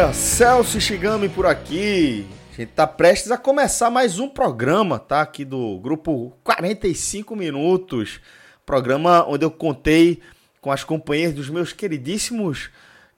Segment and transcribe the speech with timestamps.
[0.00, 2.26] Galera, Celso Shigami por aqui.
[2.52, 5.20] A gente tá prestes a começar mais um programa, tá?
[5.20, 8.18] Aqui do grupo 45 Minutos.
[8.64, 10.22] Programa onde eu contei
[10.58, 12.70] com as companhias dos meus queridíssimos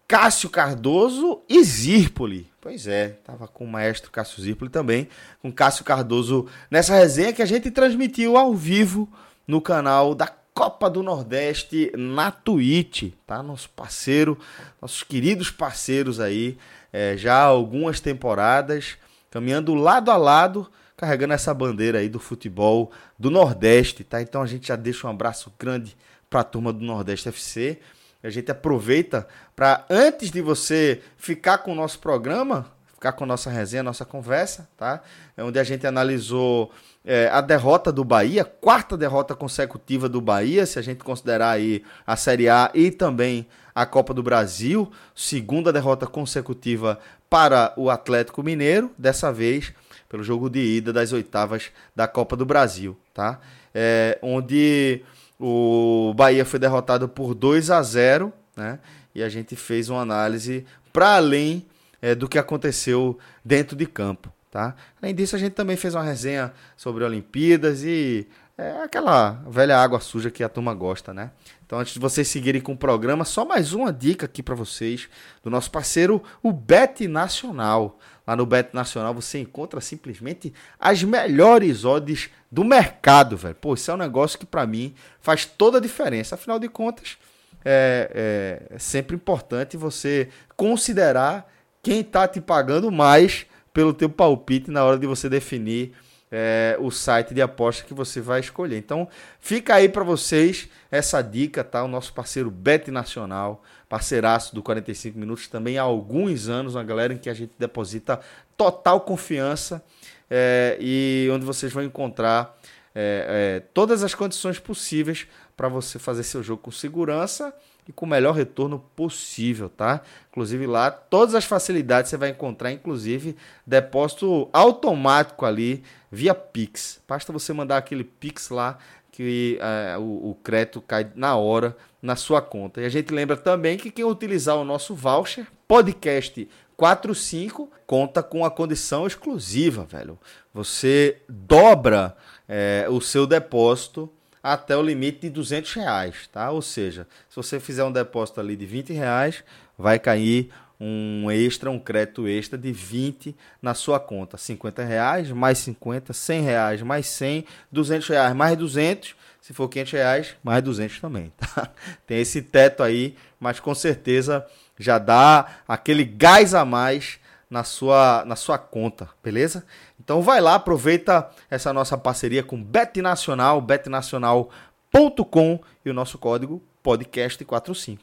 [0.08, 2.50] Cássio Cardoso e Zirpoli.
[2.60, 5.08] Pois é, tava com o maestro Cássio Zirpoli também,
[5.40, 9.08] com Cássio Cardoso nessa resenha que a gente transmitiu ao vivo
[9.46, 13.42] no canal da Copa do Nordeste na Twitch, tá?
[13.42, 14.38] Nosso parceiro,
[14.80, 16.58] nossos queridos parceiros aí,
[16.92, 18.98] é, já há algumas temporadas,
[19.30, 24.20] caminhando lado a lado, carregando essa bandeira aí do futebol do Nordeste, tá?
[24.20, 25.96] Então a gente já deixa um abraço grande
[26.28, 27.78] para a turma do Nordeste FC.
[28.22, 33.26] A gente aproveita para, antes de você ficar com o nosso programa, ficar com a
[33.26, 35.02] nossa resenha, nossa conversa, tá?
[35.36, 36.70] É onde a gente analisou
[37.04, 41.82] é, a derrota do Bahia, quarta derrota consecutiva do Bahia, se a gente considerar aí
[42.06, 48.42] a Série A e também a Copa do Brasil, segunda derrota consecutiva para o Atlético
[48.42, 49.72] Mineiro, dessa vez
[50.08, 53.40] pelo jogo de ida das oitavas da Copa do Brasil, tá?
[53.74, 55.02] É, onde
[55.40, 58.78] o Bahia foi derrotado por 2 a 0, né?
[59.14, 61.66] E a gente fez uma análise para além
[62.00, 64.31] é, do que aconteceu dentro de campo.
[64.52, 64.74] Tá?
[65.00, 69.98] Além disso, a gente também fez uma resenha sobre Olimpíadas e é aquela velha água
[69.98, 71.30] suja que a turma gosta, né?
[71.64, 75.08] Então, antes de vocês seguirem com o programa, só mais uma dica aqui para vocês
[75.42, 77.98] do nosso parceiro, o Bet Nacional.
[78.26, 83.54] Lá no Bet Nacional você encontra simplesmente as melhores odds do mercado, velho.
[83.54, 86.34] Pô, isso é um negócio que para mim faz toda a diferença.
[86.34, 87.16] Afinal de contas,
[87.64, 91.50] é, é sempre importante você considerar
[91.82, 95.92] quem está te pagando mais pelo teu palpite na hora de você definir
[96.30, 98.78] é, o site de aposta que você vai escolher.
[98.78, 99.06] Então,
[99.38, 101.84] fica aí para vocês essa dica, tá?
[101.84, 107.12] O nosso parceiro Bet Nacional, parceiraço do 45 Minutos também há alguns anos, uma galera
[107.12, 108.18] em que a gente deposita
[108.56, 109.84] total confiança
[110.30, 112.58] é, e onde vocês vão encontrar
[112.94, 117.54] é, todas as condições possíveis para você fazer seu jogo com segurança
[117.88, 120.02] e com o melhor retorno possível, tá?
[120.30, 127.00] Inclusive lá, todas as facilidades você vai encontrar, inclusive depósito automático ali via Pix.
[127.08, 128.78] Basta você mandar aquele Pix lá
[129.10, 132.80] que é, o, o crédito cai na hora na sua conta.
[132.80, 138.44] E a gente lembra também que quem utilizar o nosso voucher, podcast 45, conta com
[138.44, 140.18] a condição exclusiva, velho.
[140.52, 142.16] Você dobra
[142.48, 144.10] é, o seu depósito
[144.42, 146.50] até o limite de 200 reais, tá?
[146.50, 149.44] Ou seja, se você fizer um depósito ali de 20 reais,
[149.78, 150.50] vai cair
[150.80, 154.36] um extra, um crédito extra de 20 na sua conta.
[154.36, 159.14] 50 reais, mais 50, 100 reais, mais 100, 200 reais, mais 200.
[159.40, 161.70] Se for 500 reais, mais 200 também, tá?
[162.06, 164.44] Tem esse teto aí, mas com certeza
[164.78, 167.20] já dá aquele gás a mais
[167.52, 169.66] na sua, na sua conta, beleza?
[170.00, 176.62] Então vai lá, aproveita essa nossa parceria com Bet Nacional, betnacional.com e o nosso código
[176.82, 177.98] podcast45.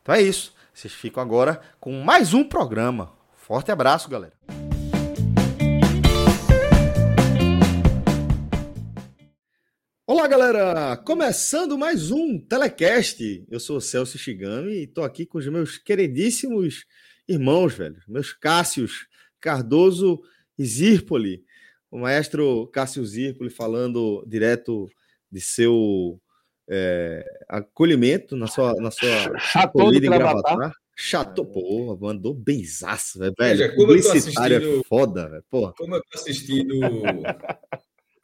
[0.00, 0.54] Então é isso.
[0.72, 3.10] Vocês ficam agora com mais um programa.
[3.34, 4.34] Forte abraço, galera.
[10.06, 10.96] Olá, galera!
[10.98, 13.44] Começando mais um Telecast.
[13.50, 16.84] Eu sou o Celso Shigami e estou aqui com os meus queridíssimos
[17.28, 19.06] irmãos, velho, meus Cássios
[19.40, 20.22] Cardoso
[20.58, 21.44] e Zirpoli.
[21.90, 24.88] O maestro Cássio Zirpoli falando direto
[25.30, 26.20] de seu
[26.68, 30.72] é, acolhimento na sua, na sua Chateau de Gravatar.
[30.94, 33.34] Chateau, porra, mandou benzaço, velho.
[33.38, 35.44] Veja, como eu tô assistindo, é foda, velho.
[35.50, 35.72] Porra.
[35.76, 36.80] Como eu tô assistindo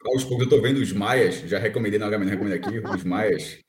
[0.05, 3.59] aos poucos, eu tô vendo os Maias, já recomendei na HM, recomendo aqui, os Maias.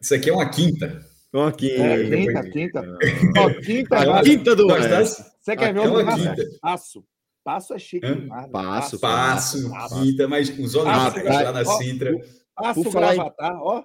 [0.00, 1.04] Isso aqui é uma quinta.
[1.34, 1.82] Uma quinta.
[1.82, 2.98] É, quinta, quinta.
[3.36, 6.36] Ó, quinta, a quinta do Você quer ver o quinta.
[6.60, 7.04] Passo.
[7.42, 8.50] Passo é chique demais.
[8.50, 12.16] Passo, passo, passo, quinta, mas os olhos ah, lá na Sintra.
[12.54, 13.84] Passo, gravatar, ó.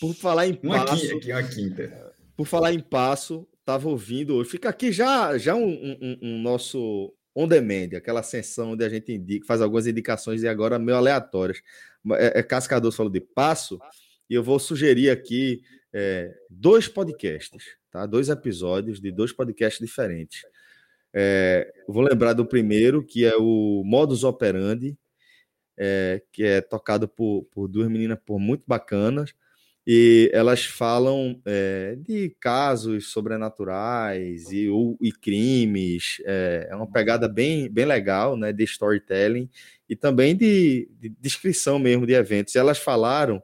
[0.00, 1.08] Por falar em uma passo.
[1.20, 2.14] Quinta, uma quinta.
[2.36, 4.44] Por falar em passo, estava ouvindo.
[4.44, 9.12] Fica aqui já, já um, um, um nosso on demand, aquela sessão onde a gente
[9.12, 11.62] indica, faz algumas indicações e agora meio aleatórias.
[12.14, 13.78] É, é Cascador falou de passo,
[14.28, 18.06] e eu vou sugerir aqui é, dois podcasts, tá?
[18.06, 20.42] Dois episódios de dois podcasts diferentes.
[21.12, 24.96] É, vou lembrar do primeiro, que é o Modus Operandi,
[25.76, 29.34] é, que é tocado por, por duas meninas por muito bacanas
[29.86, 34.68] e elas falam é, de casos sobrenaturais e,
[35.00, 36.22] e crimes.
[36.24, 39.48] É, é, uma pegada bem, bem legal, né, de storytelling
[39.88, 42.54] e também de, de descrição mesmo de eventos.
[42.54, 43.42] E elas falaram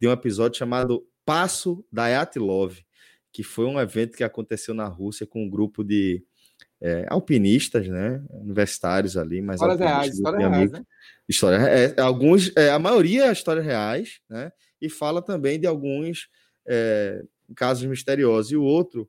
[0.00, 2.78] de um episódio chamado Passo da Yatlov,
[3.30, 6.24] que foi um evento que aconteceu na Rússia com um grupo de
[6.80, 10.82] é, alpinistas, né, universitários ali, mas histórias reais, histórias reais, né?
[11.28, 14.50] História, é, alguns, é, a maioria é histórias reais, né?
[14.80, 16.28] E fala também de alguns
[16.66, 17.22] é,
[17.54, 18.52] casos misteriosos.
[18.52, 19.08] E o outro,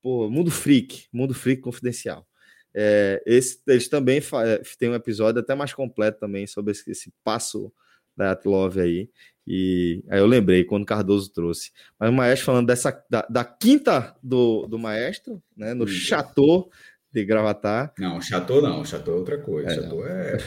[0.00, 2.26] pô, Mundo Freak, Mundo Freak Confidencial.
[2.74, 7.12] É, esse, eles também é, têm um episódio até mais completo também sobre esse, esse
[7.22, 7.72] passo
[8.16, 9.10] da Atlove aí.
[9.46, 11.72] E aí eu lembrei quando Cardoso trouxe.
[11.98, 15.74] Mas o Maestro falando dessa da, da quinta do, do Maestro, né?
[15.74, 16.70] No Chateau
[17.12, 17.92] de Gravatar.
[17.98, 19.70] Não, Chateau não, Chateau é outra coisa.
[19.70, 20.38] É, Chateau é...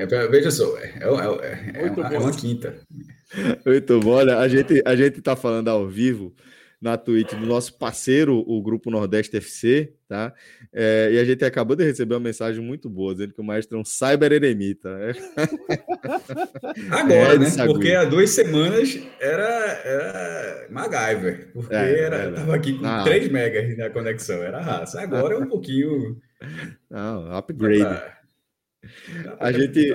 [0.00, 0.28] é...
[0.28, 2.80] Veja só, é, é, é, é, uma, é uma quinta.
[3.64, 6.34] Muito bom, olha, a gente, a gente tá falando ao vivo
[6.80, 10.32] na Twitch do nosso parceiro, o Grupo Nordeste FC, tá?
[10.72, 13.76] É, e a gente acabou de receber uma mensagem muito boa, dizendo que o maestro
[13.76, 14.96] é um cyber eremita.
[14.96, 15.12] Né?
[16.90, 17.66] Agora, é, né?
[17.66, 19.44] Porque há duas semanas era,
[19.84, 22.32] era MacGyver, porque é, era, era.
[22.32, 23.04] tava aqui com Não.
[23.04, 25.02] 3 megas na conexão, era raça.
[25.02, 26.16] Agora é um pouquinho...
[26.88, 27.80] Não, upgrade.
[27.80, 28.20] Pra...
[29.38, 29.94] A gente,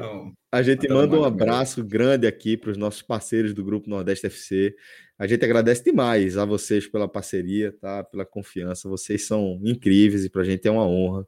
[0.51, 4.75] a gente manda um abraço grande aqui para os nossos parceiros do Grupo Nordeste FC.
[5.17, 8.03] A gente agradece demais a vocês pela parceria, tá?
[8.03, 8.89] Pela confiança.
[8.89, 11.25] Vocês são incríveis e para a gente é uma honra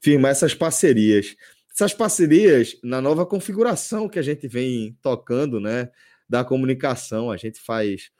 [0.00, 1.36] firmar essas parcerias.
[1.72, 5.90] Essas parcerias na nova configuração que a gente vem tocando, né?
[6.28, 7.30] Da comunicação.
[7.30, 8.10] A gente faz.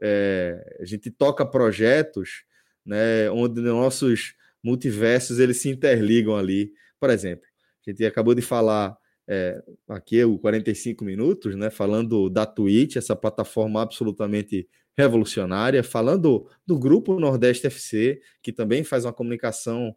[0.00, 2.44] É, a gente toca projetos,
[2.84, 3.30] né?
[3.30, 6.72] Onde nossos multiversos eles se interligam ali.
[7.00, 7.46] Por exemplo,
[7.86, 8.94] a gente acabou de falar
[9.28, 16.78] é, aqui o 45 minutos, né, falando da Twitch, essa plataforma absolutamente revolucionária, falando do
[16.78, 19.94] grupo Nordeste FC, que também faz uma comunicação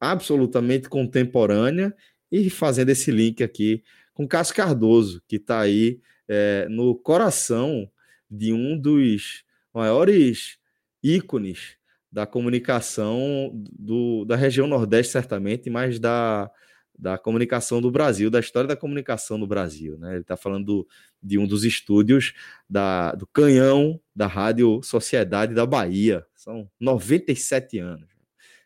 [0.00, 1.94] absolutamente contemporânea,
[2.30, 3.82] e fazendo esse link aqui
[4.12, 7.88] com Cássio Cardoso, que está aí é, no coração
[8.30, 10.58] de um dos maiores
[11.02, 11.76] ícones
[12.10, 16.50] da comunicação do, da região Nordeste, certamente, mas da,
[16.98, 19.98] da comunicação do Brasil, da história da comunicação no Brasil.
[19.98, 20.12] Né?
[20.12, 20.86] Ele está falando
[21.22, 22.32] de um dos estúdios
[22.68, 26.26] da, do canhão da Rádio Sociedade da Bahia.
[26.34, 28.08] São 97 anos,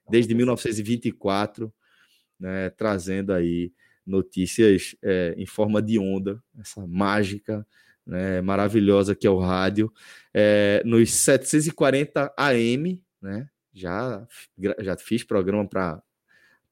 [0.08, 1.72] desde 1924,
[2.38, 3.72] né, trazendo aí
[4.06, 7.66] notícias é, em forma de onda, essa mágica,
[8.06, 9.92] né, maravilhosa que é o rádio,
[10.32, 14.26] é, nos 740 AM, né, já,
[14.80, 16.02] já fiz programa para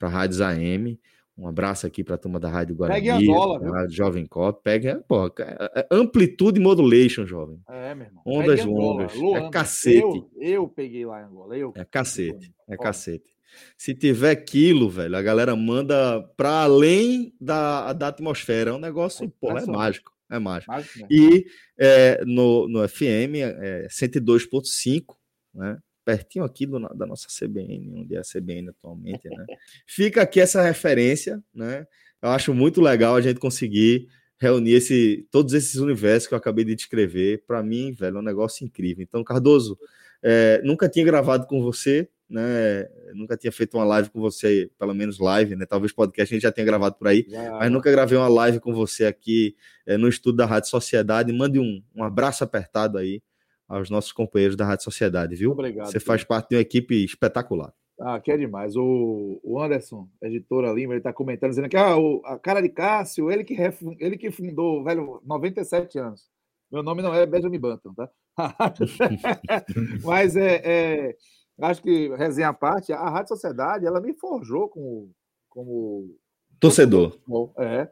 [0.08, 0.99] rádios AM,
[1.38, 3.00] um abraço aqui para a turma da Rádio Guarani.
[3.00, 3.73] Pegue Angola, viu?
[3.73, 4.61] Rádio Jovem Cop.
[4.61, 5.32] Pega, pô, é,
[5.73, 7.61] é amplitude modulation, jovem.
[7.69, 8.23] É, meu irmão.
[8.26, 9.12] Ondas longas.
[9.14, 10.01] é cacete.
[10.03, 11.56] Eu, eu, peguei lá em Angola.
[11.56, 11.72] Eu.
[11.77, 12.53] É cacete.
[12.69, 13.32] É cacete.
[13.77, 18.70] Se tiver quilo, velho, a galera manda para além da, da atmosfera.
[18.70, 20.13] É um negócio, é, pô, é mágico.
[20.29, 20.72] É mágico.
[20.72, 21.46] mágico e
[21.79, 25.15] é, no, no FM é 102.5,
[25.55, 25.79] né?
[26.08, 29.44] Pertinho aqui do, da nossa CBN, onde é a CBN atualmente, né?
[29.86, 31.86] Fica aqui essa referência, né?
[32.22, 34.08] Eu acho muito legal a gente conseguir
[34.41, 37.44] reunir esse, todos esses universos que eu acabei de descrever.
[37.46, 39.03] Para mim, velho, é um negócio incrível.
[39.03, 39.79] Então, Cardoso,
[40.22, 42.88] é, nunca tinha gravado com você, né?
[43.12, 45.67] Nunca tinha feito uma live com você, pelo menos live, né?
[45.67, 47.27] Talvez podcast a gente já tenha gravado por aí,
[47.58, 51.31] mas nunca gravei uma live com você aqui é, no estúdio da Rádio Sociedade.
[51.34, 53.20] Mande um, um abraço apertado aí
[53.69, 55.53] aos nossos companheiros da Rádio Sociedade, viu?
[55.53, 55.91] Obrigado.
[55.91, 57.72] Você faz parte de uma equipe espetacular.
[58.01, 58.77] Ah, que é demais.
[58.77, 62.69] O, o Anderson, editor ali, ele está comentando, dizendo que ah, o, a cara de
[62.69, 63.56] Cássio, ele que,
[63.98, 66.31] ele que fundou, velho, 97 anos.
[66.70, 68.08] Meu nome não é Benjamin Bantam, tá?
[70.05, 71.17] Mas é, é,
[71.60, 75.10] acho que, resenha à parte, a Rádio Sociedade, ela me forjou como,
[75.48, 76.17] como
[76.60, 77.19] torcedor.
[77.58, 77.91] É.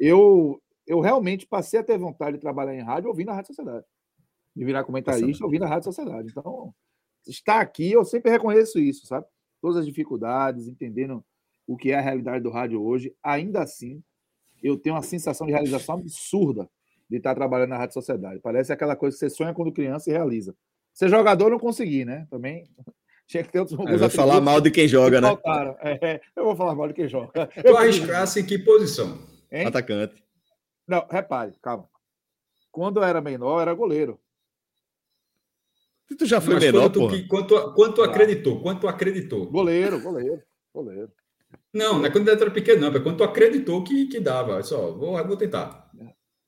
[0.00, 3.84] Eu, eu realmente passei a ter vontade de trabalhar em rádio ouvindo a Rádio Sociedade
[4.58, 6.28] de virar comentarista ouvindo a Rádio Sociedade.
[6.30, 6.74] Então,
[7.24, 9.24] estar aqui, eu sempre reconheço isso, sabe?
[9.60, 11.24] Todas as dificuldades, entendendo
[11.64, 13.14] o que é a realidade do rádio hoje.
[13.22, 14.02] Ainda assim,
[14.60, 16.68] eu tenho uma sensação de realização absurda
[17.08, 18.40] de estar trabalhando na Rádio Sociedade.
[18.40, 20.56] Parece aquela coisa que você sonha quando criança e realiza.
[20.92, 22.26] Ser jogador não consegui, né?
[22.28, 22.64] Também
[23.28, 23.78] tinha que ter outros.
[23.78, 25.28] É, vai falar mal de quem joga, né?
[26.02, 27.46] É, eu vou falar mal de quem joga.
[27.46, 29.20] Tu arriscasse em que posição?
[29.52, 29.66] Hein?
[29.66, 30.20] Atacante.
[30.84, 31.88] Não, repare, calma.
[32.72, 34.18] Quando eu era menor, era goleiro.
[36.16, 38.62] Tu já foi Mas menor, quanto, que, quanto, quanto acreditou?
[38.62, 39.50] Quanto acreditou?
[39.50, 40.42] Goleiro, goleiro,
[40.74, 41.12] goleiro.
[41.72, 42.96] Não, não é quando era pequeno, não.
[42.96, 44.62] É quando tu acreditou que, que dava.
[44.62, 45.90] Só, vou, vou tentar.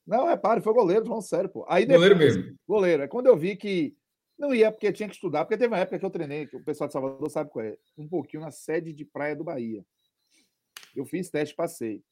[0.07, 1.65] Não, repare, foi goleiro, falando sério, pô.
[1.69, 2.59] Aí depois, goleiro mesmo.
[2.67, 3.03] Goleiro.
[3.03, 3.95] É quando eu vi que
[4.39, 6.65] não ia porque tinha que estudar, porque teve uma época que eu treinei, que o
[6.65, 9.85] pessoal de Salvador sabe qual é, um pouquinho na sede de praia do Bahia.
[10.97, 12.03] Eu fiz teste, passei.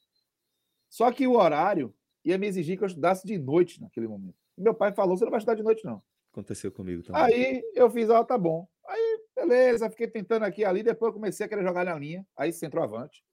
[0.89, 4.37] Só que o horário ia me exigir que eu estudasse de noite naquele momento.
[4.57, 6.03] E meu pai falou: você não vai estudar de noite, não.
[6.33, 7.23] Aconteceu comigo também.
[7.23, 8.67] Aí eu fiz, ó, tá bom.
[8.87, 12.27] Aí, beleza, fiquei tentando aqui ali, depois eu comecei a querer jogar na linha.
[12.37, 13.25] Aí centroavante.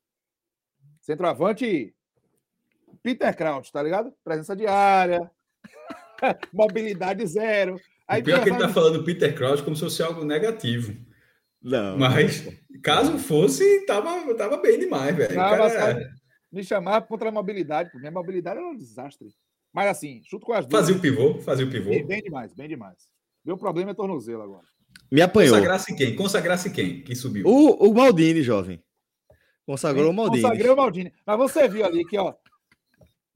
[1.02, 1.96] Centroavante,
[3.04, 4.14] Peter Kraut, tá ligado?
[4.24, 5.30] Presença diária,
[6.52, 7.80] mobilidade zero.
[8.08, 10.96] Aí, o pior é que ele tá falando Peter Kraut como se fosse algo negativo.
[11.62, 11.98] Não.
[11.98, 12.48] Mas,
[12.84, 15.34] caso fosse, tava, tava bem demais, velho.
[15.34, 16.14] Cara...
[16.52, 19.28] Me chamava contra a mobilidade, porque minha mobilidade era um desastre.
[19.76, 20.84] Mas assim, chuto com as duas.
[20.84, 21.90] Fazia o pivô, fazia o pivô.
[21.90, 23.10] Bem, bem demais, bem demais.
[23.44, 24.64] Meu problema é tornozelo agora.
[25.12, 25.54] Me apanhou.
[25.54, 26.16] Consagrasse quem?
[26.16, 27.04] Consagrasse quem?
[27.04, 27.46] Quem subiu?
[27.46, 28.82] O, o Maldini, jovem.
[29.66, 30.44] Consagrou o Maldini.
[30.44, 31.14] Consagrei o Maldini.
[31.28, 32.34] Mas você viu ali que, ó,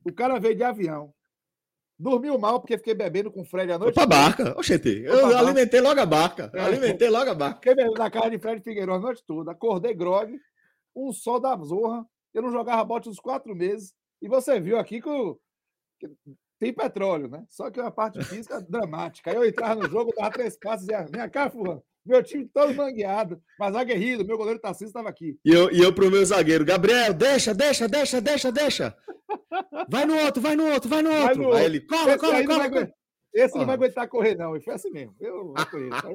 [0.06, 1.14] o cara veio de avião.
[2.00, 3.96] Dormiu mal porque fiquei bebendo com o Fred à noite.
[3.96, 4.58] Pra barca.
[4.58, 5.40] Oxente, eu barca.
[5.40, 6.52] alimentei logo a barca.
[6.54, 7.56] É, alimentei logo a barca.
[7.56, 9.52] Fiquei bebendo na casa de Fred Figueiredo a noite toda.
[9.52, 10.40] Acordei grog,
[10.96, 12.06] um sol da zorra.
[12.34, 13.94] Eu não jogava bote uns quatro meses.
[14.22, 15.38] E você viu aqui que o,
[16.60, 17.44] tem petróleo, né?
[17.50, 19.32] Só que a parte física dramática.
[19.32, 21.82] Aí eu entrava no jogo, dava três passos e ia, minha cá, Furlan.
[22.06, 24.26] Meu time todo mangueado, mas aguerrido.
[24.26, 25.38] Meu goleiro Tarcísio estava aqui.
[25.46, 28.96] E eu, e eu pro meu zagueiro, Gabriel, deixa, deixa, deixa, deixa, deixa.
[29.90, 31.26] Vai no outro, vai no outro, vai no outro.
[31.26, 32.70] Vai no aí ele, cola, cola, cola.
[32.70, 32.92] cola.
[33.34, 34.56] Esse não vai aguentar correr, não.
[34.56, 35.16] E foi assim mesmo.
[35.20, 36.08] Eu, eu conheço.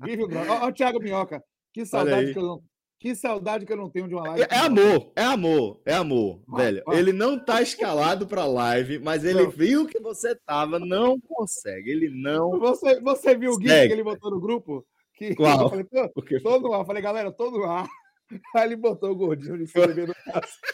[0.00, 1.42] Vive o Ó, o Thiago Minhoca.
[1.72, 2.62] Que saudade que eu não
[3.04, 4.46] que saudade que eu não tenho de uma live.
[4.50, 6.82] É, é amor, é amor, é amor, ah, velho.
[6.88, 6.94] Ah.
[6.94, 9.50] Ele não tá escalado pra live, mas ele não.
[9.50, 11.90] viu que você tava, não consegue.
[11.90, 12.58] Ele não.
[12.58, 14.86] Você, você viu o GIF que ele botou no grupo?
[15.12, 15.64] Que Qual?
[15.64, 16.08] Eu falei, tô,
[16.40, 16.80] tô no ar.
[16.80, 17.86] Eu falei, galera, tô no ar.
[18.56, 20.58] Aí ele botou o gordinho de cima no braço.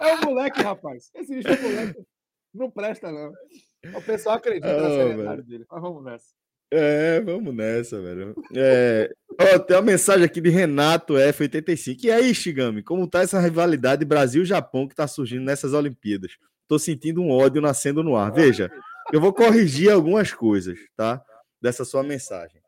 [0.00, 1.10] É um moleque, rapaz.
[1.14, 2.06] Esse bicho é moleque.
[2.54, 3.32] Não presta, não.
[3.96, 5.66] O pessoal acredita oh, na seriedade dele.
[5.68, 6.38] Mas vamos nessa.
[6.70, 8.34] É, vamos nessa, velho.
[8.54, 9.10] É,
[9.40, 12.04] ó, tem uma mensagem aqui de Renato F85.
[12.04, 16.32] E aí, Shigami, como tá essa rivalidade Brasil-Japão que tá surgindo nessas Olimpíadas?
[16.66, 18.30] Tô sentindo um ódio nascendo no ar.
[18.30, 18.70] Veja,
[19.10, 21.22] eu vou corrigir algumas coisas, tá?
[21.60, 22.60] Dessa sua mensagem.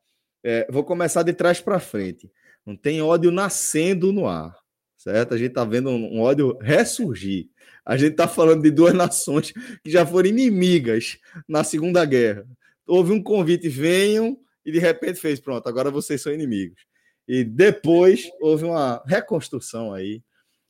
[0.43, 2.33] É, vou começar de trás para frente.
[2.65, 4.57] Não tem ódio nascendo no ar,
[4.97, 5.35] certo?
[5.35, 7.51] A gente tá vendo um ódio ressurgir.
[7.85, 12.47] A gente tá falando de duas nações que já foram inimigas na Segunda Guerra
[12.91, 16.83] houve um convite, venham, e de repente fez, pronto, agora vocês são inimigos.
[17.27, 20.21] E depois houve uma reconstrução aí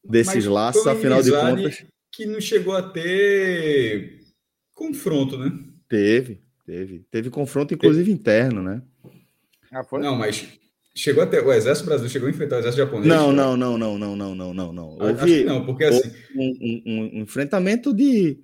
[0.04, 1.84] desses Mas laços, afinal de contas.
[2.12, 4.20] Que não chegou a ter
[4.74, 5.50] confronto, né?
[5.88, 7.04] Teve, teve.
[7.10, 8.12] Teve confronto, inclusive, teve.
[8.12, 8.82] interno, né?
[9.72, 10.46] Ah, não, mas
[10.94, 11.40] chegou até.
[11.40, 13.06] O exército brasileiro chegou a enfrentar o exército japonês?
[13.06, 14.88] Não, não, não, não, não, não, não, não, não.
[14.98, 16.10] Houve, não, porque assim.
[16.34, 18.38] Um, um, um, enfrentamento de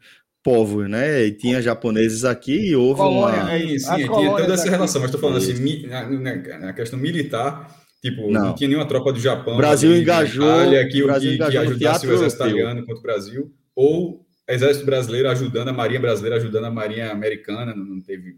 [0.46, 1.24] povos, né?
[1.24, 3.52] E tinha japoneses aqui e houve Colônia, uma.
[3.52, 7.76] É sim, tinha toda essa relação, mas estou falando assim, mi, na, na, questão militar,
[8.00, 8.44] tipo, não.
[8.46, 8.54] não.
[8.54, 9.54] tinha nenhuma tropa do Japão.
[9.54, 10.44] O Brasil engajou.
[10.44, 14.86] Itália, que, Brasil que, engajou que ajudasse o exército italiano contra o Brasil, ou exército
[14.86, 18.36] brasileiro ajudando a marinha brasileira, ajudando a marinha americana, não teve.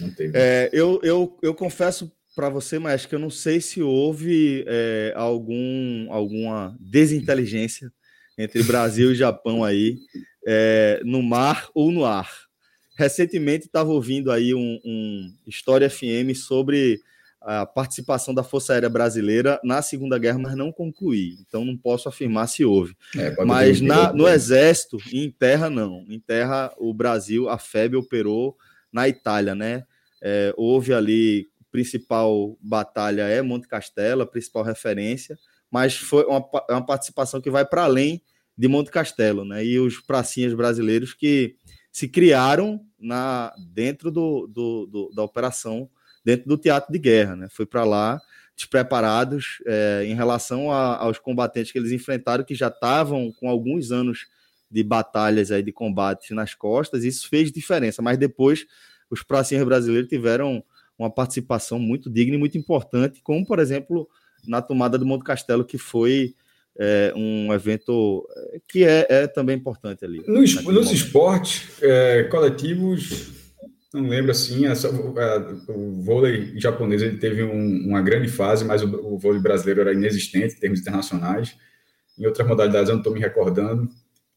[0.00, 0.32] Não teve.
[0.34, 5.12] É, eu, eu, eu confesso para você, mas que eu não sei se houve é,
[5.14, 7.92] algum, alguma desinteligência
[8.38, 9.98] entre Brasil e Japão aí
[10.46, 12.30] é, no mar ou no ar.
[12.96, 17.00] Recentemente estava ouvindo aí um, um História FM sobre
[17.42, 21.36] a participação da Força Aérea Brasileira na Segunda Guerra, mas não concluí.
[21.40, 22.96] Então não posso afirmar se houve.
[23.16, 26.04] É, mas na, no Exército, em terra, não.
[26.08, 28.56] Em terra, o Brasil, a FEB operou
[28.92, 29.84] na Itália, né?
[30.22, 35.38] É, houve ali, principal batalha é Monte Castelo, a principal referência,
[35.70, 38.22] mas foi uma, uma participação que vai para além
[38.56, 39.64] de Monte Castelo, né?
[39.64, 41.56] E os pracinhas brasileiros que
[41.92, 45.88] se criaram na dentro do, do, do da operação,
[46.24, 47.48] dentro do teatro de guerra, né?
[47.50, 48.20] Foi para lá
[48.56, 53.92] despreparados é, em relação a, aos combatentes que eles enfrentaram, que já estavam com alguns
[53.92, 54.26] anos
[54.70, 57.04] de batalhas aí de combate nas costas.
[57.04, 58.66] Isso fez diferença, mas depois
[59.10, 60.64] os pracinhas brasileiros tiveram
[60.98, 64.08] uma participação muito digna e muito importante, como por exemplo
[64.46, 66.34] na tomada do Monte Castelo, que foi
[66.78, 70.22] é, um evento é, que é, é também importante ali.
[70.26, 73.32] Nos, nos esportes é, coletivos,
[73.92, 79.14] não lembro assim, essa, o vôlei japonês ele teve um, uma grande fase, mas o,
[79.14, 81.56] o, vôlei brasileiro era inexistente em termos internacionais.
[82.18, 83.88] Em outras modalidades eu não estou me recordando.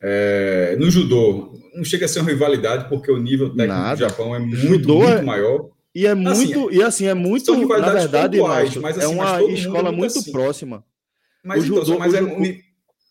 [0.02, 3.96] É, no judô, não chega a ser uma rivalidade, porque o nível técnico Nada.
[3.96, 5.70] do Japão é muito, muito é maior.
[5.94, 9.12] E é assim, muito, assim, e assim, é muito, na verdade, pontuais, mas, é assim,
[9.12, 10.32] é uma escola muito assim.
[10.32, 10.86] próxima.
[11.44, 12.22] Mas, o então, judô, mas o, é...
[12.22, 12.56] o,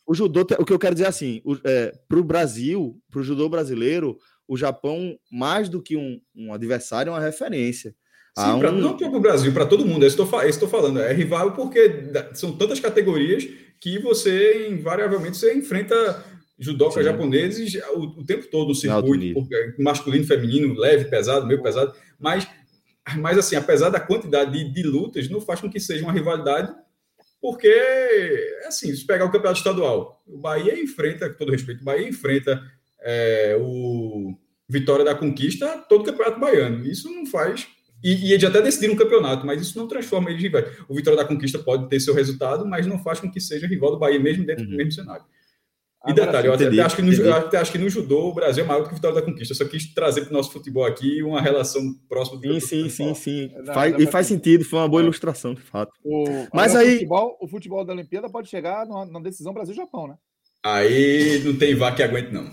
[0.08, 3.24] o, judô, o que eu quero dizer é assim, é, para o Brasil, para o
[3.24, 7.94] judô brasileiro, o Japão, mais do que um, um adversário, é uma referência.
[8.38, 8.58] Sim, um...
[8.58, 11.00] pra, não para o Brasil, para todo mundo, é isso que eu estou falando.
[11.00, 13.46] É rival porque são tantas categorias
[13.80, 16.24] que você, invariavelmente, você enfrenta
[16.58, 19.46] judoca japoneses o, o, tempo todo no circuito,
[19.78, 22.48] masculino, feminino, leve, pesado, meio pesado, mas,
[23.16, 26.74] mas assim, apesar da quantidade de, de lutas, não faz com que seja uma rivalidade
[27.40, 27.72] porque,
[28.66, 32.60] assim, se pegar o campeonato estadual, o Bahia enfrenta, com todo respeito, o Bahia enfrenta
[33.00, 34.34] é, o
[34.68, 36.84] Vitória da Conquista todo o campeonato baiano.
[36.86, 37.66] Isso não faz.
[38.02, 40.66] E, e eles até decidiram um campeonato, mas isso não transforma eles em rivais.
[40.88, 43.92] O Vitória da Conquista pode ter seu resultado, mas não faz com que seja rival
[43.92, 44.70] do Bahia, mesmo dentro uhum.
[44.70, 45.24] do mesmo cenário.
[46.06, 48.62] E detalhe, eu até, acho que no, eu até acho que no judô o Brasil
[48.62, 49.52] é maior do que o Vitória da Conquista.
[49.52, 52.88] Eu só quis trazer para o nosso futebol aqui uma relação próxima do Sim, sim,
[52.88, 53.50] sim, sim.
[53.74, 55.92] Faz, e faz sentido, foi uma boa ilustração, de fato.
[56.04, 56.88] O, Mas aí.
[56.88, 60.14] O futebol, o futebol da Olimpíada pode chegar na, na decisão Brasil-Japão, né?
[60.62, 62.48] Aí não tem vá que aguente, não.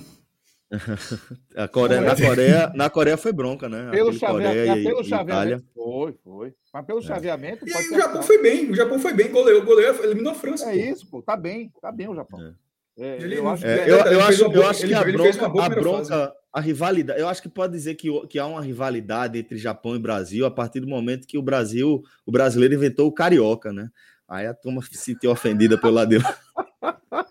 [1.55, 3.91] a Coreia, na, Coreia, na Coreia foi bronca, né?
[3.91, 5.65] Pelo, chaveamento, pelo chaveamento.
[5.73, 6.53] Foi, foi.
[6.73, 7.03] Mas pelo é.
[7.03, 7.65] chaveamento.
[7.67, 8.71] E o Japão foi bem.
[8.71, 10.71] O Japão foi bem, goleou, goleou, eliminou a França.
[10.71, 10.93] É pô.
[10.93, 11.21] isso, pô.
[11.21, 12.41] Tá bem, tá bem o Japão.
[12.41, 12.53] É.
[12.97, 16.33] É, eu acho é, que, eu, eu acho, eu acho que a bronca, a, bronca
[16.53, 19.99] a rivalidade, eu acho que pode dizer que, que há uma rivalidade entre Japão e
[19.99, 23.89] Brasil a partir do momento que o Brasil, o brasileiro inventou o carioca, né?
[24.27, 26.37] Aí a turma se sentiu ofendida pelo lado de lá.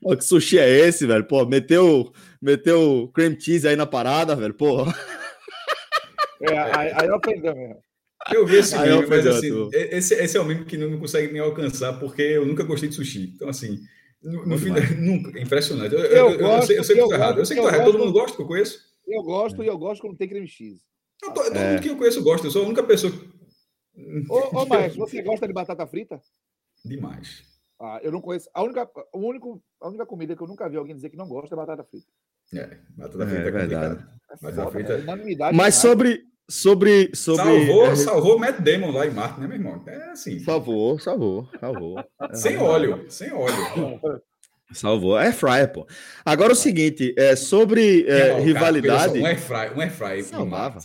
[0.00, 1.24] Pô, que sushi é esse, velho?
[1.24, 4.84] Pô, meteu, meteu cream cheese aí na parada, velho, pô.
[6.40, 7.82] É, aí, aí ofendeu mesmo.
[8.32, 11.40] Eu vi esse meme, mas assim, esse, esse é o meme que não consegue me
[11.40, 13.32] alcançar porque eu nunca gostei de sushi.
[13.34, 13.80] Então, assim,
[14.22, 15.38] no, no fim, nunca.
[15.38, 15.94] É impressionante.
[15.94, 17.38] Eu, eu, eu, gosto, eu, sei, eu sei que estou errado.
[17.38, 17.90] Eu sei que estou errado.
[17.90, 18.80] Todo mundo gosta que eu conheço.
[19.06, 20.80] Eu gosto e eu gosto quando tem creme X.
[21.20, 21.72] Tô, todo é.
[21.72, 22.46] mundo que eu conheço gosta.
[22.46, 23.12] Eu sou a única pessoa.
[24.28, 26.20] Ô, ô Maestro, você gosta de batata frita?
[26.84, 27.44] Demais.
[27.80, 28.48] Ah, eu não conheço.
[28.54, 31.28] A única, o único, a única comida que eu nunca vi alguém dizer que não
[31.28, 32.06] gosta é batata frita.
[32.54, 34.06] É, batata frita é, é verdade.
[34.40, 34.92] Batata frita.
[34.94, 37.10] É Mas sobre, Sobre.
[37.14, 37.96] sobre salvou, é...
[37.96, 39.82] salvou Matt Damon lá em Marte, né, meu irmão?
[39.86, 40.38] É assim.
[40.40, 42.04] Salvou, salvou, salvou.
[42.34, 44.00] sem óleo, sem óleo.
[44.72, 45.18] Salvou.
[45.18, 45.86] É fryer, pô.
[46.24, 49.18] Agora o seguinte, é, sobre é, rivalidade.
[49.18, 49.38] um air
[49.76, 50.78] um air Salvava.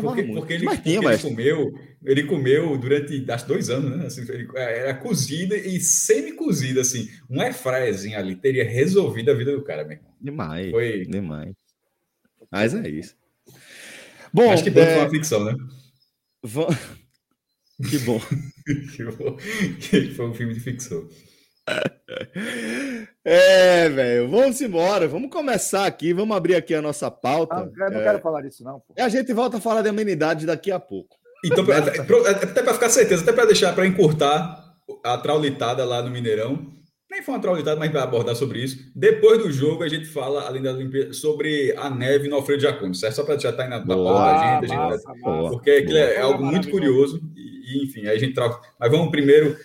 [0.00, 1.72] porque, porque, ele, porque tinha, ele comeu,
[2.04, 4.06] ele comeu durante acho, dois anos, né?
[4.06, 7.08] Assim, ele, é, era cozida e semi-cozida, assim.
[7.28, 10.12] Um airfryerzinho ali teria resolvido a vida do cara, meu irmão.
[10.20, 10.70] Demais.
[10.70, 11.06] Foi...
[11.06, 11.52] Demais.
[12.50, 13.16] Mas é isso.
[14.36, 14.86] Bom, acho que bom é...
[14.86, 15.56] foi uma ficção, né?
[17.90, 18.18] Que bom.
[18.96, 19.36] que bom.
[19.80, 21.08] Que foi um filme de ficção.
[23.28, 27.56] É, velho, vamos embora, vamos começar aqui, vamos abrir aqui a nossa pauta.
[27.56, 28.04] Ah, eu não é...
[28.04, 28.78] quero falar disso, não.
[28.78, 28.94] Pô.
[28.96, 31.16] A gente volta a falar de amenidade daqui a pouco.
[31.44, 36.72] Então, até para ficar certeza, até para deixar, para encurtar a traulitada lá no Mineirão,
[37.16, 38.90] nem foi uma traulitada, mas vai abordar sobre isso.
[38.94, 42.94] Depois do jogo, a gente fala, além da Olimpíada, sobre a neve no Alfredo Jaconi,
[42.94, 43.14] certo?
[43.14, 46.14] Só para já estar tá na, na pauta da gente, a gente massa, porque é,
[46.16, 48.60] é algo muito curioso, e, enfim, aí a gente troca.
[48.78, 49.56] Mas vamos primeiro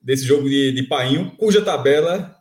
[0.00, 2.34] desse jogo de, de Painho, cuja tabela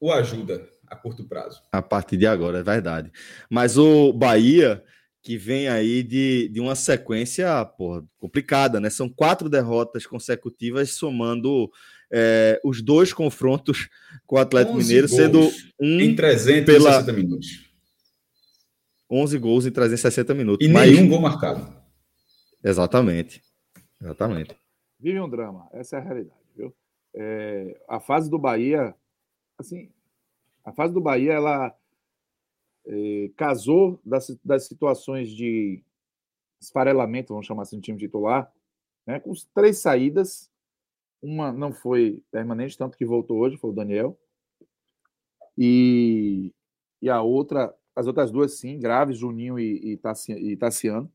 [0.00, 1.62] o ajuda a curto prazo.
[1.70, 3.12] A partir de agora, é verdade.
[3.48, 4.82] Mas o Bahia,
[5.22, 8.90] que vem aí de, de uma sequência porra, complicada, né?
[8.90, 11.70] São quatro derrotas consecutivas, somando
[12.12, 13.88] é, os dois confrontos
[14.26, 15.40] com o Atlético Mineiro, sendo
[15.80, 17.12] um em 360 pela...
[17.12, 17.72] minutos.
[19.10, 20.66] 11 gols em 360 minutos.
[20.66, 20.90] E mas...
[20.90, 21.66] nenhum gol marcado.
[22.62, 23.42] Exatamente.
[24.00, 24.56] Exatamente.
[24.98, 26.44] Vive um drama, essa é a realidade
[27.14, 28.94] é, a fase do Bahia,
[29.56, 29.90] assim,
[30.64, 31.76] a fase do Bahia, ela
[32.86, 35.82] é, casou das, das situações de
[36.60, 38.52] esfarelamento, vamos chamar assim, de time titular,
[39.06, 40.50] né, com três saídas.
[41.24, 44.20] Uma não foi permanente, tanto que voltou hoje, foi o Daniel.
[45.56, 46.52] E,
[47.00, 51.10] e a outra, as outras duas, sim, graves, Juninho e, e Tassiano.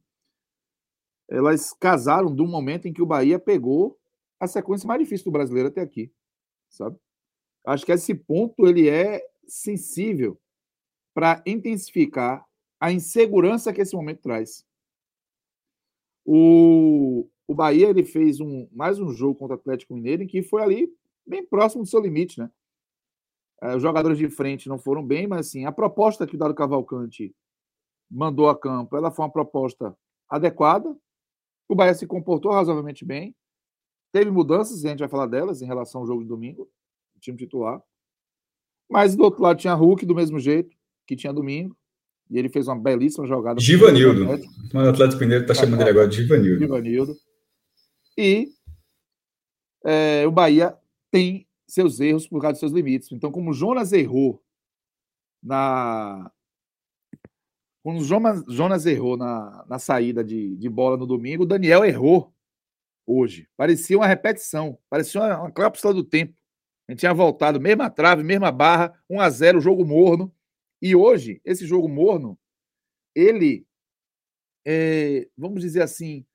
[1.29, 3.99] Elas casaram um momento em que o Bahia pegou
[4.39, 6.11] a sequência mais difícil do brasileiro até aqui,
[6.67, 6.97] sabe?
[7.63, 10.41] Acho que esse ponto ele é sensível
[11.13, 12.43] para intensificar
[12.79, 14.65] a insegurança que esse momento traz.
[16.25, 20.43] O, o Bahia ele fez um, mais um jogo contra o Atlético Mineiro em que
[20.43, 20.87] foi ali
[21.25, 22.47] bem próximo do seu limite, né?
[23.59, 26.53] É, os jogadores de frente não foram bem, mas assim, a proposta que o Dado
[26.53, 27.35] Cavalcante
[28.07, 29.97] mandou a campo, ela foi uma proposta
[30.29, 30.95] adequada.
[31.67, 33.35] O Bahia se comportou razoavelmente bem.
[34.11, 36.69] Teve mudanças, a gente vai falar delas em relação ao jogo de domingo,
[37.19, 37.81] time titular.
[38.87, 41.75] Mas do outro lado tinha Hulk do mesmo jeito que tinha domingo.
[42.29, 43.59] E ele fez uma belíssima jogada.
[43.59, 44.27] Givanildo.
[44.71, 46.59] O Atlético Mineiro está chamando ele agora de Givanildo.
[46.59, 47.28] Givanildo.
[48.17, 48.53] E
[49.85, 50.77] é, o Bahia
[51.11, 53.11] tem seus erros por causa dos seus limites.
[53.11, 54.43] Então, como o Jonas errou
[55.41, 56.31] na.
[57.81, 62.33] Quando o Jonas, errou na, na saída de, de bola no domingo, o Daniel errou
[63.05, 63.47] hoje.
[63.55, 66.37] Parecia uma repetição, parecia uma, uma cápsula do tempo.
[66.87, 70.33] A gente tinha voltado, mesma trave, mesma barra, 1 a 0 jogo morno.
[70.81, 72.37] E hoje, esse jogo morno,
[73.15, 73.65] ele,
[74.65, 76.25] é, vamos dizer assim,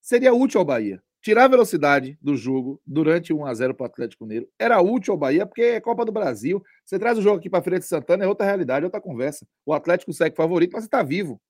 [0.00, 3.86] seria útil ao Bahia tirar a velocidade do jogo durante 1 a 0 para o
[3.86, 6.62] Atlético Mineiro era útil ao Bahia, porque é Copa do Brasil.
[6.84, 9.46] Você traz o jogo aqui para Feira de Santana, é outra realidade, é outra conversa.
[9.64, 11.40] O Atlético segue favorito, mas você está vivo.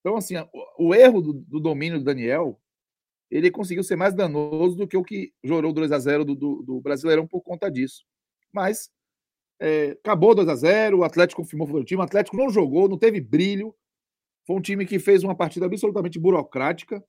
[0.00, 0.34] Então, assim,
[0.76, 2.60] o, erro do, do, domínio do Daniel,
[3.30, 6.62] ele conseguiu ser mais danoso do que o que jorou 2 a 0 do, do,
[6.62, 8.04] do Brasileirão por conta disso.
[8.52, 8.90] Mas
[9.60, 12.98] é, acabou 2 a 0 o Atlético confirmou o time, o Atlético não jogou, não
[12.98, 13.72] teve brilho.
[14.44, 17.02] Foi um time que fez uma partida absolutamente burocrática,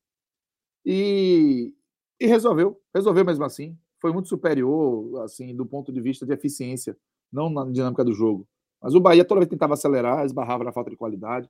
[0.85, 1.73] e,
[2.19, 3.77] e resolveu, resolveu mesmo assim.
[3.99, 6.97] Foi muito superior, assim, do ponto de vista de eficiência,
[7.31, 8.47] não na dinâmica do jogo.
[8.81, 11.49] Mas o Bahia toda vez tentava acelerar, esbarrava na falta de qualidade.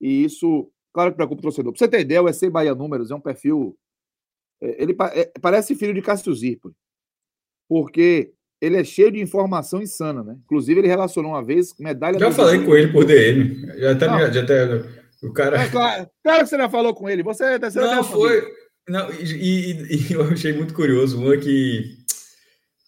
[0.00, 1.72] E isso, claro que preocupa o torcedor.
[1.72, 3.78] Pra você ter ideia, o EC Bahia Números é um perfil.
[4.60, 6.74] É, ele é, parece filho de Cássio Zirpoli,
[7.66, 10.38] porque ele é cheio de informação insana, né?
[10.44, 12.18] Inclusive, ele relacionou uma vez medalha.
[12.18, 13.54] Já falei com ele por DM.
[13.78, 15.62] Já até, já até o cara.
[15.62, 17.22] É, claro, claro que você já falou com ele.
[17.22, 18.42] Você, você não foi.
[18.88, 21.20] Não, e, e, e, eu achei muito curioso.
[21.20, 21.98] Uma que.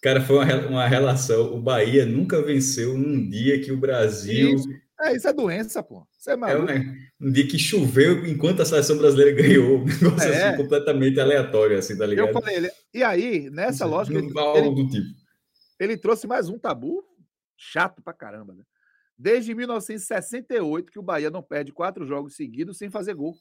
[0.01, 1.53] Cara, foi uma, uma relação.
[1.53, 4.55] O Bahia nunca venceu num dia que o Brasil.
[4.55, 4.67] Isso.
[5.01, 6.07] É, isso é doença, pô.
[6.17, 6.71] Isso é maluco.
[6.71, 9.79] É, um, um dia que choveu enquanto a seleção brasileira ganhou.
[9.83, 10.47] Um negócio é.
[10.47, 12.29] assim, completamente aleatório, assim, tá ligado?
[12.29, 12.71] Eu falei, ele...
[12.93, 14.17] e aí, nessa lógica.
[14.17, 15.07] Ele, ele, do tipo.
[15.79, 17.03] ele trouxe mais um tabu
[17.57, 18.63] chato pra caramba, né?
[19.17, 23.35] Desde 1968 que o Bahia não perde quatro jogos seguidos sem fazer gol.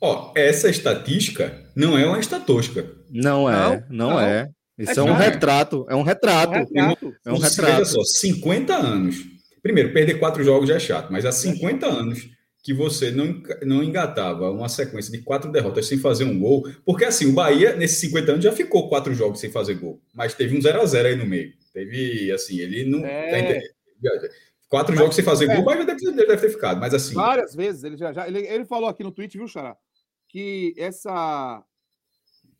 [0.00, 2.88] Ó, essa estatística não é uma estatística.
[3.10, 4.48] Não é, não, não é.
[4.78, 6.54] Isso é, é um retrato, é um retrato.
[6.54, 7.14] É um retrato.
[7.26, 7.78] É um retrato.
[7.78, 9.16] Veja só, 50 anos.
[9.60, 12.30] Primeiro, perder quatro jogos já é chato, mas há 50 anos
[12.62, 17.04] que você não, não engatava uma sequência de quatro derrotas sem fazer um gol, porque
[17.04, 20.56] assim, o Bahia, nesses 50 anos, já ficou quatro jogos sem fazer gol, mas teve
[20.56, 21.52] um 0 a 0 aí no meio.
[21.72, 23.04] Teve, assim, ele não.
[23.04, 23.60] É.
[24.68, 26.78] Quatro mas, jogos sem fazer é, gol, mas deve, deve ter ficado.
[26.78, 27.14] Mas assim.
[27.14, 28.12] Várias vezes ele já.
[28.12, 29.76] já ele, ele falou aqui no tweet, viu, Xará?
[30.28, 31.64] Que essa,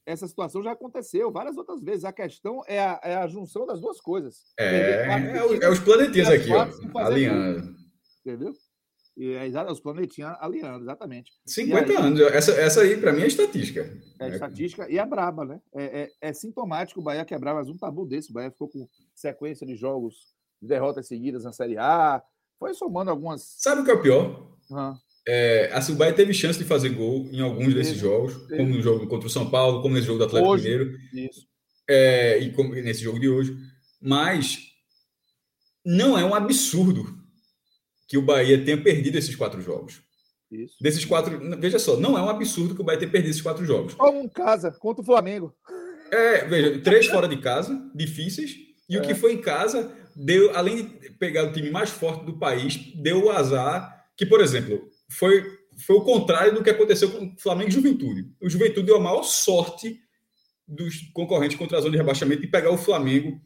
[0.07, 2.05] essa situação já aconteceu várias outras vezes.
[2.05, 4.37] A questão é a, é a junção das duas coisas.
[4.59, 6.67] É, é, é os planetinhas aqui, ó.
[6.99, 7.77] Alinhando.
[8.25, 8.55] Entendeu?
[9.19, 11.33] E é os planetinhas alinhando, exatamente.
[11.45, 12.21] 50 aí, anos.
[12.21, 13.93] Essa, essa aí, para mim, é estatística.
[14.21, 15.61] É, estatística e é braba, né?
[15.75, 18.31] É, é, é, sintomático o Bahia quebrar mais um tabu desse.
[18.31, 22.23] O Bahia ficou com sequência de jogos derrotas seguidas na Série A.
[22.59, 23.43] Foi somando algumas.
[23.59, 24.53] Sabe o que é o pior?
[24.71, 24.97] Uhum.
[25.27, 29.07] É, a Bahia teve chance de fazer gol em alguns desses jogos, como no jogo
[29.07, 30.97] contra o São Paulo, como nesse jogo do Atlético hoje, Mineiro.
[31.13, 31.47] Isso.
[31.87, 33.55] É, e como nesse jogo de hoje.
[34.01, 34.59] Mas
[35.85, 37.15] não é um absurdo
[38.09, 40.01] que o Bahia tenha perdido esses quatro jogos.
[40.51, 40.77] Isso.
[40.81, 41.39] Desses quatro.
[41.61, 43.95] Veja só, não é um absurdo que o Bahia tenha perdido esses quatro jogos.
[43.95, 45.55] Como em casa, contra o Flamengo.
[46.11, 48.57] É, veja, três fora de casa, difíceis,
[48.89, 48.99] e é.
[48.99, 52.77] o que foi em casa deu, além de pegar o time mais forte do país,
[52.97, 55.45] deu o azar que, por exemplo, foi,
[55.87, 58.27] foi o contrário do que aconteceu com o Flamengo e Juventude.
[58.43, 60.01] O Juventude deu a maior sorte
[60.67, 63.41] dos concorrentes contra a zona de rebaixamento de pegar o Flamengo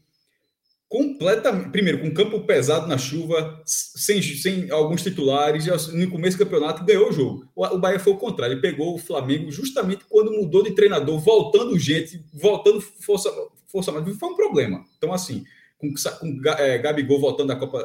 [0.88, 1.70] completamente.
[1.70, 7.10] Primeiro, com campo pesado na chuva, sem, sem alguns titulares, no começo do campeonato ganhou
[7.10, 7.46] o jogo.
[7.54, 11.18] O, o Bahia foi o contrário, ele pegou o Flamengo justamente quando mudou de treinador,
[11.20, 13.30] voltando gente, voltando força,
[13.66, 14.16] força mais.
[14.16, 14.82] Foi um problema.
[14.96, 15.44] Então, assim
[15.82, 17.78] com, com é, Gabigol voltando da Copa.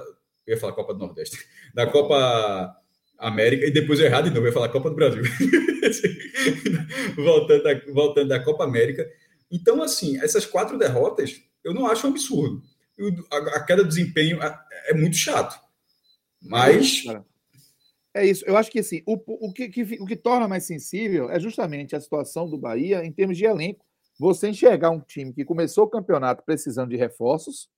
[0.45, 1.37] Eu ia falar Copa do Nordeste.
[1.73, 2.75] Da Copa
[3.17, 5.23] América, e depois eu errado de novo, eu ia falar Copa do Brasil.
[7.15, 9.07] voltando, da, voltando da Copa América.
[9.51, 12.61] Então, assim, essas quatro derrotas, eu não acho um absurdo.
[13.31, 15.59] A, a queda do desempenho é, é muito chato.
[16.41, 17.03] Mas.
[18.13, 18.43] É isso.
[18.45, 21.95] Eu acho que assim, o, o, que, que, o que torna mais sensível é justamente
[21.95, 23.85] a situação do Bahia em termos de elenco.
[24.19, 27.69] Você enxergar um time que começou o campeonato precisando de reforços,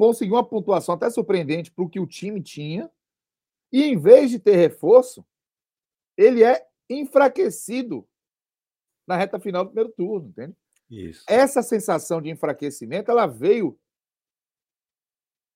[0.00, 2.90] conseguiu uma pontuação até surpreendente para o que o time tinha.
[3.70, 5.22] E em vez de ter reforço,
[6.16, 8.08] ele é enfraquecido
[9.06, 10.56] na reta final do primeiro turno, entende?
[10.88, 11.22] Isso.
[11.28, 13.78] Essa sensação de enfraquecimento, ela veio.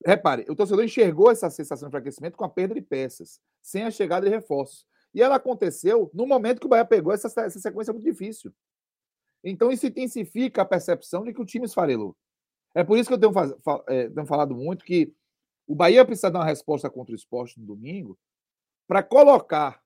[0.05, 3.91] Repare, o torcedor enxergou essa sensação de enfraquecimento com a perda de peças, sem a
[3.91, 4.87] chegada de reforços.
[5.15, 8.53] E ela aconteceu no momento que o Bahia pegou essa, essa sequência muito difícil.
[9.43, 12.15] Então isso intensifica a percepção de que o time esfarelou.
[12.75, 13.33] É por isso que eu tenho,
[13.89, 15.15] é, tenho falado muito que
[15.67, 18.19] o Bahia precisa dar uma resposta contra o esporte no domingo
[18.87, 19.83] para colocar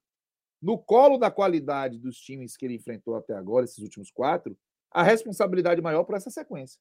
[0.60, 4.58] no colo da qualidade dos times que ele enfrentou até agora, esses últimos quatro,
[4.90, 6.80] a responsabilidade maior por essa sequência.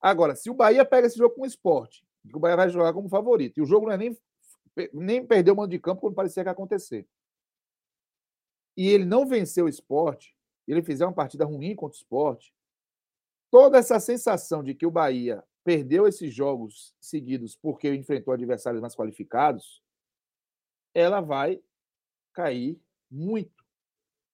[0.00, 2.92] Agora, se o Bahia pega esse jogo com o esporte, que o Bahia vai jogar
[2.92, 4.18] como favorito, e o jogo não é nem,
[4.92, 7.06] nem perder o mando de campo quando parecia que ia acontecer,
[8.76, 12.52] e ele não venceu o esporte, ele fizer uma partida ruim contra o esporte,
[13.52, 18.96] toda essa sensação de que o Bahia perdeu esses jogos seguidos porque enfrentou adversários mais
[18.96, 19.82] qualificados,
[20.94, 21.62] ela vai
[22.32, 23.62] cair muito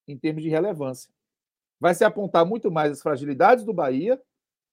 [0.07, 1.13] em termos de relevância.
[1.81, 4.23] Vai se apontar muito mais as fragilidades do Bahia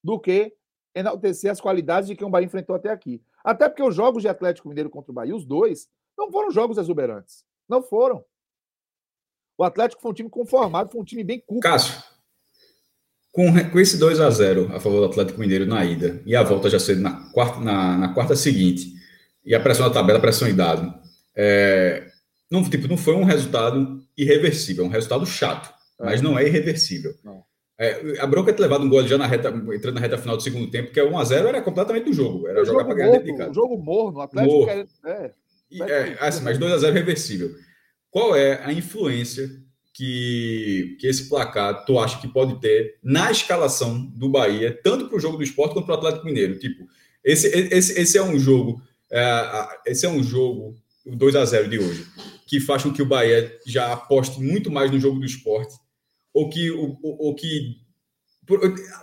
[0.03, 0.55] do que
[0.93, 3.21] enaltecer as qualidades de quem o Bahia enfrentou até aqui.
[3.43, 6.77] Até porque os jogos de Atlético Mineiro contra o Bahia, os dois, não foram jogos
[6.77, 7.43] exuberantes.
[7.67, 8.23] Não foram.
[9.58, 11.63] O Atlético foi um time conformado, foi um time bem curto.
[11.63, 11.99] Cássio,
[13.36, 16.41] com, com esse 2 a 0 a favor do Atlético Mineiro na ida e a
[16.41, 18.93] volta já sendo na quarta, na, na quarta seguinte,
[19.45, 20.93] e a pressão na tabela, a pressão em dado,
[21.36, 22.08] é,
[22.50, 25.69] não, tipo, não foi um resultado irreversível, é um resultado chato,
[26.00, 26.06] é.
[26.06, 27.13] mas não é irreversível.
[27.26, 27.43] Não.
[27.78, 30.38] É, a bronca é ter levado um gol já na reta, entrando na reta final
[30.38, 32.48] do segundo tempo, que é 1x0 era completamente do jogo.
[32.48, 33.54] Era o jogar para ganhar dentro de casa.
[33.54, 34.88] jogo morno, o Atlético morno.
[35.04, 35.34] Quer,
[35.82, 37.52] é, é, assim, mas 2x0 reversível.
[38.10, 39.50] Qual é a influência
[39.95, 45.15] que, que esse placar tu acha que pode ter na escalação do Bahia, tanto para
[45.15, 46.60] o jogo do esporte quanto para o Atlético Mineiro?
[46.60, 46.86] Tipo,
[47.23, 51.69] esse, esse, esse é um jogo, é, esse é um jogo, o 2 a 0
[51.69, 52.05] de hoje,
[52.45, 55.73] que faz com que o Bahia já aposte muito mais no jogo do esporte,
[56.34, 57.77] ou que, ou, ou que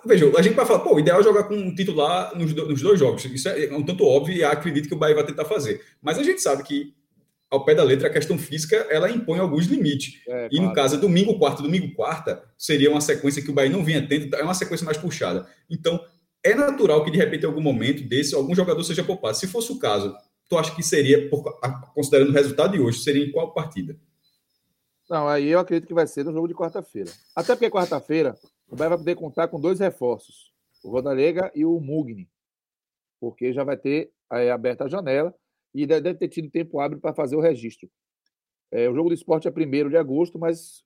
[0.04, 2.82] veja, a gente vai falar, pô, o ideal é jogar com um titular nos, nos
[2.82, 3.24] dois jogos.
[3.24, 5.82] Isso é um tanto óbvio e acredito que o Bahia vai tentar fazer.
[6.02, 6.94] Mas a gente sabe que
[7.52, 10.22] ao pé da letra, a questão física ela impõe alguns limites.
[10.26, 13.84] É, e no caso, domingo, quarta, domingo, quarta, seria uma sequência que o Bahia não
[13.84, 15.46] vinha tendo, é uma sequência mais puxada.
[15.68, 16.02] Então,
[16.42, 19.36] é natural que de repente, em algum momento desse, algum jogador seja poupado.
[19.36, 20.16] Se fosse o caso,
[20.48, 21.28] tu acha que seria,
[21.94, 23.98] considerando o resultado de hoje, seria em qual partida?
[25.10, 27.10] Não, aí eu acredito que vai ser no jogo de quarta-feira.
[27.36, 28.34] Até porque quarta-feira
[28.66, 32.30] o Bahia vai poder contar com dois reforços: o Rodalega e o Mugni.
[33.20, 35.34] Porque já vai ter aí, aberta a janela
[35.74, 37.88] e deve ter tido tempo hábil para fazer o registro.
[38.70, 40.84] É, o jogo do esporte é 1 de agosto, mas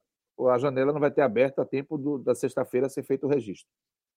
[0.50, 3.68] a janela não vai ter aberta a tempo do, da sexta-feira ser feito o registro.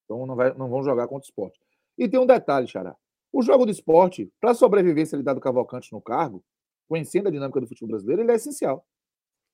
[0.06, 1.60] Então não, vai, não vão jogar contra o esporte.
[1.98, 2.96] E tem um detalhe, Xará.
[3.32, 6.44] O jogo do esporte, para a sobrevivência ele do Cavalcante no cargo,
[6.88, 8.86] conhecendo a dinâmica do futebol brasileiro, ele é essencial.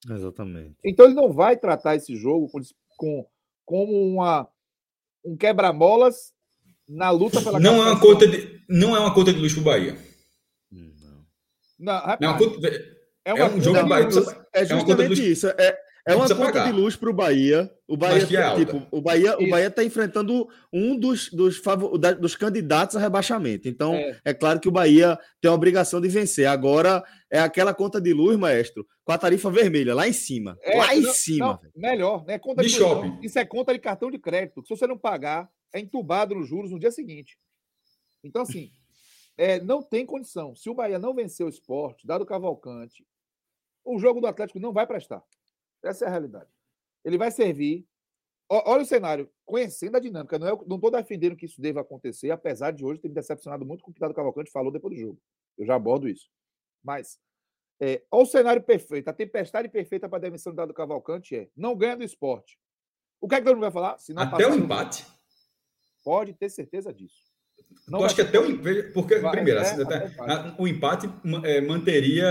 [0.09, 0.77] Exatamente.
[0.83, 2.59] Então ele não vai tratar esse jogo com,
[2.97, 3.27] com
[3.65, 4.47] como uma,
[5.25, 6.33] um quebra-molas
[6.87, 9.61] na luta pela não é uma conta de Não é uma conta de luz para
[9.61, 9.97] o Bahia.
[11.77, 12.37] Não, não
[13.25, 14.07] é, uma, é um jogo Bahia.
[14.53, 15.47] É justamente é isso.
[15.47, 16.65] É, é uma conta pagar.
[16.65, 17.71] de luz para o Bahia.
[17.87, 22.35] O Bahia, é tipo, o Bahia, o Bahia está enfrentando um dos, dos, favor, dos
[22.35, 23.67] candidatos a rebaixamento.
[23.67, 24.19] Então, é.
[24.23, 24.33] é.
[24.33, 26.45] claro que o Bahia tem a obrigação de vencer.
[26.45, 30.55] Agora é aquela conta de luz, maestro, com a tarifa vermelha lá em cima.
[30.61, 31.47] É, lá em não, cima.
[31.47, 32.37] Não, melhor, né?
[32.37, 33.17] Conta de, de shopping.
[33.23, 34.61] Isso é conta de cartão de crédito.
[34.63, 37.35] Se você não pagar, é entubado nos juros no dia seguinte.
[38.23, 38.69] Então, assim.
[39.37, 40.55] É, não tem condição.
[40.55, 43.05] Se o Bahia não vencer o esporte, dado o Cavalcante,
[43.83, 45.23] o jogo do Atlético não vai prestar.
[45.83, 46.49] Essa é a realidade.
[47.03, 47.87] Ele vai servir.
[48.47, 50.37] Olha o cenário, conhecendo a dinâmica.
[50.37, 53.83] Não estou é, defendendo que isso deva acontecer, apesar de hoje ter me decepcionado muito
[53.83, 55.21] com o que o Dado Cavalcante falou depois do jogo.
[55.57, 56.29] Eu já abordo isso.
[56.83, 57.19] Mas,
[57.79, 59.07] é, olha o cenário perfeito.
[59.07, 62.57] A tempestade perfeita para a demissão do Dado Cavalcante é não ganha do esporte.
[63.19, 63.97] O que é que todo mundo vai falar?
[63.97, 65.05] Se não Até o empate?
[66.03, 67.34] Pode ter certeza disso.
[67.87, 68.45] Não eu acho que até o
[68.93, 70.11] porque vai, primeiro, é, assim, até,
[70.57, 71.09] o empate
[71.43, 72.25] é, manteria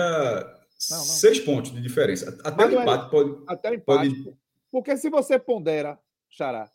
[0.91, 1.05] não, não.
[1.05, 2.37] seis pontos de diferença.
[2.43, 3.45] Até Mas o empate é, pode.
[3.47, 4.11] Até o empate.
[4.11, 4.37] Pode...
[4.71, 6.69] Porque se você pondera, Xará,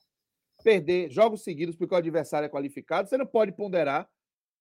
[0.63, 4.07] perder jogos seguidos porque o adversário é qualificado, você não pode ponderar,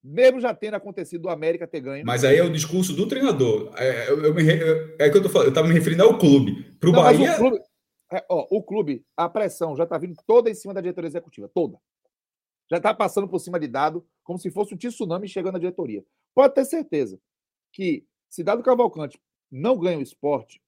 [0.03, 2.05] mesmo já tendo acontecido o América ter ganho.
[2.05, 3.73] Mas aí é o discurso do treinador.
[3.77, 4.43] É, eu, eu me,
[4.99, 6.65] é que eu tô falando, eu estava me referindo ao clube.
[6.81, 7.35] Para o Bahia.
[7.35, 7.61] O clube,
[8.13, 11.49] é, ó, o clube, a pressão já está vindo toda em cima da diretoria executiva,
[11.55, 11.79] toda
[12.71, 16.05] já está passando por cima de dado, como se fosse um tsunami chegando na diretoria.
[16.35, 17.21] Pode ter certeza
[17.73, 20.63] que, se dado Cavalcante não ganha o esporte,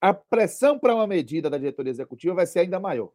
[0.00, 3.12] a pressão para uma medida da diretoria executiva vai ser ainda maior.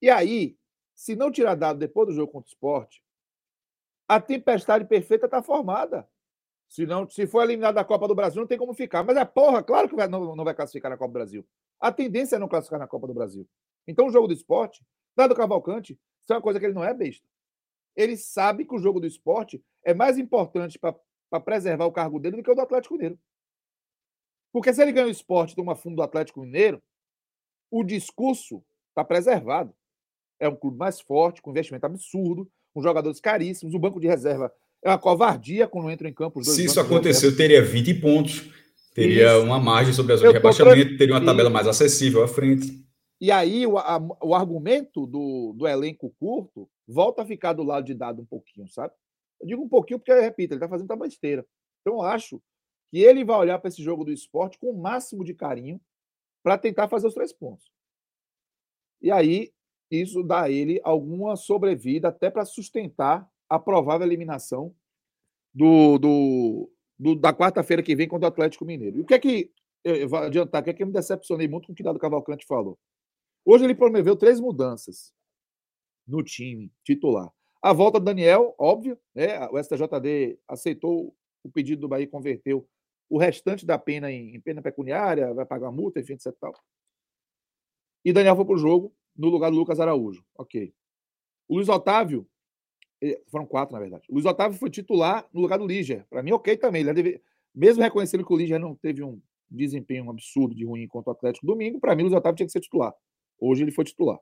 [0.00, 0.56] E aí,
[0.94, 3.02] se não tirar dado depois do jogo contra o esporte,
[4.06, 6.08] a tempestade perfeita está formada.
[6.68, 9.02] Se, não, se for eliminado da Copa do Brasil, não tem como ficar.
[9.02, 11.46] Mas é porra, claro que vai, não, não vai classificar na Copa do Brasil.
[11.80, 13.48] A tendência é não classificar na Copa do Brasil.
[13.86, 14.84] Então, o jogo do esporte,
[15.16, 17.26] dado Cavalcante, isso é uma coisa que ele não é besta.
[17.96, 22.36] Ele sabe que o jogo do esporte é mais importante para preservar o cargo dele
[22.36, 23.18] do que o do Atlético Mineiro.
[24.52, 26.82] Porque se ele ganha o esporte de uma fundo do Atlético Mineiro,
[27.70, 29.74] o discurso está preservado.
[30.38, 33.74] É um clube mais forte, com investimento absurdo, com jogadores caríssimos.
[33.74, 34.52] O banco de reserva
[34.82, 36.42] é uma covardia quando entra em campo.
[36.44, 38.50] Se isso aconteceu, teria 20 pontos,
[38.94, 39.44] teria isso.
[39.44, 42.85] uma margem sobre a zona de rebaixamento, teria uma tabela mais acessível à frente.
[43.20, 47.86] E aí o, a, o argumento do, do elenco curto volta a ficar do lado
[47.86, 48.92] de dado um pouquinho, sabe?
[49.40, 51.46] Eu digo um pouquinho porque, repito, ele está fazendo uma besteira.
[51.80, 52.42] Então eu acho
[52.90, 55.80] que ele vai olhar para esse jogo do esporte com o máximo de carinho
[56.42, 57.70] para tentar fazer os três pontos.
[59.00, 59.52] E aí
[59.90, 64.74] isso dá a ele alguma sobrevida até para sustentar a provável eliminação
[65.54, 68.98] do, do, do da quarta-feira que vem contra o Atlético Mineiro.
[68.98, 69.52] E o que é que
[69.84, 70.60] eu vou adiantar?
[70.60, 72.78] O que é que eu me decepcionei muito com o que o Dado Cavalcante falou?
[73.48, 75.14] Hoje ele promoveu três mudanças
[76.04, 77.32] no time titular.
[77.62, 79.46] A volta do Daniel, óbvio, né?
[79.48, 82.68] O STJD aceitou o pedido do Bahia e converteu
[83.08, 86.34] o restante da pena em, em pena pecuniária, vai pagar multa, enfim, etc.
[86.40, 86.52] Tal.
[88.04, 90.24] E Daniel foi para o jogo no lugar do Lucas Araújo.
[90.36, 90.74] Ok.
[91.48, 92.28] O Luiz Otávio,
[93.00, 94.06] eh, foram quatro, na verdade.
[94.08, 96.04] O Luiz Otávio foi titular no lugar do Líger.
[96.10, 96.84] Para mim, ok também.
[96.84, 97.22] Deve,
[97.54, 101.46] mesmo reconhecendo que o Líger não teve um desempenho absurdo de ruim contra o Atlético
[101.46, 102.92] domingo, para mim, o Luiz Otávio tinha que ser titular.
[103.38, 104.18] Hoje ele foi titular.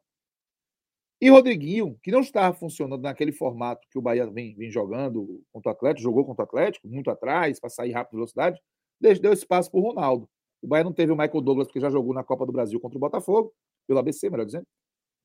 [1.20, 5.70] E Rodriguinho, que não estava funcionando naquele formato que o Bahia vem, vem jogando contra
[5.70, 8.60] o Atlético, jogou contra o Atlético, muito atrás, para sair rápido velocidade,
[9.00, 10.28] deu espaço para o Ronaldo.
[10.60, 12.96] O Bahia não teve o Michael Douglas, porque já jogou na Copa do Brasil contra
[12.96, 13.54] o Botafogo,
[13.86, 14.66] pelo ABC, melhor dizendo.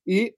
[0.06, 0.34] E,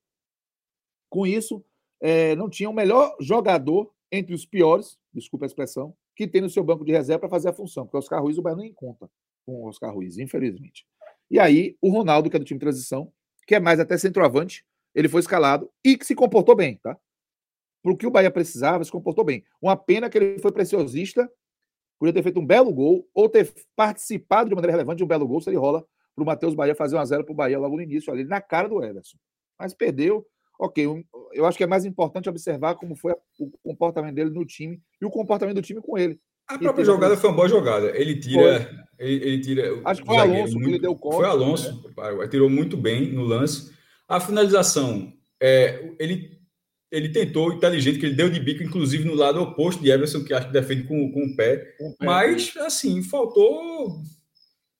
[1.10, 1.64] com isso,
[2.00, 6.50] é, não tinha o melhor jogador entre os piores, desculpa a expressão, que tem no
[6.50, 8.64] seu banco de reserva para fazer a função, porque o Oscar Ruiz o Bahia não
[8.64, 9.08] encontra
[9.46, 10.86] com o Oscar Ruiz, infelizmente.
[11.30, 13.12] E aí, o Ronaldo, que é do time de transição,
[13.46, 16.96] que é mais até centroavante, ele foi escalado e que se comportou bem, tá?
[17.82, 19.44] Para o que o Bahia precisava, se comportou bem.
[19.60, 21.30] Uma pena que ele foi preciosista,
[21.98, 25.26] podia ter feito um belo gol, ou ter participado de maneira relevante de um belo
[25.26, 27.82] gol, se ele rola para o Matheus Bahia fazer 1x0 para o Bahia logo no
[27.82, 29.16] início, ali na cara do Everson.
[29.58, 30.26] Mas perdeu.
[30.58, 30.86] Ok,
[31.32, 35.04] eu acho que é mais importante observar como foi o comportamento dele no time e
[35.04, 36.20] o comportamento do time com ele.
[36.54, 37.96] A própria jogada foi uma boa jogada.
[37.96, 38.86] Ele tira.
[38.98, 39.80] Ele, ele, tira.
[39.84, 41.16] Acho que foi Alonso muito, que ele deu conta.
[41.16, 42.28] Foi Alonso, né?
[42.28, 43.72] tirou muito bem no lance.
[44.08, 46.38] A finalização, é, ele,
[46.90, 50.34] ele tentou, inteligente, que ele deu de bico, inclusive no lado oposto de Everson, que
[50.34, 51.56] acho que defende com, com o pé.
[51.78, 52.06] Com o pé.
[52.06, 54.02] Mas, assim, faltou.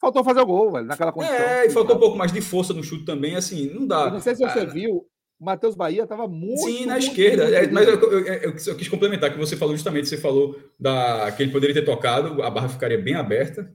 [0.01, 1.37] Faltou fazer o gol, velho, naquela condição.
[1.37, 4.05] É, e faltou um pouco mais de força no chute também, assim, não dá.
[4.05, 5.07] Eu não sei se você viu,
[5.43, 6.61] o Matheus Bahia estava muito.
[6.61, 7.43] Sim, na muito esquerda.
[7.43, 10.57] Muito é, mas eu, eu, eu, eu, quis complementar, que você falou justamente, você falou
[10.79, 13.69] da, que ele poderia ter tocado, a barra ficaria bem aberta.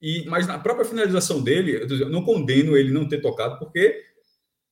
[0.00, 4.00] E, mas na própria finalização dele, eu não condeno ele não ter tocado, porque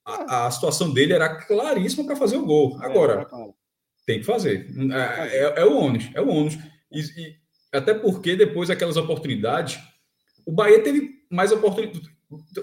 [0.04, 2.78] a, a situação dele era claríssima para fazer o gol.
[2.80, 3.26] É, Agora,
[4.06, 4.68] tem que fazer.
[4.92, 6.56] É, é, é, o ônus, é o ônus.
[6.92, 7.36] E, e,
[7.72, 9.80] até porque depois daquelas oportunidades,
[10.46, 12.08] o Bahia teve mais oportunidades.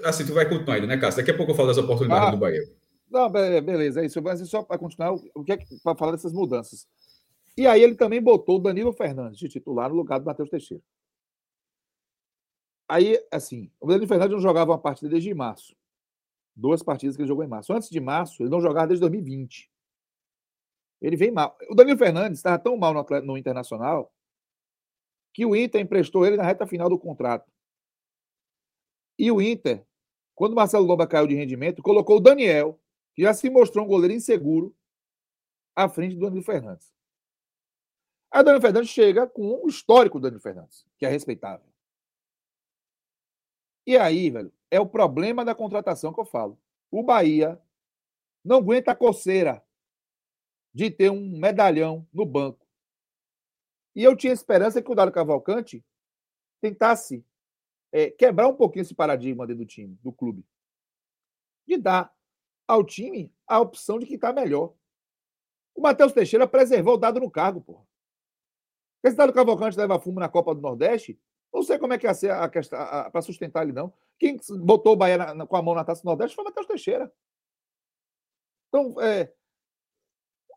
[0.02, 1.18] Assim, tu vai continuar ainda, né, Cássio?
[1.18, 2.62] Daqui a pouco eu falo das oportunidades ah, do Bahia.
[3.14, 4.20] Não, beleza, é isso.
[4.20, 6.88] Mas só para continuar, o que é para falar dessas mudanças.
[7.56, 10.82] E aí ele também botou o Danilo Fernandes de titular no lugar do Matheus Teixeira.
[12.88, 15.76] Aí, assim, o Danilo Fernandes não jogava uma partida desde março.
[16.56, 17.72] Duas partidas que ele jogou em março.
[17.72, 19.70] Antes de março, ele não jogava desde 2020.
[21.00, 21.56] Ele vem mal.
[21.70, 24.12] O Danilo Fernandes estava tão mal no, no Internacional
[25.32, 27.48] que o Inter emprestou ele na reta final do contrato.
[29.16, 29.86] E o Inter,
[30.34, 32.80] quando o Marcelo Lomba caiu de rendimento, colocou o Daniel,
[33.14, 34.74] que já se mostrou um goleiro inseguro,
[35.74, 36.92] à frente do Danilo Fernandes.
[38.30, 41.66] Aí o Danilo Fernandes chega com o histórico do Danilo Fernandes, que é respeitável.
[43.86, 46.58] E aí, velho, é o problema da contratação que eu falo.
[46.90, 47.60] O Bahia
[48.44, 49.64] não aguenta a coceira
[50.72, 52.66] de ter um medalhão no banco.
[53.94, 55.84] E eu tinha esperança que o Dário Cavalcante
[56.60, 57.24] tentasse
[57.92, 60.44] é, quebrar um pouquinho esse paradigma dentro do time, do clube.
[61.64, 62.12] De dar
[62.66, 64.74] ao time a opção de quem está melhor.
[65.74, 67.84] O Matheus Teixeira preservou o dado no cargo, porra.
[69.02, 71.20] Esse dado Cavalcante leva fumo na Copa do Nordeste,
[71.52, 72.48] não sei como é que ia ser a
[73.10, 73.92] para sustentar ele, não.
[74.18, 76.46] Quem botou o Bahia na, na, com a mão na taça do Nordeste foi o
[76.46, 77.12] Matheus Teixeira.
[78.68, 79.32] Então, é,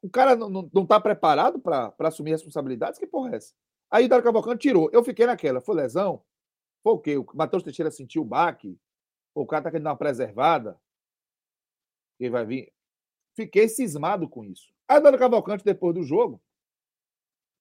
[0.01, 2.99] o cara não está preparado para assumir responsabilidades?
[2.99, 3.53] Que porra é essa?
[3.91, 4.89] Aí o Dário Cavalcante tirou.
[4.91, 5.61] Eu fiquei naquela.
[5.61, 6.23] Foi lesão?
[6.83, 7.17] Foi o quê?
[7.17, 8.79] O Matheus Teixeira sentiu o baque?
[9.35, 10.79] O cara está querendo dar uma preservada?
[12.17, 12.73] Quem vai vir?
[13.35, 14.73] Fiquei cismado com isso.
[14.87, 16.41] Aí o Dário Cavalcante, depois do jogo,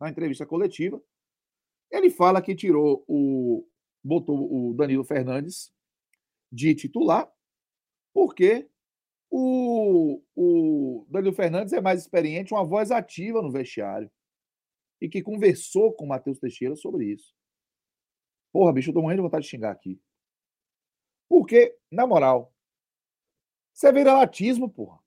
[0.00, 1.02] na entrevista coletiva,
[1.90, 3.66] ele fala que tirou o.
[4.02, 5.72] botou o Danilo Fernandes
[6.50, 7.30] de titular,
[8.14, 8.68] porque
[9.28, 14.10] O, o Danilo Fernandes é mais experiente, uma voz ativa no vestiário.
[15.00, 17.34] E que conversou com o Matheus Teixeira sobre isso.
[18.52, 20.00] Porra, bicho, eu tô morrendo de vontade de xingar aqui.
[21.28, 22.54] Porque, na moral,
[23.76, 24.98] isso é viralatismo, porra.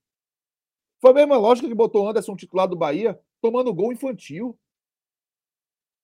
[1.01, 4.59] Foi a mesma lógica que botou Anderson titular do Bahia tomando gol infantil.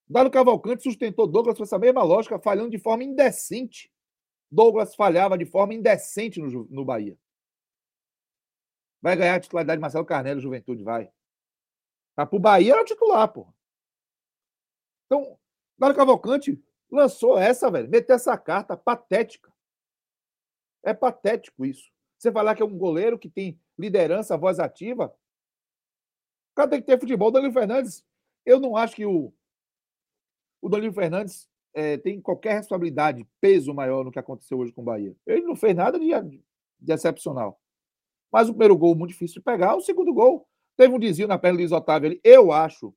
[0.07, 3.93] Dado Cavalcante sustentou Douglas com essa mesma lógica, falhando de forma indecente.
[4.49, 7.15] Douglas falhava de forma indecente no, no Bahia.
[8.99, 11.11] Vai ganhar a titularidade de Marcelo Carneiro, Juventude, vai.
[12.17, 13.47] Mas pro Bahia era titular, pô.
[15.05, 15.37] Então,
[15.77, 16.59] Dário Cavalcante
[16.89, 17.89] lançou essa, velho.
[17.89, 19.53] Meteu essa carta patética.
[20.81, 21.94] É patético isso.
[22.17, 25.13] Você falar que é um goleiro que tem liderança, voz ativa.
[26.51, 27.27] O cara tem que ter futebol.
[27.27, 28.05] O Danilo Fernandes,
[28.45, 29.33] eu não acho que o,
[30.61, 34.85] o Danilo Fernandes é, tem qualquer responsabilidade, peso maior no que aconteceu hoje com o
[34.85, 35.15] Bahia.
[35.27, 36.07] Ele não fez nada de,
[36.79, 37.59] de excepcional.
[38.31, 40.47] Mas o primeiro gol muito difícil de pegar, o segundo gol
[40.77, 42.21] teve um desvio na perna do Luiz Otávio ali.
[42.23, 42.93] Eu acho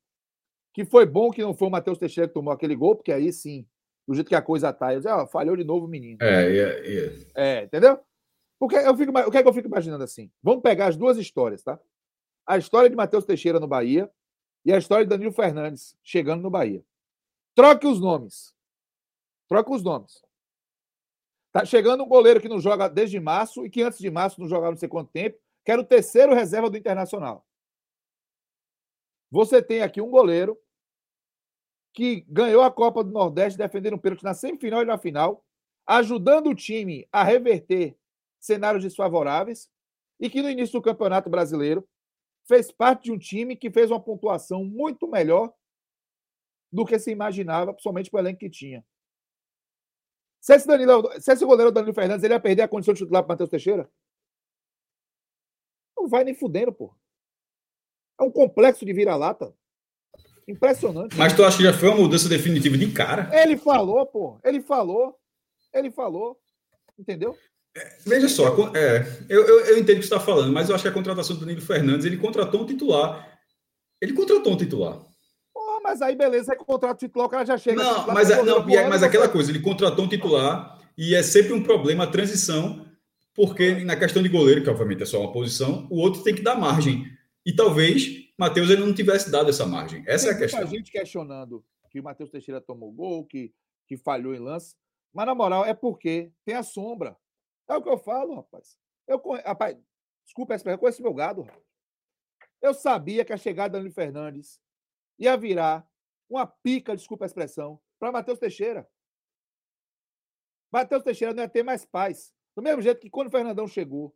[0.73, 3.31] que foi bom que não foi o Matheus Teixeira que tomou aquele gol, porque aí
[3.33, 3.67] sim,
[4.07, 6.17] do jeito que a coisa tá, eu disse, ó, falhou de novo o menino.
[6.21, 7.27] É, é, é.
[7.35, 7.99] é entendeu?
[8.59, 10.29] Porque eu fico, o que é que eu fico imaginando assim?
[10.43, 11.79] Vamos pegar as duas histórias, tá?
[12.45, 14.11] A história de Matheus Teixeira no Bahia
[14.65, 16.83] e a história de Danilo Fernandes chegando no Bahia.
[17.55, 18.53] Troque os nomes.
[19.47, 20.21] Troca os nomes.
[21.51, 24.47] Tá chegando um goleiro que não joga desde março e que antes de março não
[24.47, 27.47] jogava não sei quanto tempo, que era o terceiro reserva do Internacional.
[29.31, 30.59] Você tem aqui um goleiro
[31.93, 35.43] que ganhou a Copa do Nordeste defendendo um pênalti na semifinal e na final,
[35.87, 37.97] ajudando o time a reverter
[38.39, 39.69] cenários desfavoráveis
[40.19, 41.87] e que no início do Campeonato Brasileiro
[42.47, 45.53] fez parte de um time que fez uma pontuação muito melhor
[46.71, 48.85] do que se imaginava, principalmente com o elenco que tinha.
[50.41, 53.23] Se esse, Danilo, se esse goleiro Danilo Fernandes ele ia perder a condição de titular
[53.23, 53.91] para Matheus Teixeira?
[55.97, 56.95] Não vai nem fudendo, pô.
[58.19, 59.53] É um complexo de vira-lata.
[60.47, 61.15] Impressionante.
[61.15, 63.29] Mas tu acha que já foi uma mudança definitiva de cara?
[63.39, 64.39] Ele falou, pô.
[64.43, 65.19] Ele falou.
[65.73, 66.39] Ele falou.
[66.97, 67.37] Entendeu?
[68.05, 70.83] Veja só, é, eu, eu, eu, entendo o que você está falando, mas eu acho
[70.83, 73.39] que a contratação do Danilo Fernandes, ele contratou um titular.
[74.01, 75.01] Ele contratou um titular
[75.89, 77.81] mas aí beleza, é contrato titular, o cara já chega.
[77.81, 81.53] Não, mas, é, não, é, mas aquela coisa, ele contratou um titular e é sempre
[81.53, 82.85] um problema a transição,
[83.33, 86.41] porque na questão de goleiro, que obviamente é só uma posição, o outro tem que
[86.41, 87.05] dar margem.
[87.45, 90.03] E talvez Matheus ele não tivesse dado essa margem.
[90.05, 90.59] Essa tem é a questão.
[90.59, 93.51] Muita gente questionando que o Matheus Teixeira tomou gol, que,
[93.87, 94.75] que falhou em lance.
[95.11, 97.15] Mas na moral, é porque tem a sombra.
[97.69, 98.77] É o que eu falo, rapaz.
[99.07, 99.77] Eu, rapaz,
[100.25, 101.47] desculpa eu conheço meu gado.
[102.61, 104.59] Eu sabia que a chegada do Danilo Fernandes
[105.17, 105.87] ia virar
[106.29, 108.89] uma pica, desculpa a expressão, para Matheus Teixeira.
[110.71, 112.33] Matheus Teixeira não ia ter mais paz.
[112.55, 114.15] Do mesmo jeito que quando o Fernandão chegou,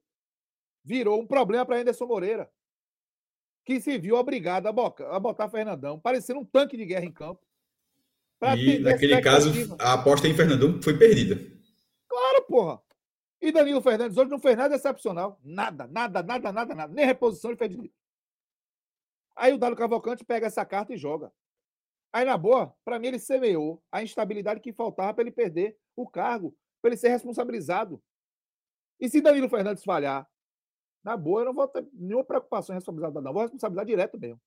[0.83, 2.51] virou um problema para Anderson Moreira,
[3.65, 7.11] que se viu obrigado a, boca, a botar Fernandão, parecendo um tanque de guerra em
[7.11, 7.41] campo.
[8.57, 11.39] E naquele caso, a aposta em Fernandão foi perdida.
[12.07, 12.83] Claro, porra.
[13.43, 15.37] E Danilo Fernandes hoje não fez nada excepcional.
[15.43, 16.93] Nada, nada, nada, nada, nada.
[16.93, 17.93] Nem reposição ele fez direito.
[19.35, 21.29] Aí o Dado Cavalcante pega essa carta e joga.
[22.13, 26.07] Aí, na boa, para mim, ele semeou a instabilidade que faltava para ele perder o
[26.07, 28.01] cargo, para ele ser responsabilizado.
[28.97, 30.25] E se Danilo Fernandes falhar,
[31.03, 33.33] na boa, eu não vou ter nenhuma preocupação em responsabilizar, não.
[33.33, 34.39] Vou responsabilizar direto mesmo.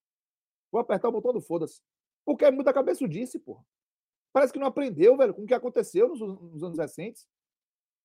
[0.72, 1.82] Vou apertar o botão do foda-se.
[2.24, 3.62] Porque é muita cabeça disse, porra.
[4.32, 7.28] Parece que não aprendeu, velho, com o que aconteceu nos, nos, anos recentes.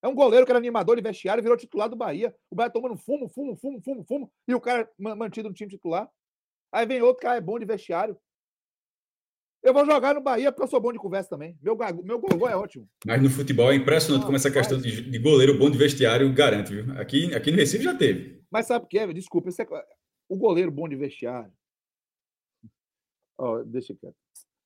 [0.02, 2.36] É um goleiro que era animador de vestiário, virou titular do Bahia.
[2.49, 6.10] O Bahia tomando fumo, fumo, fumo, fumo, fumo, e o cara mantido no time titular.
[6.72, 8.18] Aí vem outro cara é bom de vestiário.
[9.62, 11.56] Eu vou jogar no Bahia porque eu sou bom de conversa também.
[11.62, 12.89] Meu, meu gol é ótimo.
[13.06, 16.34] Mas no futebol é impressionante ah, como essa questão de, de, goleiro bom de vestiário
[16.34, 16.99] garante, viu?
[16.99, 18.41] Aqui, aqui no Recife já teve.
[18.49, 19.14] Mas sabe o que é?
[19.14, 19.86] Desculpa, é...
[20.28, 21.54] o goleiro bom de vestiário.
[23.38, 24.16] Oh, deixa quieto.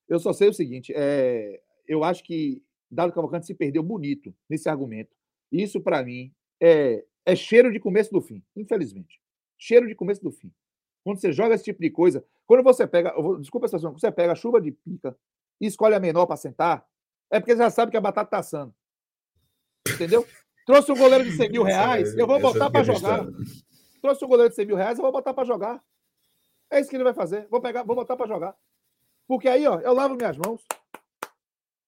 [0.07, 1.61] Eu só sei o seguinte: é...
[1.85, 5.13] eu acho que Dado Cavalcante se perdeu bonito nesse argumento.
[5.63, 7.03] Isso, para mim, é...
[7.25, 9.21] é cheiro de começo do fim, infelizmente.
[9.57, 10.51] Cheiro de começo do fim.
[11.03, 14.11] Quando você joga esse tipo de coisa, quando você pega, desculpa a situação, quando você
[14.11, 15.17] pega a chuva de pica
[15.61, 16.85] e escolhe a menor para sentar,
[17.31, 18.73] é porque você já sabe que a batata está assando.
[19.87, 20.25] Entendeu?
[20.65, 23.25] Trouxe um goleiro de 100 mil reais, eu vou botar para jogar.
[24.01, 25.81] Trouxe um goleiro de 100 mil reais, eu vou botar para jogar.
[26.69, 27.47] É isso que ele vai fazer.
[27.49, 28.55] Vou pegar, vou botar para jogar.
[29.27, 30.65] Porque aí, ó, eu lavo minhas mãos.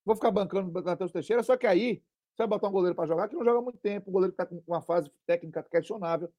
[0.05, 2.01] Vou ficar bancando o Matheus Teixeira, só que aí
[2.38, 4.42] você vai botar um goleiro para jogar que não joga muito tempo, um goleiro que
[4.42, 6.32] está com uma fase técnica questionável.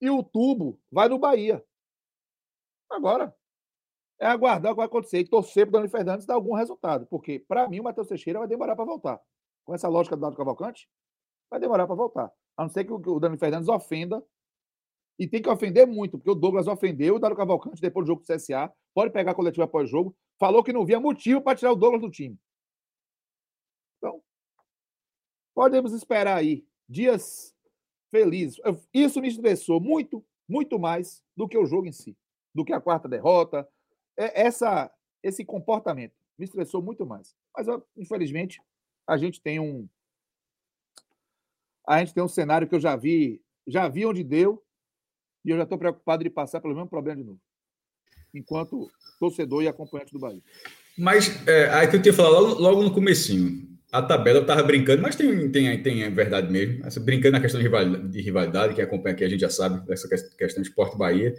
[0.00, 1.64] E o tubo vai no Bahia.
[2.90, 3.32] Agora,
[4.18, 7.06] é aguardar o que vai acontecer e torcer para o Fernandes dar algum resultado.
[7.06, 9.20] Porque, para mim, o Matheus Teixeira vai demorar para voltar.
[9.64, 10.88] Com essa lógica do Dado Cavalcante,
[11.48, 12.32] vai demorar para voltar.
[12.56, 14.22] A não ser que o Dani Fernandes ofenda
[15.18, 18.22] E tem que ofender muito, porque o Douglas ofendeu o Dário Cavalcante depois do jogo
[18.22, 18.72] do CSA.
[18.92, 20.16] Pode pegar a coletiva após jogo.
[20.40, 22.36] Falou que não via motivo para tirar o Douglas do time.
[23.98, 24.22] Então,
[25.54, 27.54] podemos esperar aí dias
[28.10, 28.60] felizes.
[28.92, 32.16] Isso me estressou muito, muito mais do que o jogo em si,
[32.54, 33.66] do que a quarta derrota.
[34.16, 34.92] É, essa,
[35.22, 37.34] esse comportamento me estressou muito mais.
[37.56, 38.60] Mas, infelizmente,
[39.08, 39.88] a gente tem um.
[41.86, 44.64] A gente tem um cenário que eu já vi, já vi onde deu,
[45.44, 47.40] e eu já estou preocupado de passar pelo mesmo problema de novo.
[48.32, 48.90] Enquanto
[49.20, 50.42] torcedor e acompanhante do Bahia.
[50.96, 53.73] Mas é, aí que eu tinha falado logo, logo no comecinho.
[53.94, 56.84] A tabela eu estava brincando, mas tem, tem, tem verdade mesmo.
[56.84, 59.86] Essa, brincando na questão de rivalidade, de rivalidade, que acompanha aqui, a gente já sabe
[59.86, 61.32] dessa questão de esporte Bahia.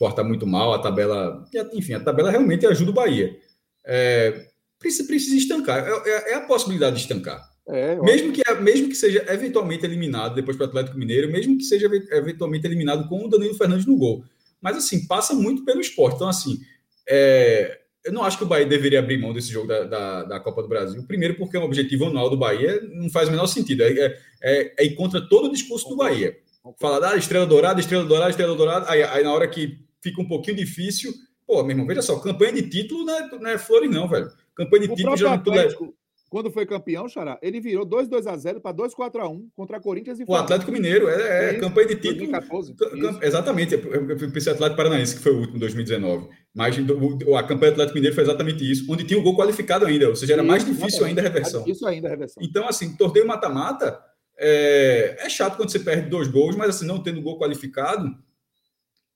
[0.00, 1.44] O está muito mal, a tabela.
[1.74, 3.36] Enfim, a tabela realmente ajuda o Bahia.
[3.84, 4.46] É,
[4.78, 5.84] precisa, precisa estancar.
[5.84, 7.42] É, é, é, a possibilidade de estancar.
[7.68, 11.64] É, mesmo, que, mesmo que seja eventualmente eliminado depois para o Atlético Mineiro, mesmo que
[11.64, 14.24] seja eventualmente eliminado com o Danilo Fernandes no gol.
[14.60, 16.14] Mas, assim, passa muito pelo esporte.
[16.14, 16.60] Então, assim,
[17.08, 20.40] é, eu não acho que o Bahia deveria abrir mão desse jogo da, da, da,
[20.40, 21.02] Copa do Brasil.
[21.06, 23.82] Primeiro, porque é um objetivo anual do Bahia, não faz o menor sentido.
[23.82, 26.38] É, é, é, é contra todo o discurso do Bahia.
[26.78, 28.88] Falar, ah, estrela dourada, estrela dourada, estrela dourada.
[28.88, 31.12] Aí, aí, na hora que fica um pouquinho difícil,
[31.44, 34.30] pô, meu irmão, veja só, campanha de título não é, não é flores, não, velho.
[34.54, 35.94] Campanha de o título já não Atlético,
[36.28, 39.48] quando foi campeão, Xará, ele virou 2 2 a 0 para 2 4 a 1
[39.54, 42.30] contra a Corinthians e O Atlético Mineiro, é, é, é campanha de título.
[42.30, 42.74] 2014,
[43.22, 46.28] exatamente, eu pensei Atlético Paranaense, que foi o último, 2019.
[46.56, 50.08] Mas a campanha do Atlético Mineiro foi exatamente isso, onde tinha o gol qualificado ainda,
[50.08, 51.62] ou seja, era mais difícil ainda a reversão.
[51.66, 52.42] Isso ainda a reversão.
[52.42, 54.00] Então, assim, torneio mata-mata
[54.38, 58.10] é, é chato quando você perde dois gols, mas assim, não tendo gol qualificado,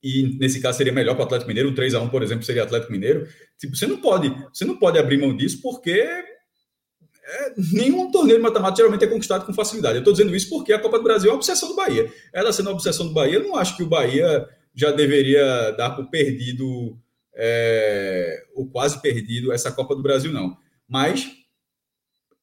[0.02, 2.44] e nesse caso seria melhor para o Atlético Mineiro, um 3 a 1 por exemplo,
[2.44, 3.26] seria Atlético Mineiro.
[3.58, 8.42] Tipo, você não pode, você não pode abrir mão disso porque é, nenhum torneio de
[8.42, 9.94] mata-mata geralmente é conquistado com facilidade.
[9.94, 12.06] Eu estou dizendo isso porque a Copa do Brasil é uma obsessão do Bahia.
[12.34, 15.90] Ela sendo a obsessão do Bahia, eu não acho que o Bahia já deveria dar
[15.90, 16.98] por perdido
[17.42, 20.58] é, ou quase perdido essa Copa do Brasil, não.
[20.86, 21.26] Mas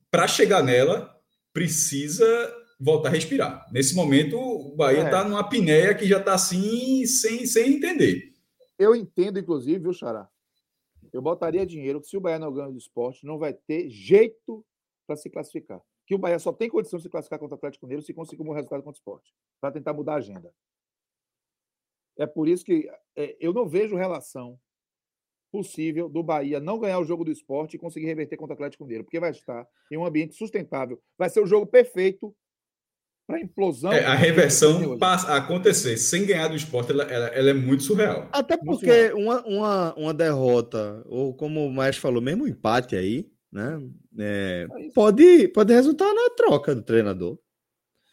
[0.10, 1.16] para chegar nela,
[1.54, 2.26] precisa
[2.80, 3.68] voltar a respirar.
[3.72, 5.24] Nesse momento, o Bahia está é.
[5.24, 8.34] numa apneia que já está assim, sem, sem entender.
[8.80, 10.28] Eu entendo, inclusive, viu, Xará?
[11.14, 14.66] Eu botaria dinheiro que se o Bahia não ganha do esporte, não vai ter jeito
[15.06, 15.82] para se classificar.
[16.06, 18.42] Que o Bahia só tem condição de se classificar contra o Atlético Mineiro se conseguir
[18.42, 20.52] um resultado contra o esporte, para tentar mudar a agenda.
[22.18, 24.60] É por isso que é, eu não vejo relação
[25.58, 28.84] possível do Bahia não ganhar o jogo do esporte e conseguir reverter contra o Atlético
[28.84, 31.02] Mineiro, porque vai estar em um ambiente sustentável.
[31.18, 32.32] Vai ser o jogo perfeito
[33.26, 33.92] para implosão.
[33.92, 37.82] É, a reversão passa a acontecer sem ganhar do esporte, ela, ela, ela é muito
[37.82, 38.30] surreal.
[38.32, 43.28] Até porque uma, uma, uma derrota, ou como o Maestro falou, mesmo um empate aí,
[43.52, 43.82] né?
[44.20, 47.40] É, é pode, pode resultar na troca do treinador.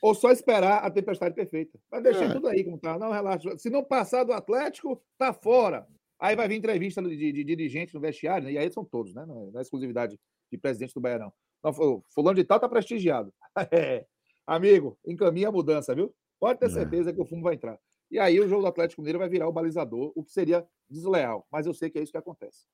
[0.03, 1.78] Ou só esperar a tempestade perfeita.
[1.90, 2.32] Vai deixar é.
[2.32, 2.99] tudo aí como tá.
[2.99, 3.57] Não, relaxa.
[3.59, 5.86] Se não passar do Atlético, tá fora.
[6.21, 8.53] Aí vai vir entrevista de, de, de dirigente no vestiário, né?
[8.53, 9.25] e aí são todos, né?
[9.27, 10.19] Não é, é exclusividade
[10.51, 11.33] de presidente do Bahia, não.
[11.62, 13.33] não fulano de tal tá prestigiado.
[13.71, 14.05] É.
[14.47, 16.15] Amigo, encaminha a mudança, viu?
[16.39, 16.71] Pode ter é.
[16.71, 17.79] certeza que o fumo vai entrar.
[18.11, 21.47] E aí o jogo do Atlético Mineiro vai virar o balizador, o que seria desleal.
[21.51, 22.67] Mas eu sei que é isso que acontece.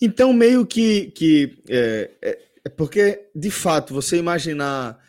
[0.00, 1.10] Então, meio que.
[1.12, 5.02] que é, é, é porque, de fato, você imaginar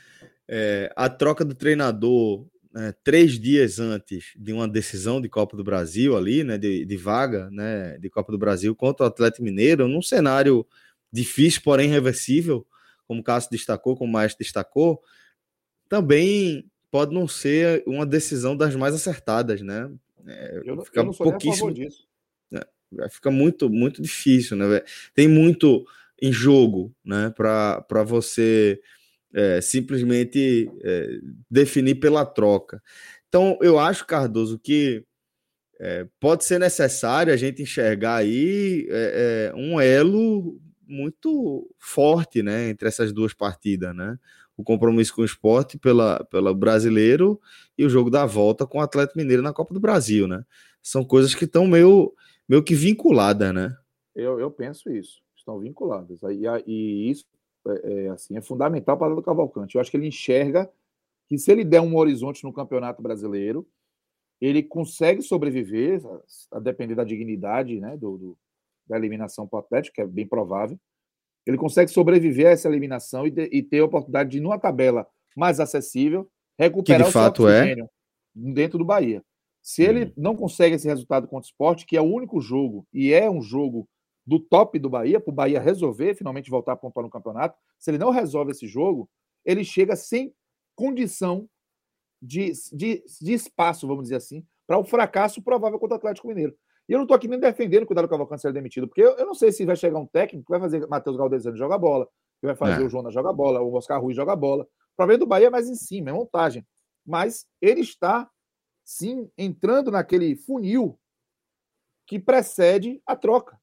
[0.47, 5.63] é, a troca do treinador né, três dias antes de uma decisão de Copa do
[5.63, 9.87] Brasil ali, né, de, de vaga né, de Copa do Brasil contra o Atlético Mineiro,
[9.87, 10.65] num cenário
[11.11, 12.65] difícil, porém reversível,
[13.07, 15.01] como o Cássio destacou, como o Maestro destacou,
[15.87, 19.91] também pode não ser uma decisão das mais acertadas, né?
[20.27, 22.07] É, eu, fica eu não sou pouquíssimo disso.
[22.97, 24.81] É, fica muito, muito difícil, né?
[25.13, 25.85] Tem muito
[26.21, 27.31] em jogo, né?
[27.35, 28.81] Para você
[29.33, 31.19] é, simplesmente é,
[31.49, 32.81] definir pela troca.
[33.27, 35.03] Então, eu acho, Cardoso, que
[35.79, 42.69] é, pode ser necessário a gente enxergar aí é, é, um elo muito forte, né,
[42.69, 44.17] entre essas duas partidas, né?
[44.59, 47.39] o compromisso com o esporte pela, pela brasileiro
[47.77, 50.43] e o jogo da volta com o Atlético Mineiro na Copa do Brasil, né?
[50.83, 52.13] São coisas que estão meio,
[52.45, 53.73] meio que vinculadas, né?
[54.13, 56.19] Eu, eu penso isso, estão vinculadas.
[56.23, 57.23] E, e isso
[57.73, 59.75] é, é, assim, é fundamental para o Cavalcante.
[59.75, 60.71] Eu acho que ele enxerga
[61.27, 63.67] que se ele der um horizonte no Campeonato Brasileiro,
[64.41, 66.01] ele consegue sobreviver,
[66.51, 68.37] a, depender da dignidade né, do, do
[68.87, 70.77] da eliminação para o Atlético, que é bem provável,
[71.45, 75.07] ele consegue sobreviver a essa eliminação e, de, e ter a oportunidade de, numa tabela
[75.37, 77.75] mais acessível, recuperar que de fato é
[78.33, 79.23] dentro do Bahia.
[79.61, 80.13] Se ele hum.
[80.17, 83.41] não consegue esse resultado contra o esporte, que é o único jogo, e é um
[83.41, 83.87] jogo
[84.29, 87.89] do top do Bahia, para o Bahia resolver finalmente voltar a pontuar no campeonato, se
[87.89, 89.09] ele não resolve esse jogo,
[89.43, 90.31] ele chega sem
[90.75, 91.49] condição
[92.21, 96.55] de, de, de espaço, vamos dizer assim, para o fracasso provável contra o Atlético Mineiro.
[96.87, 99.17] E eu não estou aqui nem defendendo que o Dário Cavalcante seja demitido, porque eu,
[99.17, 102.07] eu, não sei se vai chegar um técnico que vai fazer Matheus Galdesano jogar bola,
[102.39, 102.85] que vai fazer é.
[102.85, 104.63] o Jonas jogar bola, o Oscar Ruiz jogar bola.
[104.63, 106.63] O problema do Bahia é mais em cima, é montagem.
[107.03, 108.29] Mas ele está,
[108.85, 110.99] sim, entrando naquele funil
[112.05, 113.58] que precede a troca.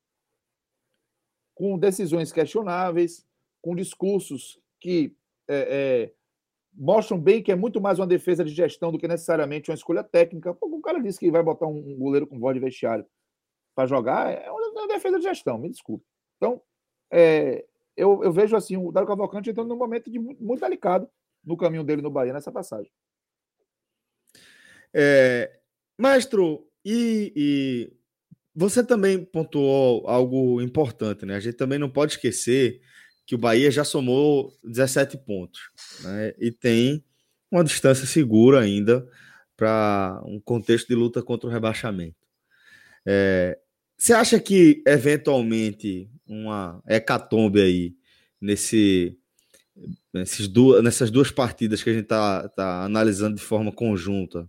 [1.57, 3.27] Com decisões questionáveis,
[3.61, 5.17] com discursos que
[5.49, 6.13] é, é,
[6.73, 10.05] mostram bem que é muito mais uma defesa de gestão do que necessariamente uma escolha
[10.05, 10.57] técnica.
[10.61, 13.05] O cara disse que vai botar um goleiro com voz de vestiário
[13.75, 16.05] para jogar, é uma defesa de gestão, me desculpe.
[16.37, 16.63] Então,
[17.11, 17.65] é,
[17.97, 21.09] eu, eu, vejo assim o Dário Cavalcante entrando num momento de muito, muito, delicado
[21.45, 22.91] no caminho dele no Bahia nessa passagem.
[24.95, 25.61] É,
[25.99, 27.96] Maestro, e, e,
[28.57, 31.37] você também pontuou algo importante, né?
[31.37, 32.81] A gente também não pode esquecer
[33.27, 35.61] que o Bahia já somou 17 pontos,
[36.03, 36.33] né?
[36.39, 37.05] E tem
[37.51, 39.07] uma distância segura ainda
[39.55, 42.17] para um contexto de luta contra o rebaixamento.
[43.05, 43.59] É,
[43.97, 47.95] você acha que, eventualmente, uma hecatombe aí,
[48.41, 49.19] nesse,
[50.15, 54.49] nesses duas, nessas duas partidas que a gente está tá analisando de forma conjunta,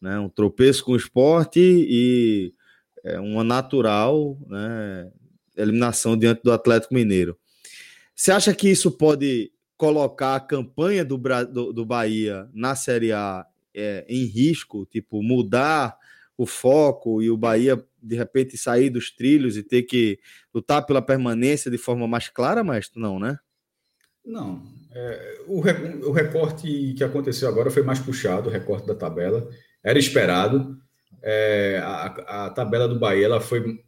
[0.00, 0.18] né?
[0.18, 2.53] um tropeço com o esporte e
[3.04, 5.10] é, uma natural né,
[5.56, 7.38] eliminação diante do Atlético Mineiro.
[8.14, 13.44] Você acha que isso pode colocar a campanha do, do, do Bahia na Série A
[13.74, 15.96] é, em risco, tipo, mudar
[16.36, 20.18] o foco e o Bahia de repente sair dos trilhos e ter que
[20.54, 23.38] lutar pela permanência de forma mais clara, mas não, né?
[24.24, 24.62] Não.
[24.92, 25.58] É, o,
[26.08, 29.48] o recorte que aconteceu agora foi mais puxado, o recorte da tabela.
[29.82, 30.78] Era esperado.
[31.26, 33.78] É, a, a, tabela do Bahia ela foi,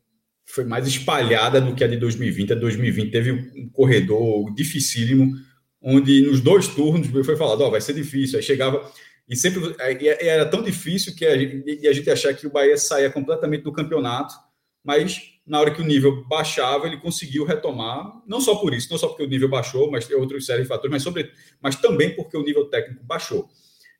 [0.46, 2.52] foi mais espalhada do que a de 2020.
[2.52, 5.34] A de 2020 teve um corredor dificílimo,
[5.82, 8.38] onde nos dois turnos foi falado: oh, vai ser difícil.
[8.38, 8.90] Aí chegava
[9.28, 9.60] e sempre
[10.00, 13.64] e era tão difícil que a gente, a gente achar que o Bahia saía completamente
[13.64, 14.34] do campeonato,
[14.82, 18.98] mas na hora que o nível baixava, ele conseguiu retomar, não só por isso, não
[18.98, 21.30] só porque o nível baixou, mas tem outros séries de fatores, mas, sobre,
[21.60, 23.48] mas também porque o nível técnico baixou.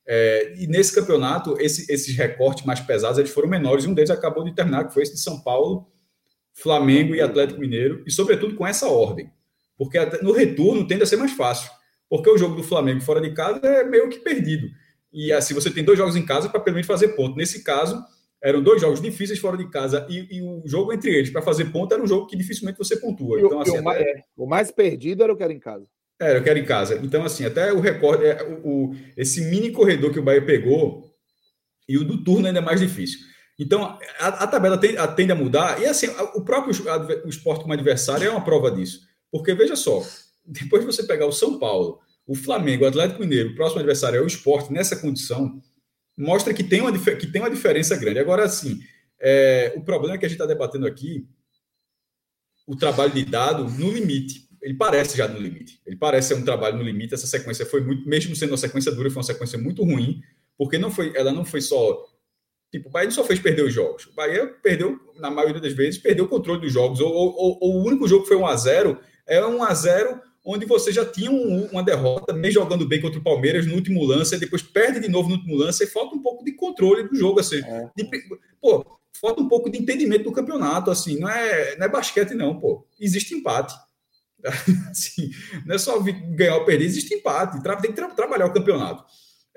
[0.06, 4.10] É, e nesse campeonato, esse, esses recortes mais pesados eles foram menores, e um deles
[4.10, 5.86] acabou de terminar, que foi esse de São Paulo,
[6.52, 9.30] Flamengo e Atlético Mineiro, e sobretudo com essa ordem,
[9.76, 11.70] porque no retorno tende a ser mais fácil,
[12.08, 14.68] porque o jogo do Flamengo fora de casa é meio que perdido.
[15.12, 17.36] E assim, você tem dois jogos em casa para pelo menos fazer ponto.
[17.36, 18.02] Nesse caso,
[18.42, 21.66] eram dois jogos difíceis fora de casa e, e o jogo entre eles para fazer
[21.66, 23.40] ponto era um jogo que dificilmente você pontua.
[23.40, 24.24] Então, assim, o, mais, até...
[24.36, 25.88] o mais perdido era o que era em casa.
[26.20, 26.98] Era, eu quero em casa.
[27.02, 31.14] Então, assim, até o recorde, é, o, o, esse mini corredor que o Bahia pegou
[31.88, 33.20] e o do turno ainda é mais difícil.
[33.58, 35.80] Então, a, a tabela tende, a, tende, a mudar.
[35.80, 36.74] E, assim, o próprio
[37.24, 39.00] o esporte como adversário é uma prova disso.
[39.30, 40.02] Porque, veja só,
[40.44, 44.18] depois de você pegar o São Paulo, o Flamengo, o Atlético Mineiro, o próximo adversário
[44.18, 45.60] é o esporte, nessa condição,
[46.16, 48.18] mostra que tem uma, que tem uma diferença grande.
[48.18, 48.80] Agora, assim,
[49.20, 51.26] é, o problema é que a gente está debatendo aqui
[52.66, 54.45] o trabalho de dado no limite.
[54.66, 55.80] Ele parece já no limite.
[55.86, 57.14] Ele parece ser um trabalho no limite.
[57.14, 60.20] Essa sequência foi muito, mesmo sendo uma sequência dura, foi uma sequência muito ruim,
[60.58, 62.04] porque não foi, ela não foi só.
[62.72, 64.06] Tipo, o Bahia não só fez perder os jogos.
[64.06, 66.98] O Bahia perdeu, na maioria das vezes, perdeu o controle dos jogos.
[66.98, 70.20] Ou, ou, ou o único jogo que foi 1 a 0 é 1 a 0
[70.44, 74.04] onde você já tinha um, uma derrota, nem jogando bem contra o Palmeiras no último
[74.04, 77.16] lance, depois perde de novo no último lance, e falta um pouco de controle do
[77.16, 77.58] jogo, assim.
[77.64, 77.90] É.
[77.96, 78.08] De,
[78.60, 82.58] pô, falta um pouco de entendimento do campeonato, assim, não é, não é basquete não,
[82.58, 82.86] pô.
[83.00, 83.74] Existe empate.
[84.90, 85.30] assim,
[85.64, 89.04] não é só ganhar ou perder, existe empate, tem que tra trabalhar o campeonato.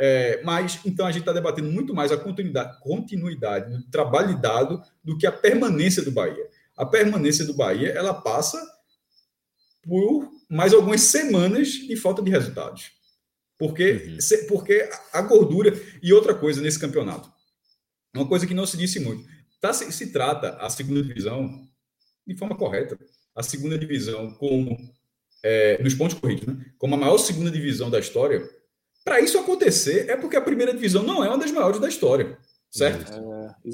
[0.02, 4.82] É, mas, então, a gente está debatendo muito mais a continuidade, continuidade do trabalho dado
[5.04, 6.48] do que a permanência do Bahia.
[6.78, 8.66] A permanência do Bahia, ela passa
[9.84, 12.92] por mais algumas semanas de falta de resultados.
[13.58, 14.48] Porque, uhum.
[14.48, 15.74] porque a gordura.
[16.02, 17.30] E outra coisa nesse campeonato.
[18.16, 19.28] Uma coisa que não se disse muito.
[19.60, 21.68] Tá, se, se trata a segunda divisão
[22.26, 22.98] de forma correta.
[23.36, 24.78] A segunda divisão como.
[25.42, 26.66] É, nos pontos corridos, né?
[26.78, 28.48] como a maior segunda divisão da história.
[29.06, 32.38] Para isso acontecer, é porque a primeira divisão não é uma das maiores da história.
[32.72, 33.12] Certo?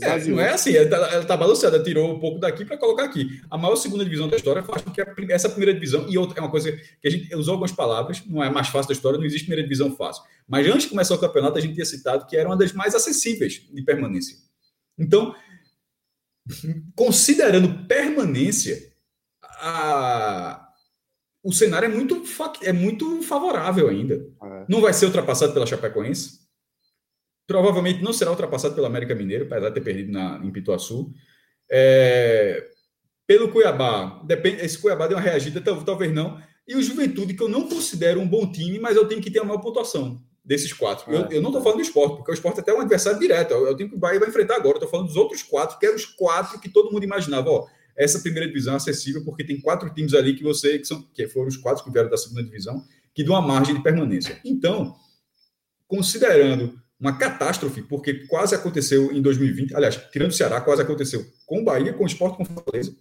[0.02, 3.04] É, é, não é assim, ela está tá balanceada, tirou um pouco daqui para colocar
[3.04, 3.42] aqui.
[3.50, 6.40] A maior segunda divisão da história faz com que a, essa primeira divisão, e outra,
[6.40, 9.20] é uma coisa que a gente usou algumas palavras, não é mais fácil da história,
[9.20, 10.24] não existe primeira divisão fácil.
[10.48, 12.96] Mas antes de começar o campeonato, a gente tinha citado que era uma das mais
[12.96, 14.38] acessíveis de permanência.
[14.98, 15.36] Então,
[16.96, 18.94] considerando permanência,
[19.66, 20.70] a,
[21.44, 22.24] o cenário é muito,
[22.62, 24.16] é muito favorável ainda.
[24.16, 24.66] É.
[24.70, 26.46] Não vai ser ultrapassado pela Chapecoense
[27.48, 31.12] provavelmente não será ultrapassado pelo América Mineiro, apesar de ter perdido na, em Pituaçu.
[31.70, 32.66] É,
[33.28, 36.42] pelo Cuiabá, depende, esse Cuiabá deu uma reagida, talvez não.
[36.68, 39.40] E o Juventude, que eu não considero um bom time, mas eu tenho que ter
[39.40, 40.22] a maior pontuação.
[40.44, 41.12] desses quatro.
[41.12, 43.52] eu, eu, não estou falando do esporte, porque o esporte é até um adversário direto.
[43.52, 44.78] Eu, eu tenho que o Bahia vai enfrentar agora.
[44.78, 47.50] Estou falando dos outros quatro, que eram os quatro que todo mundo imaginava.
[47.50, 47.68] Ó,
[47.98, 51.28] essa primeira divisão é acessível, porque tem quatro times ali que você, que, são, que
[51.28, 52.84] foram os quatro que vieram da segunda divisão,
[53.14, 54.40] que dão uma margem de permanência.
[54.44, 54.96] Então,
[55.88, 61.62] considerando uma catástrofe, porque quase aconteceu em 2020, aliás, tirando o Ceará, quase aconteceu com
[61.62, 62.96] o Bahia, com o Esporte, com o Fortaleza,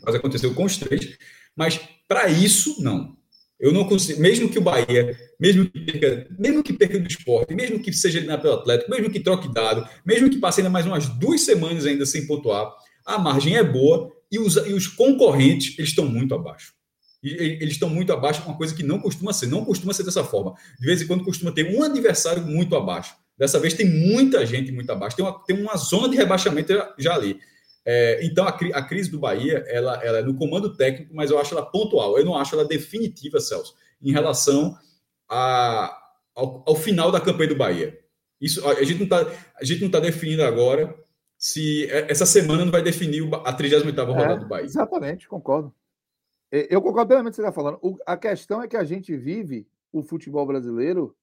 [0.00, 1.16] quase aconteceu com os três,
[1.56, 3.16] mas para isso, não.
[3.58, 7.54] Eu não consigo, mesmo que o Bahia, mesmo que perca, mesmo que perca do esporte,
[7.54, 10.84] mesmo que seja na pelo Atlético, mesmo que troque dado, mesmo que passe ainda mais
[10.84, 12.74] umas duas semanas ainda sem pontuar,
[13.04, 16.74] a margem é boa e os, e os concorrentes eles estão muito abaixo.
[17.22, 20.54] Eles estão muito abaixo, uma coisa que não costuma ser, não costuma ser dessa forma.
[20.80, 23.14] De vez em quando costuma ter um adversário muito abaixo.
[23.38, 26.94] Dessa vez tem muita gente muito abaixo, tem uma, tem uma zona de rebaixamento já,
[26.98, 27.38] já ali.
[27.84, 31.38] É, então, a, a, crise do Bahia, ela, ela é no comando técnico, mas eu
[31.38, 32.18] acho ela pontual.
[32.18, 34.76] Eu não acho ela definitiva, Celso, em relação
[35.28, 35.96] a,
[36.34, 37.98] ao, ao final da campanha do Bahia.
[38.40, 40.94] Isso, a gente não está tá definindo agora
[41.42, 44.64] se é, essa semana não vai definir a 38ª é, rodada do Bahia.
[44.64, 45.74] Exatamente, concordo.
[46.52, 47.78] Eu concordo plenamente com o que você está falando.
[47.82, 51.16] O, a questão é que a gente vive o futebol brasileiro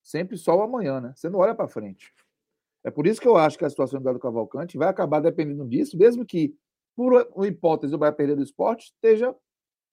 [0.00, 1.12] sempre só o amanhã, né?
[1.16, 2.14] Você não olha para frente.
[2.84, 5.66] É por isso que eu acho que a situação do Galo Cavalcante vai acabar dependendo
[5.66, 6.54] disso, mesmo que,
[6.94, 9.34] por uma hipótese, o Bahia perder do esporte, esteja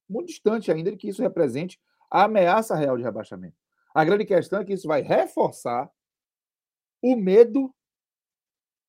[0.07, 1.79] muito distante ainda de que isso represente
[2.11, 3.55] a ameaça real de rebaixamento.
[3.95, 5.89] A grande questão é que isso vai reforçar
[7.01, 7.73] o medo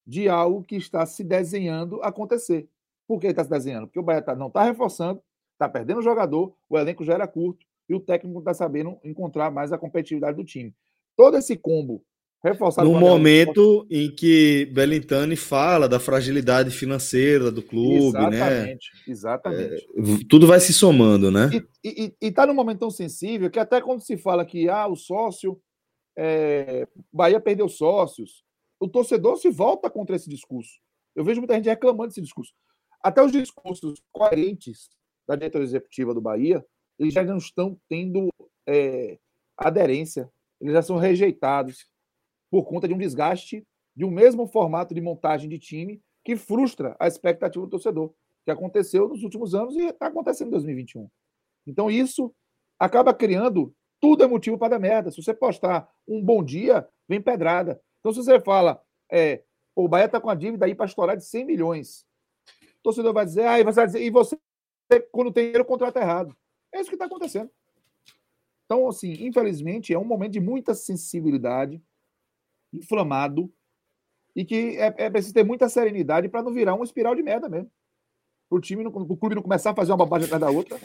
[0.07, 2.69] de algo que está se desenhando acontecer.
[3.07, 3.87] Por que está se desenhando?
[3.87, 5.21] Porque o Bahia tá, não está reforçando,
[5.53, 9.51] está perdendo o jogador, o elenco já era curto e o técnico está sabendo encontrar
[9.51, 10.75] mais a competitividade do time.
[11.17, 12.05] Todo esse combo
[12.47, 19.03] Reforçado no momento em que Belintani fala da fragilidade financeira do clube, exatamente, né?
[19.09, 19.75] Exatamente.
[19.75, 21.51] É, tudo vai se somando, né?
[21.83, 25.59] E está num momento tão sensível que até quando se fala que ah, o sócio,
[26.17, 28.45] é, Bahia perdeu sócios,
[28.79, 30.79] o torcedor se volta contra esse discurso.
[31.15, 32.53] Eu vejo muita gente reclamando desse discurso.
[33.03, 34.91] Até os discursos coerentes
[35.27, 36.65] da diretoria executiva do Bahia,
[36.99, 38.29] eles já não estão tendo
[38.67, 39.19] é,
[39.57, 41.87] aderência, eles já são rejeitados
[42.51, 46.95] por conta de um desgaste de um mesmo formato de montagem de time que frustra
[47.01, 48.13] a expectativa do torcedor,
[48.45, 51.09] que aconteceu nos últimos anos e está acontecendo em 2021.
[51.67, 52.35] Então, isso
[52.79, 55.11] acaba criando tudo é motivo para dar merda.
[55.11, 57.81] Se você postar um bom dia, vem pedrada.
[58.07, 58.81] Então, se você fala,
[59.11, 59.43] é,
[59.75, 62.07] o Bahia está com a dívida aí para estourar de 100 milhões,
[62.79, 64.39] o torcedor vai dizer, ah, e você dizer, e você,
[65.11, 66.33] quando tem dinheiro, contrata errado.
[66.73, 67.51] É isso que está acontecendo.
[68.65, 71.83] Então, assim, infelizmente, é um momento de muita sensibilidade,
[72.73, 73.53] inflamado
[74.37, 77.49] e que é, é preciso ter muita serenidade para não virar uma espiral de merda
[77.49, 77.73] mesmo.
[78.49, 80.79] O time, o clube não começar a fazer uma bobagem atrás da outra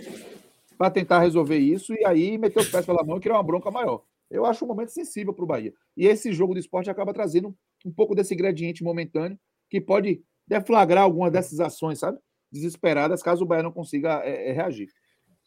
[0.75, 3.69] para tentar resolver isso e aí meter os pés pela mão e criar uma bronca
[3.69, 4.01] maior.
[4.31, 5.73] Eu acho um momento sensível para o Bahia.
[5.95, 7.53] E esse jogo do esporte acaba trazendo
[7.85, 9.37] um pouco desse ingrediente momentâneo
[9.69, 12.17] que pode deflagrar algumas dessas ações, sabe?
[12.51, 14.87] Desesperadas, caso o Bahia não consiga é, é, reagir.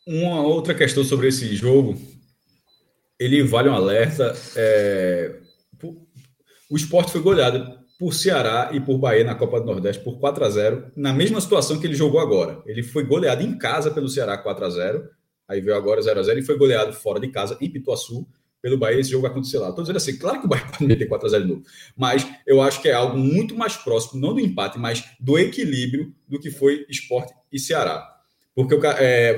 [0.07, 1.95] Uma outra questão sobre esse jogo,
[3.19, 4.35] ele vale um alerta.
[4.57, 5.41] É,
[6.71, 10.45] o esporte foi goleado por Ceará e por Bahia na Copa do Nordeste por 4
[10.45, 12.63] a 0 na mesma situação que ele jogou agora.
[12.67, 15.09] Ele foi goleado em casa pelo Ceará 4 a 0
[15.47, 18.27] aí veio agora 0 a 0 e foi goleado fora de casa em Pituaçu
[18.65, 18.99] pelo Bahia.
[18.99, 19.69] Esse jogo vai acontecer lá.
[19.69, 21.63] Estou dizendo assim, claro que o Bahia pode meter 4 a 0 de novo,
[21.95, 26.15] mas eu acho que é algo muito mais próximo, não do empate, mas do equilíbrio
[26.27, 28.11] do que foi esporte e Ceará.
[28.55, 29.37] Porque o, é,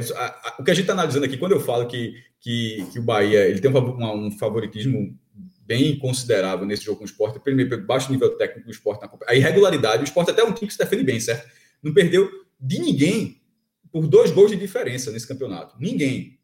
[0.61, 3.49] o que a gente está analisando aqui, quando eu falo que, que, que o Bahia
[3.49, 5.18] ele tem um, favoritismo
[5.62, 9.11] bem considerável nesse jogo com o esporte, primeiro, baixo nível técnico do esporte na.
[9.27, 11.51] A irregularidade, o esporte até é um time que se defende bem, certo?
[11.83, 13.43] Não perdeu de ninguém
[13.91, 15.74] por dois gols de diferença nesse campeonato.
[15.81, 16.39] Ninguém.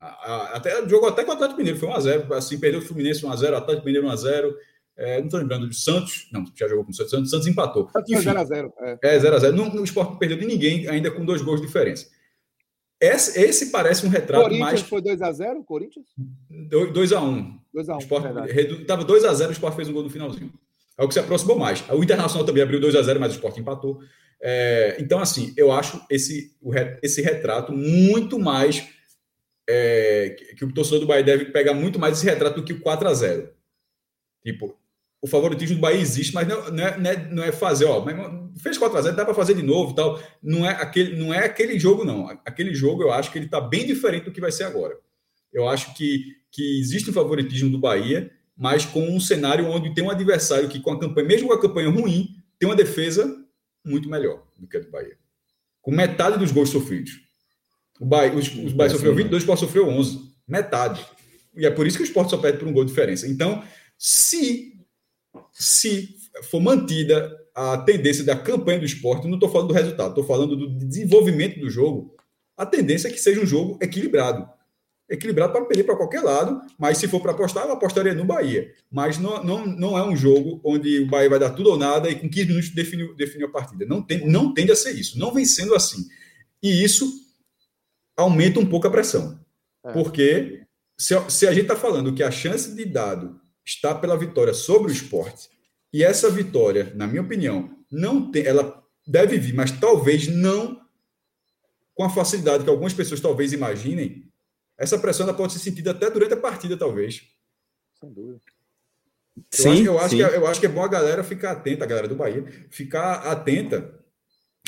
[0.00, 2.32] Até jogou até com o Atlético Mineiro, foi 1x0.
[2.32, 4.54] Assim, perdeu o Fluminense 1x0, Atlético Mineiro 1x0.
[4.96, 7.88] É, não estou lembrando de Santos, não, já jogou com o Santos, Santos, Santos empatou.
[7.96, 8.72] 0x0.
[9.00, 9.74] É, 0x0.
[9.76, 12.06] É, o esporte não perdeu de ninguém, ainda com dois gols de diferença.
[13.00, 14.80] Esse, esse parece um retrato Corinthians mais.
[14.82, 16.06] foi 2x0, Corinthians?
[16.50, 17.58] 2x1.
[17.72, 18.80] 2x1.
[18.80, 20.52] Estava 2x0, o Sport fez um gol no finalzinho.
[20.98, 21.84] É o que se aproximou mais.
[21.90, 24.00] O Internacional também abriu 2x0, mas o Sport empatou.
[24.42, 26.56] É, então, assim, eu acho esse,
[27.00, 28.84] esse retrato muito mais.
[29.70, 32.80] É, que o torcedor do Bahia deve pegar muito mais esse retrato do que o
[32.80, 33.50] 4x0.
[34.42, 34.78] Tipo,
[35.20, 38.04] o favoritismo do Bahia existe, mas não, não, é, não, é, não é fazer, ó,
[38.58, 40.20] fez 4x0, dá para fazer de novo tal.
[40.42, 42.28] Não é, aquele, não é aquele jogo, não.
[42.44, 44.96] Aquele jogo eu acho que ele está bem diferente do que vai ser agora.
[45.52, 50.04] Eu acho que, que existe um favoritismo do Bahia, mas com um cenário onde tem
[50.04, 53.44] um adversário que, com a campanha, mesmo com a campanha ruim, tem uma defesa
[53.84, 55.16] muito melhor do que a do Bahia.
[55.80, 57.27] Com metade dos gols sofridos.
[58.00, 60.28] O Bahia, os, os Bahia sofreu 22, o Sport sofreu 11.
[60.46, 61.04] Metade.
[61.56, 63.26] E é por isso que o esporte só perde por um gol de diferença.
[63.26, 63.62] Então,
[63.98, 64.74] se,
[65.52, 70.24] se for mantida a tendência da campanha do esporte, não estou falando do resultado, estou
[70.24, 72.14] falando do desenvolvimento do jogo,
[72.56, 74.48] a tendência é que seja um jogo equilibrado.
[75.10, 78.72] Equilibrado para perder para qualquer lado, mas se for para apostar, eu apostaria no Bahia.
[78.90, 82.08] Mas não, não, não é um jogo onde o Bahia vai dar tudo ou nada
[82.08, 83.84] e com 15 minutos define, define a partida.
[83.84, 85.18] Não, tem, não tende a ser isso.
[85.18, 86.06] Não vem sendo assim.
[86.62, 87.27] E isso
[88.18, 89.38] aumenta um pouco a pressão.
[89.86, 89.92] É.
[89.92, 90.66] Porque
[90.98, 94.90] se, se a gente está falando que a chance de dado está pela vitória sobre
[94.90, 95.48] o esporte,
[95.92, 100.82] e essa vitória, na minha opinião, não tem, ela deve vir, mas talvez não
[101.94, 104.30] com a facilidade que algumas pessoas talvez imaginem,
[104.76, 107.22] essa pressão ela pode ser sentida até durante a partida, talvez.
[107.98, 108.40] Sem dúvida.
[109.36, 111.52] Eu, sim, acho, eu, acho que, é, eu acho que é bom a galera ficar
[111.52, 113.97] atenta, a galera do Bahia, ficar atenta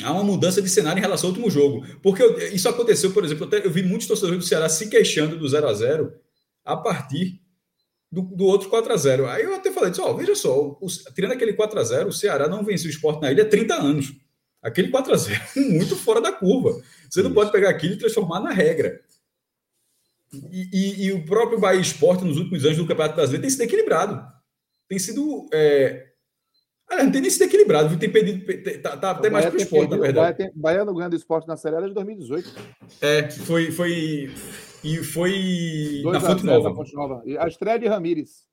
[0.03, 1.85] a uma mudança de cenário em relação ao último jogo.
[2.01, 4.89] Porque eu, isso aconteceu, por exemplo, eu, até, eu vi muitos torcedores do Ceará se
[4.89, 6.13] queixando do 0 a 0
[6.63, 7.41] a partir
[8.11, 11.31] do, do outro 4 a 0 Aí eu até falei, ó, veja só, o, tirando
[11.31, 14.13] aquele 4 a 0 o Ceará não venceu o esporte na ilha há 30 anos.
[14.61, 15.41] Aquele 4 a 0
[15.71, 16.81] muito fora da curva.
[17.09, 19.01] Você não pode pegar aquilo e transformar na regra.
[20.51, 23.63] E, e, e, o próprio Bahia Esporte, nos últimos anos do Campeonato Brasileiro, tem sido
[23.63, 24.25] equilibrado.
[24.87, 25.49] Tem sido.
[25.53, 26.10] É...
[26.91, 27.97] Ah, não tem nem sido equilibrado, viu?
[27.97, 28.45] tem perdido.
[28.81, 30.37] Tá, tá até mais para o esporte, perdido, na verdade.
[30.37, 32.49] Bahia, tem, Bahia não ganha do esporte na Série A de 2018.
[33.01, 33.71] É, foi.
[33.71, 34.29] foi
[34.83, 36.69] e foi na Fonte Nova.
[36.69, 37.23] na Fonte Nova.
[37.39, 38.45] A estreia de Ramires.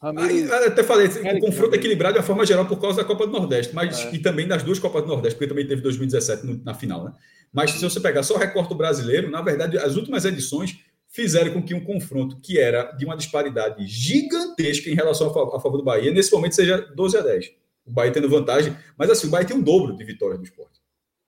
[0.00, 0.52] Ramires...
[0.52, 3.32] Aí, até falei, o confronto equilibrado de uma forma geral por causa da Copa do
[3.32, 4.14] Nordeste, mas é.
[4.14, 7.12] e também das duas Copas do Nordeste, porque também teve 2017 no, na final, né?
[7.52, 10.78] Mas se você pegar só o recorte brasileiro, na verdade, as últimas edições
[11.08, 15.76] fizeram com que um confronto que era de uma disparidade gigantesca em relação a, favor
[15.76, 17.50] do Bahia, nesse momento seja 12 a 10.
[17.84, 20.80] O Bahia tendo vantagem, mas assim, o Bahia tem um dobro de vitórias do esporte.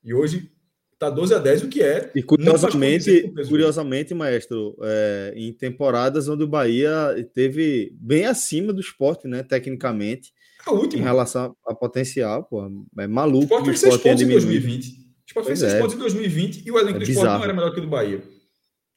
[0.02, 0.50] E hoje
[0.92, 2.10] está 12 a 10, o que é.
[2.14, 9.26] E curiosamente, curiosamente maestro, é, em temporadas onde o Bahia teve bem acima do esporte,
[9.28, 10.32] né, tecnicamente.
[10.64, 11.02] A última.
[11.02, 13.42] Em relação a potencial, pô, é maluco.
[13.42, 14.88] O esporte fez 6 pontos em 2020.
[14.88, 14.92] O
[15.26, 15.80] esporte fez 6 é.
[15.80, 17.88] pontos em 2020 e o elenco é do esporte não era melhor que o do
[17.88, 18.22] Bahia.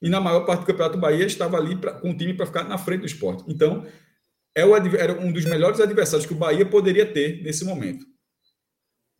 [0.01, 2.64] E na maior parte do campeonato Bahia estava ali pra, com o time para ficar
[2.64, 3.43] na frente do esporte.
[3.47, 3.86] Então,
[4.58, 8.03] é o, era um dos melhores adversários que o Bahia poderia ter nesse momento.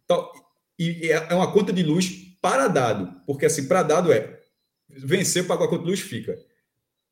[0.04, 0.32] Então,
[0.80, 2.10] e é, é uma conta de luz
[2.42, 4.40] para dado, porque assim, para dado é
[4.90, 6.36] vencer, pagar a conta de luz, fica.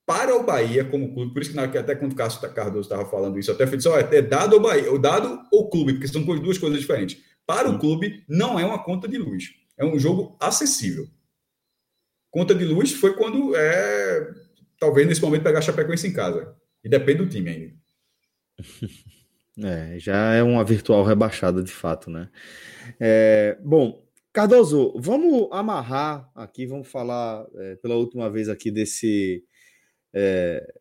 [0.08, 3.38] Para o Bahia, como clube, por isso que até quando o Cássio Cardoso estava falando
[3.38, 6.58] isso, até falei assim, é dado ou Bahia, o dado ou clube, porque são duas
[6.58, 7.22] coisas diferentes.
[7.46, 9.52] Para o clube, não é uma conta de luz.
[9.78, 11.08] É um jogo acessível.
[12.32, 14.34] Conta de luz foi quando é.
[14.80, 16.56] Talvez nesse momento pegar a Chapecoense em casa.
[16.84, 17.85] E depende do time ainda.
[19.64, 22.30] É, já é uma virtual rebaixada de fato, né?
[23.00, 29.46] É, bom, Cardoso, vamos amarrar aqui, vamos falar é, pela última vez aqui desse.
[30.14, 30.74] É,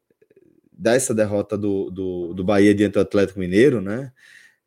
[0.72, 4.12] dessa derrota do, do, do Bahia diante do Atlético Mineiro, né?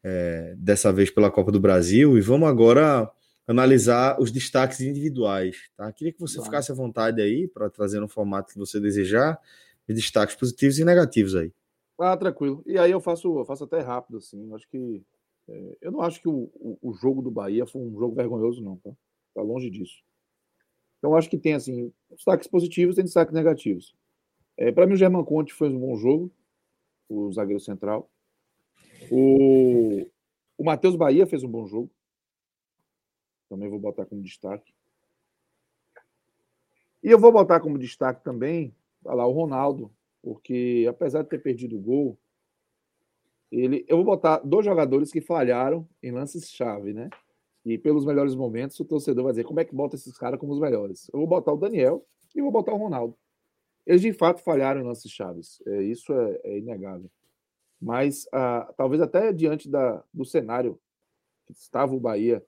[0.01, 3.11] É, dessa vez pela Copa do Brasil, e vamos agora
[3.45, 5.57] analisar os destaques individuais.
[5.75, 5.91] Tá?
[5.91, 9.37] Queria que você ficasse à vontade aí para trazer no formato que você desejar,
[9.85, 11.51] os destaques positivos e negativos aí.
[11.99, 12.63] Ah, tranquilo.
[12.65, 14.53] E aí eu faço, eu faço até rápido, assim.
[14.53, 15.03] Acho que.
[15.49, 18.61] É, eu não acho que o, o, o, jogo do Bahia foi um jogo vergonhoso,
[18.61, 18.91] não, tá?
[19.33, 20.03] Tá longe disso.
[20.97, 23.95] Então, acho que tem, assim, destaques positivos tem destaques negativos.
[24.57, 26.31] É, para mim, o German Conte fez um bom jogo,
[27.07, 28.09] o zagueiro central.
[29.09, 30.05] O,
[30.57, 31.89] o Matheus Bahia fez um bom jogo.
[33.47, 34.73] Também vou botar como destaque.
[37.03, 38.75] E eu vou botar como destaque também,
[39.05, 39.89] lá, o Ronaldo,
[40.21, 42.17] porque apesar de ter perdido o gol,
[43.51, 47.09] ele, eu vou botar dois jogadores que falharam em lances-chave, né?
[47.65, 50.53] E pelos melhores momentos, o torcedor vai dizer como é que bota esses caras como
[50.53, 51.09] os melhores.
[51.13, 52.05] Eu vou botar o Daniel
[52.35, 53.17] e vou botar o Ronaldo.
[53.85, 57.09] Eles de fato falharam em lances-chaves, é, isso é, é, inegável.
[57.79, 60.79] Mas ah, talvez até diante da, do cenário
[61.45, 62.43] que estava o Bahia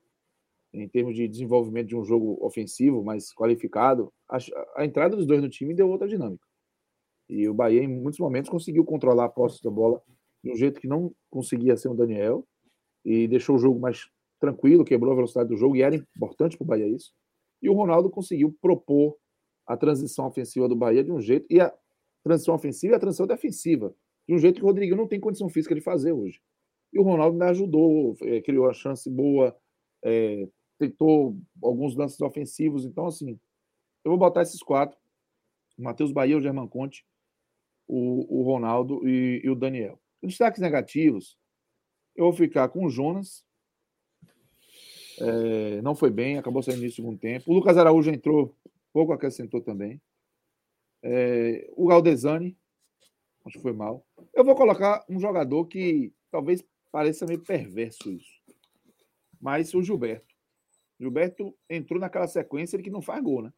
[0.74, 4.38] em termos de desenvolvimento de um jogo ofensivo mais qualificado, a,
[4.76, 6.46] a, entrada dos dois no time deu outra dinâmica.
[7.30, 10.02] E o Bahia, em muitos momentos, conseguiu controlar a posse da bola
[10.44, 12.46] de um jeito que não conseguia ser o Daniel
[13.06, 14.10] e deixou o jogo mais
[14.40, 17.14] tranquilo, quebrou a velocidade do jogo e era importante para o Bahia isso.
[17.62, 19.18] E o Ronaldo conseguiu propor
[19.68, 21.72] a transição ofensiva do Bahia de um jeito, e a
[22.24, 23.94] transição ofensiva e a transição defensiva,
[24.28, 26.42] de um jeito que o Rodrigo não tem condição física de fazer hoje.
[26.92, 29.56] E o Ronaldo ainda ajudou, é, criou a chance boa,
[30.04, 30.48] é,
[30.80, 32.86] tentou alguns lances ofensivos.
[32.86, 33.40] Então, assim,
[34.04, 34.98] eu vou botar esses quatro:
[35.78, 37.06] Matheus Bahia, o German Conte,
[37.90, 40.00] o, o Ronaldo e, e o Daniel.
[40.24, 41.38] Destaques negativos,
[42.16, 43.44] eu vou ficar com o Jonas.
[45.20, 47.52] É, não foi bem, acabou saindo no segundo tempo.
[47.52, 48.56] O Lucas Araújo entrou,
[48.94, 50.00] pouco acrescentou também.
[51.04, 52.58] É, o Galdesani,
[53.46, 54.06] Acho que foi mal.
[54.34, 58.40] Eu vou colocar um jogador que talvez pareça meio perverso isso.
[59.40, 60.36] Mas o Gilberto.
[61.00, 63.54] Gilberto entrou naquela sequência que não faz gol, né?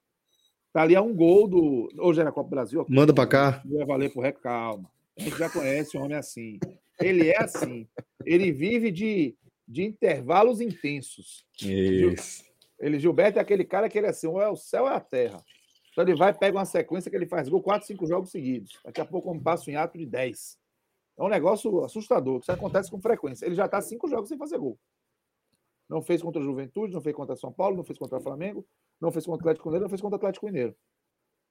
[0.74, 1.90] Tá ali a um gol do.
[1.98, 2.86] Hoje era Copa do Brasil.
[2.88, 3.62] Manda para cá.
[3.66, 4.90] Vai valer pro Rec, calma.
[5.18, 6.60] A gente já conhece o homem assim.
[7.00, 7.88] Ele é assim.
[8.26, 9.36] Ele vive de,
[9.68, 11.46] de intervalos intensos.
[11.62, 12.44] Isso.
[12.80, 14.96] Ele, Gilberto é aquele cara que ele é assim, ou é o céu ou é
[14.96, 15.44] a terra.
[15.92, 18.80] Então ele vai, pega uma sequência que ele faz gol, quatro, cinco jogos seguidos.
[18.84, 20.58] Daqui a pouco um passo em ato de 10.
[21.18, 23.46] É um negócio assustador, que isso acontece com frequência.
[23.46, 24.80] Ele já está cinco jogos sem fazer gol.
[25.92, 28.66] Não fez contra a Juventude, não fez contra São Paulo, não fez contra o Flamengo,
[29.02, 30.74] não fez contra o Atlético Mineiro, não fez contra o Atlético Mineiro.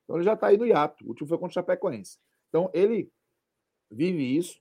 [0.05, 1.05] Então ele já está aí no hiato.
[1.05, 2.19] O último foi contra o Chapecoense.
[2.49, 3.13] Então ele
[3.91, 4.59] vive isso.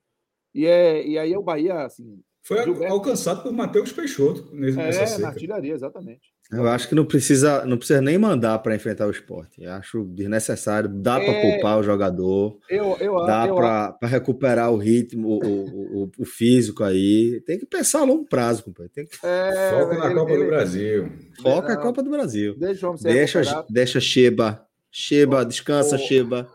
[0.54, 2.22] E, é, e aí é o Bahia, assim.
[2.42, 2.94] Foi Gilberto...
[2.94, 6.34] alcançado por Matheus Peixoto nessa é, na artilharia, exatamente.
[6.52, 9.62] Eu acho que não precisa, não precisa nem mandar para enfrentar o esporte.
[9.62, 10.90] Eu acho desnecessário.
[10.90, 11.26] Dá é...
[11.26, 12.58] para poupar o jogador.
[12.68, 17.40] Eu, eu, dá para recuperar o ritmo, o, o, o, físico aí.
[17.46, 18.94] Tem que pensar a longo prazo, companheiro.
[18.96, 19.16] Tem que...
[19.24, 20.44] É, Foca na ele, Copa ele...
[20.44, 21.12] do Brasil.
[21.40, 22.56] Foca na Copa do Brasil.
[22.58, 24.66] Deixa deixa, deixa Sheba.
[24.92, 26.00] Sheba, descansa, o...
[26.00, 26.50] Sheba.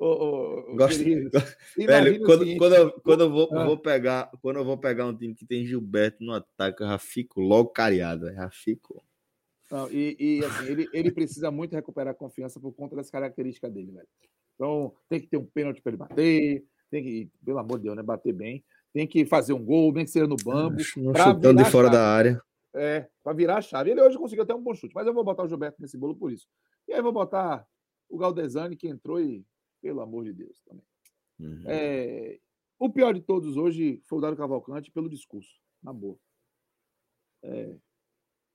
[0.00, 1.30] O, o, Gosto, velho,
[2.24, 3.66] quando, quando, eu, quando eu vou, ah.
[3.66, 6.96] vou pegar, quando eu vou pegar um time que tem Gilberto no ataque, eu já
[6.96, 9.04] fico logo cariado, já fico.
[9.70, 13.70] Não, e, e assim, ele, ele precisa muito recuperar a confiança por conta das características
[13.70, 14.08] dele, velho.
[14.54, 17.96] Então, tem que ter um pênalti para ele bater, tem que, pelo amor de Deus,
[17.96, 20.82] né, bater bem, tem que fazer um gol, nem que seja no bambo.
[20.82, 22.40] chutando de fora da área.
[22.74, 23.90] É, para virar a chave.
[23.90, 26.16] Ele hoje conseguiu até um bom chute, mas eu vou botar o Gilberto nesse bolo
[26.16, 26.46] por isso.
[26.88, 27.66] E aí eu vou botar
[28.08, 29.44] o Galdesani, que entrou e
[29.80, 30.84] pelo amor de Deus também.
[31.38, 31.64] Uhum.
[31.66, 32.38] É,
[32.78, 35.50] o pior de todos hoje foi o Dário Cavalcante pelo discurso,
[35.82, 36.18] na boa.
[37.42, 37.74] É,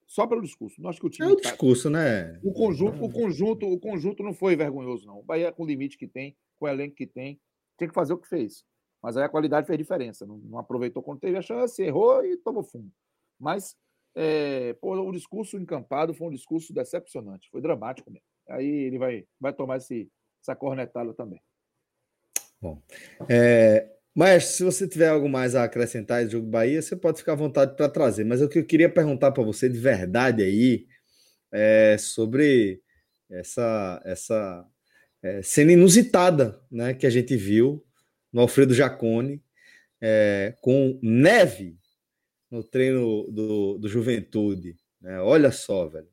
[0.07, 0.81] só pelo discurso.
[0.81, 1.29] Não acho que o time.
[1.29, 1.49] É o tá...
[1.49, 2.39] discurso, né?
[2.43, 5.19] O conjunto, o conjunto, o conjunto não foi vergonhoso, não.
[5.19, 7.39] O Bahia, com o limite que tem, com o elenco que tem,
[7.77, 8.63] tem que fazer o que fez.
[9.01, 10.25] Mas aí a qualidade fez diferença.
[10.25, 12.91] Não, não aproveitou quando teve a chance, errou e tomou fundo.
[13.39, 13.75] Mas
[14.15, 18.25] é, pô, o discurso encampado foi um discurso decepcionante, foi dramático mesmo.
[18.47, 20.09] Aí ele vai, vai tomar esse,
[20.45, 21.41] essa cornetada também.
[22.61, 22.81] Bom,
[23.27, 27.33] é, mas se você tiver algo mais a acrescentar do jogo Bahia, você pode ficar
[27.33, 28.23] à vontade para trazer.
[28.23, 30.87] Mas o que eu queria perguntar para você de verdade aí
[31.51, 32.81] é sobre
[33.29, 34.65] essa essa
[35.21, 37.83] é, cena inusitada, né, que a gente viu
[38.31, 39.41] no Alfredo Jacone
[39.99, 41.77] é, com neve
[42.49, 44.77] no treino do, do Juventude.
[45.01, 45.19] Né?
[45.19, 46.07] Olha só, velho.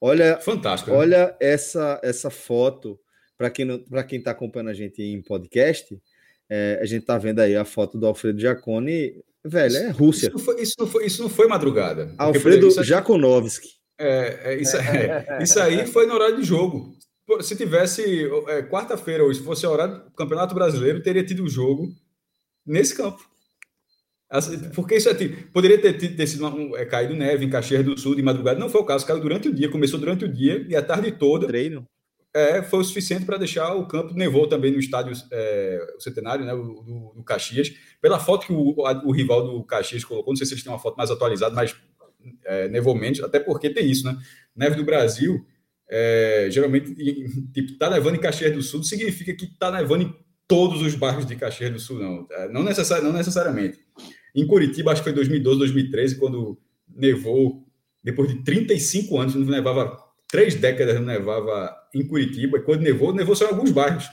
[0.00, 0.90] Olha, fantástico.
[0.90, 0.96] Né?
[0.96, 3.00] Olha essa essa foto
[3.38, 5.96] para quem para quem está acompanhando a gente em podcast,
[6.50, 10.26] é, a gente está vendo aí a foto do Alfredo Jacone, velho, é Rússia.
[10.26, 12.12] Isso não foi, isso não foi, isso não foi madrugada.
[12.18, 13.68] Alfredo isso, Jakonovski.
[13.96, 16.96] É, é, isso, é, isso aí foi no horário de jogo.
[17.40, 21.48] Se tivesse é, quarta-feira hoje, se fosse o horário do Campeonato Brasileiro, teria tido o
[21.48, 21.92] jogo
[22.66, 23.22] nesse campo.
[24.30, 27.84] Assim, porque isso é, tipo, poderia ter, ter sido um, é, caído neve em Caxias
[27.84, 30.32] do Sul de madrugada, não foi o caso, caiu durante o dia, começou durante o
[30.32, 31.46] dia e a tarde toda.
[31.46, 31.86] Treino
[32.38, 36.44] é, foi o suficiente para deixar o campo nevou também no estádio é, o Centenário,
[36.44, 37.72] né, do, do, Caxias.
[38.00, 40.72] Pela foto que o, a, o, rival do Caxias colocou, não sei se vocês têm
[40.72, 41.76] uma foto mais atualizada, mas
[42.44, 44.16] é, nevou menos, até porque tem isso, né?
[44.54, 45.44] Neve do Brasil,
[45.90, 46.94] é, geralmente,
[47.52, 50.14] tipo, tá nevando em Caxias do Sul, significa que tá nevando em
[50.46, 52.26] todos os bairros de Caxias do Sul, não.
[52.30, 53.78] É, não, necessari não necessariamente.
[54.34, 56.58] Em Curitiba, acho que foi 2012, 2013, quando
[56.88, 57.66] nevou,
[58.02, 63.14] depois de 35 anos, não nevava três décadas não nevava em Curitiba, e quando nevou,
[63.14, 64.08] nevou só em alguns bairros.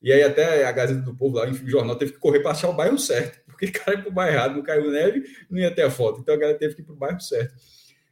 [0.00, 2.52] E aí até a Gazeta do Povo lá, enfim, o jornal teve que correr para
[2.52, 5.70] achar o bairro certo, porque caiu para o bairro errado, não caiu neve, não ia
[5.70, 6.20] ter a foto.
[6.20, 7.54] Então a galera teve que ir para o bairro certo.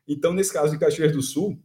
[0.06, 1.58] Então, nesse caso de Caxias do Sul,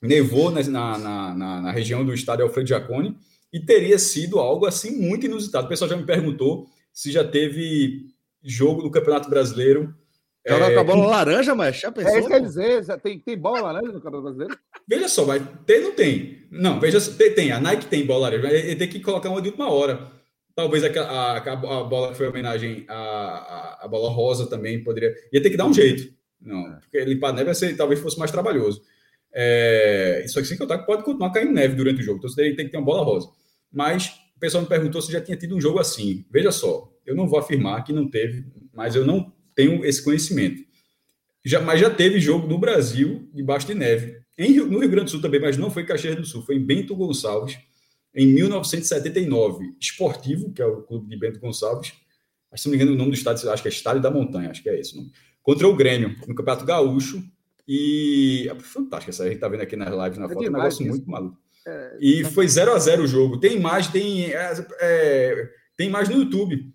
[0.00, 3.16] nevou na, na, na, na região do estado Alfredo Jaconi,
[3.52, 5.66] e teria sido algo assim muito inusitado.
[5.66, 8.06] O pessoal já me perguntou se já teve
[8.42, 9.94] jogo do Campeonato Brasileiro
[10.46, 12.12] Jogar é, com a bola laranja, mas já pensou?
[12.12, 14.58] É isso que quer dizer, tem, tem bola laranja no Campeonato Brasileiro?
[14.86, 16.46] Veja só, vai ter não tem.
[16.50, 17.52] Não, veja tem, tem.
[17.52, 20.12] A Nike tem bola laranja, ele tem que colocar uma de última hora.
[20.54, 25.14] Talvez a, a, a bola que foi homenagem à, a, a bola rosa também poderia.
[25.32, 26.12] Ia ter que dar um jeito.
[26.40, 28.82] Não, porque limpar neve ia ser, talvez fosse mais trabalhoso.
[29.32, 32.18] É, isso aqui sem contar que pode continuar caindo neve durante o jogo.
[32.18, 33.28] Então você tem que ter uma bola rosa.
[33.72, 36.24] Mas o pessoal me perguntou se já tinha tido um jogo assim.
[36.30, 40.62] Veja só, eu não vou afirmar que não teve, mas eu não tenho esse conhecimento.
[41.44, 44.18] Já, mas já teve jogo no Brasil debaixo de neve.
[44.38, 46.56] Em, no Rio Grande do Sul também, mas não foi em Caxias do Sul, foi
[46.56, 47.58] em Bento Gonçalves,
[48.14, 49.74] em 1979.
[49.78, 51.92] Esportivo, que é o clube de Bento Gonçalves.
[52.50, 54.50] Acho, se não me engano, o nome do estádio, acho que é Estádio da Montanha,
[54.50, 55.12] acho que é esse o nome.
[55.42, 57.22] Contra o Grêmio, no Campeonato Gaúcho.
[57.66, 60.48] E é fantástico essa a gente tá vendo aqui nas lives na é foto, é
[60.48, 60.90] um negócio isso.
[60.90, 61.38] muito maluco.
[61.66, 63.40] É, e foi 0 a 0 o jogo.
[63.40, 64.32] Tem imagem, tem.
[64.32, 66.72] É, é, Tem mais no YouTube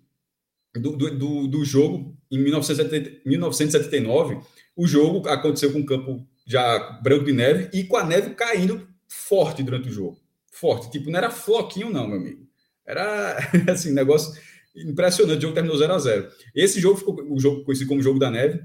[0.74, 4.38] do, do, do jogo em 1970, 1979.
[4.76, 8.88] O jogo aconteceu com o campo já branco de neve e com a neve caindo
[9.08, 10.18] forte durante o jogo.
[10.50, 10.90] Forte.
[10.90, 12.46] Tipo, não era floquinho, não, meu amigo.
[12.86, 13.36] Era
[13.70, 14.32] assim, negócio
[14.74, 15.38] impressionante.
[15.38, 18.30] O jogo terminou 0 a 0 Esse jogo ficou o jogo conhecido como Jogo da
[18.30, 18.60] Neve.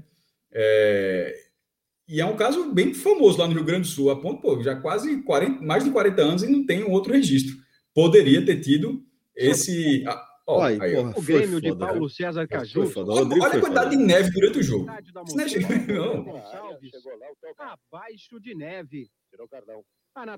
[0.52, 1.34] É,
[2.08, 4.62] e é um caso bem famoso lá no Rio Grande do Sul, a ponto, pô,
[4.62, 7.56] já quase 40, mais de 40 anos e não tem um outro registro.
[7.92, 9.02] Poderia ter tido
[9.34, 10.04] esse.
[10.48, 12.08] Aí, aí, porra, o Grêmio de Paulo né?
[12.08, 12.92] César Caju.
[12.96, 14.86] Olha, olha a quantidade de neve durante o jogo.
[15.02, 16.42] Isso não é não.
[17.58, 19.10] Abaixo de neve.
[19.28, 19.84] Tirou cardão.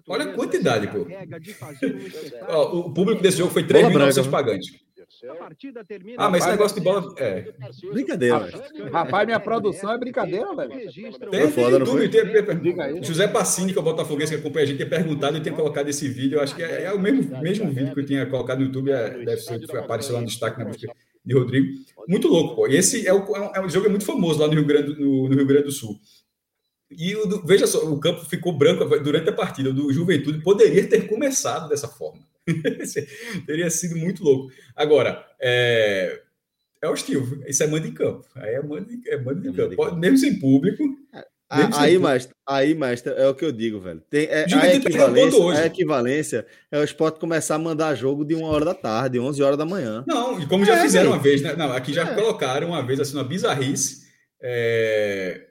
[0.09, 1.07] Olha a quantidade, pô.
[2.49, 4.88] Ó, o público desse jogo foi 3.900 pagantes.
[6.17, 7.15] Ah, mas esse negócio de bola.
[7.17, 7.53] É.
[7.93, 8.51] Brincadeira.
[8.93, 10.71] Rapaz, minha produção é brincadeira, velho.
[11.31, 14.79] Tem, é foda, tem, tem, José Passini, que é o Botafoguense que acompanha a gente,
[14.79, 16.39] tem perguntado e tem colocado esse vídeo.
[16.39, 18.91] Eu acho que é, é o mesmo, mesmo vídeo que eu tinha colocado no YouTube.
[18.91, 20.93] É, deve ser, foi, apareceu lá no destaque na busca
[21.25, 21.79] de Rodrigo.
[22.09, 22.67] Muito louco, pô.
[22.67, 25.29] E esse é, o, é um jogo é muito famoso lá no Rio Grande, no,
[25.29, 25.99] no Rio Grande do Sul.
[26.91, 29.71] E o, veja só, o campo ficou branco durante a partida.
[29.71, 32.27] O do Juventude poderia ter começado dessa forma.
[33.47, 34.53] Teria sido muito louco.
[34.75, 36.21] Agora, é,
[36.83, 37.43] é hostil.
[37.47, 38.25] Isso é mando em campo.
[38.35, 39.77] Aí é mando, é mando em é campo.
[39.77, 40.85] Pode, mesmo sem público.
[41.15, 41.27] É,
[41.73, 44.03] aí, mas aí, mestre, é o que eu digo, velho.
[44.11, 48.49] Tem, é, a, equivalência, a equivalência é o esporte começar a mandar jogo de uma
[48.49, 50.05] hora da tarde, 11 horas da manhã.
[50.07, 51.57] Não, e como já é, fizeram uma vez, né?
[51.57, 52.15] Não, aqui já é.
[52.15, 54.07] colocaram uma vez assim, uma bizarrice.
[54.43, 55.49] É,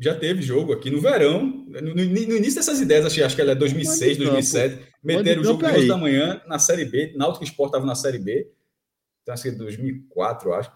[0.00, 3.42] já teve jogo aqui no verão, no, no, no início dessas ideias, acho, acho que
[3.42, 7.44] ela é 2006, 2007, meteram o jogo de 11 da manhã na Série B, Náutico
[7.44, 8.50] Sport estava na Série B,
[9.22, 10.72] então acho que 2004, acho,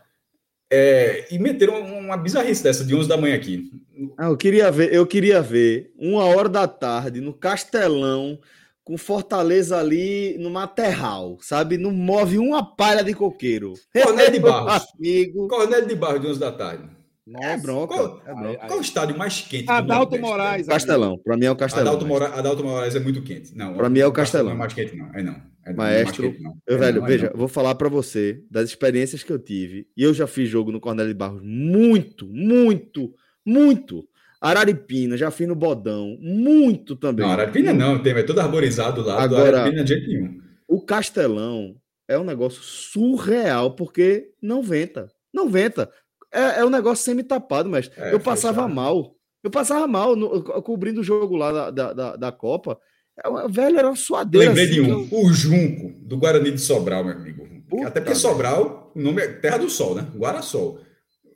[0.70, 3.70] é, e meteram uma bizarrice dessa de 11 da manhã aqui.
[4.16, 8.38] Ah, eu queria ver, eu queria ver uma hora da tarde no Castelão
[8.82, 11.76] com Fortaleza ali no Materral, sabe?
[11.76, 13.74] Não move uma palha de coqueiro.
[14.02, 14.86] Cornélio de Barros.
[14.98, 15.46] Amigo.
[15.46, 17.01] Cornélio de Barros de 11 da tarde.
[17.26, 17.94] Não, é bronca.
[17.94, 18.66] Qual, é bronca.
[18.66, 19.70] qual o estádio mais quente?
[19.70, 20.66] Adalto Moraes.
[20.66, 21.18] Castelão.
[21.18, 21.86] Para mim é o Castelão.
[21.86, 23.56] Adalto, Mora, Adalto Moraes é muito quente.
[23.56, 23.74] Não.
[23.74, 24.46] Para mim é o Castelão.
[24.46, 25.10] Não é mais quente, não.
[25.14, 25.52] É não.
[25.64, 26.56] É Maestro, não é não.
[26.66, 27.38] Eu, velho, é veja, não.
[27.38, 29.86] vou falar para você das experiências que eu tive.
[29.96, 33.14] E eu já fiz jogo no Cornélio de Barros muito, muito,
[33.46, 34.04] muito.
[34.40, 37.24] Araripina, já fiz no Bodão, muito também.
[37.24, 39.22] Não, Araripina não, tem, é todo arborizado lá.
[39.22, 40.40] Agora, Araripina de jeito nenhum.
[40.66, 41.76] O Castelão
[42.08, 45.08] é um negócio surreal, porque não venta.
[45.32, 45.88] Não venta.
[46.32, 48.74] É, é um negócio semi-tapado, mas é, eu passava fechado.
[48.74, 49.14] mal.
[49.44, 52.78] Eu passava mal no, cobrindo o jogo lá da, da, da Copa.
[53.18, 54.48] É, velho, era uma suadeira.
[54.48, 55.24] Lembrei assim, de um, eu...
[55.24, 57.46] o Junco, do Guarani de Sobral, meu amigo.
[57.68, 60.06] Puta Até porque Sobral, o nome é Terra do Sol, né?
[60.16, 60.80] Guarasol.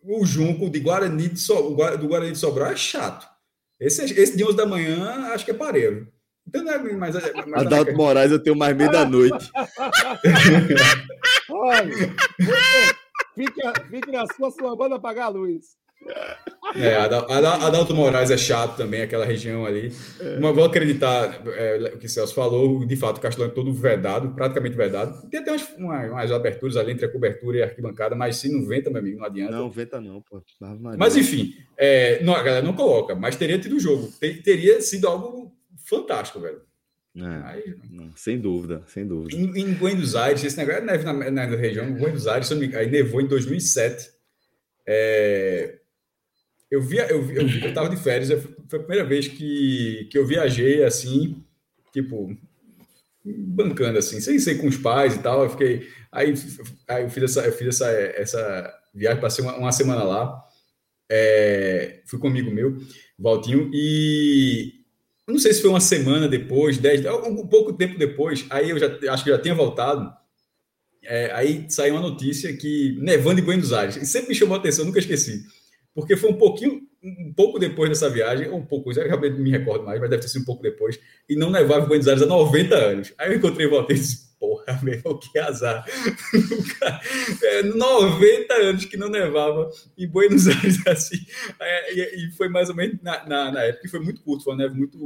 [0.03, 1.55] O Junco de Guarani de so,
[1.99, 3.27] do Guarani de Sobral é chato.
[3.81, 6.09] Esse, esse de 11 da manhã, acho que é pareiro.
[6.47, 7.15] Então não é mais.
[7.47, 9.51] mais Adalto Moraes, eu tenho mais meia da noite.
[11.51, 12.15] Olha,
[13.37, 15.77] Fica, fique na sua, sua banda apagar a luz.
[16.75, 19.93] É, Adalto Moraes é chato também, aquela região ali.
[20.21, 20.39] É.
[20.39, 23.73] Mas vou acreditar é, o que o Celso falou, de fato, o Castelão é todo
[23.73, 25.29] vedado, praticamente vedado.
[25.29, 28.51] Tem até umas, umas, umas, aberturas ali entre a cobertura e a arquibancada, mas se
[28.51, 29.53] não venta, meu amigo, não adianta.
[29.53, 30.43] Não, venta não, pô.
[30.99, 34.11] Mas enfim, é, não, a galera não coloca, mas teria tido jogo.
[34.21, 35.53] Ter, teria sido algo
[35.85, 36.61] fantástico, velho.
[37.17, 39.35] É, Aí, não, sem dúvida, sem dúvida.
[39.35, 43.23] Em, em, Buenos Aires, esse negócio é neve na, na, região, Buenos Aires, aí nevou
[43.23, 44.11] em 2007.
[44.87, 45.79] É,
[46.71, 48.29] eu vi, eu, eu, eu tava de férias,
[48.69, 51.43] foi a primeira vez que, que eu viajei assim,
[51.91, 52.37] tipo,
[53.25, 55.45] bancando assim, sem ser com os pais e tal.
[55.45, 55.89] Eu fiquei.
[56.13, 56.35] Aí,
[56.89, 60.43] aí eu fiz essa, eu fiz essa, essa viagem, passei uma, uma semana lá.
[61.11, 62.77] É, fui com um amigo meu,
[63.19, 64.86] Valtinho, e
[65.33, 68.87] não sei se foi uma semana depois, dez, um pouco tempo depois, aí eu já
[69.11, 70.11] acho que já tinha voltado.
[71.03, 73.97] É, aí saiu uma notícia que nevando em Buenos Aires.
[73.97, 75.45] E sempre me chamou a atenção, nunca esqueci.
[75.95, 79.41] Porque foi um pouquinho, um pouco depois dessa viagem, ou um pouco, já acabei de
[79.41, 80.99] me recordo mais, mas deve ter sido um pouco depois,
[81.29, 83.15] e não nevava em Buenos Aires há 90 anos.
[83.19, 85.85] Aí eu encontrei o Valtinho e disse, porra, meu, que azar.
[87.43, 91.19] é, 90 anos que não nevava em Buenos Aires assim.
[91.61, 94.63] É, e, foi mais ou menos na, na, na, época, foi muito curto, foi uma
[94.63, 94.99] neve muito,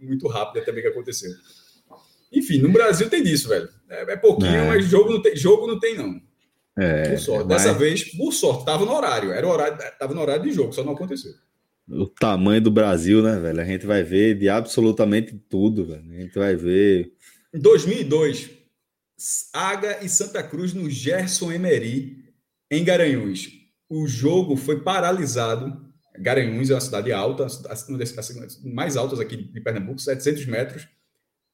[0.00, 1.30] muito rápida também que aconteceu.
[2.32, 3.68] Enfim, no Brasil tem disso, velho.
[3.88, 4.68] É, é pouquinho, é.
[4.68, 6.20] mas jogo não tem, jogo não tem, não.
[6.78, 7.48] É, por sorte.
[7.48, 9.32] Dessa vez, por sorte, tava no horário.
[9.32, 11.32] Era horário, tava no horário de jogo, só não aconteceu.
[11.90, 13.60] O tamanho do Brasil, né, velho?
[13.60, 16.04] A gente vai ver de absolutamente tudo, velho.
[16.10, 17.12] A gente vai ver.
[17.52, 18.50] Em 2002,
[19.52, 22.24] Aga e Santa Cruz no Gerson Emery,
[22.70, 23.48] em Garanhuns.
[23.88, 25.86] O jogo foi paralisado.
[26.16, 27.46] Garanhuns é uma cidade alta,
[27.88, 30.88] uma das mais altas aqui de Pernambuco, 700 metros,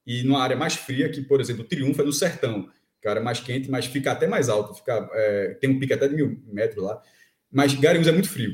[0.07, 2.69] e numa área mais fria que, por exemplo, Triunfo é no Sertão,
[3.01, 5.95] que é área mais quente, mas fica até mais alto, fica, é, tem um pico
[5.95, 7.03] até de mil metros lá.
[7.51, 8.53] Mas Garanhuns é muito frio,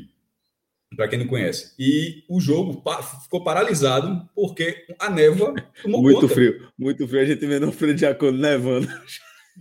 [0.96, 1.72] para quem não conhece.
[1.78, 6.34] E o jogo pa ficou paralisado porque a névoa tomou muito conta.
[6.34, 7.22] frio, muito frio.
[7.22, 8.88] A gente vendo o frio de acordo nevando.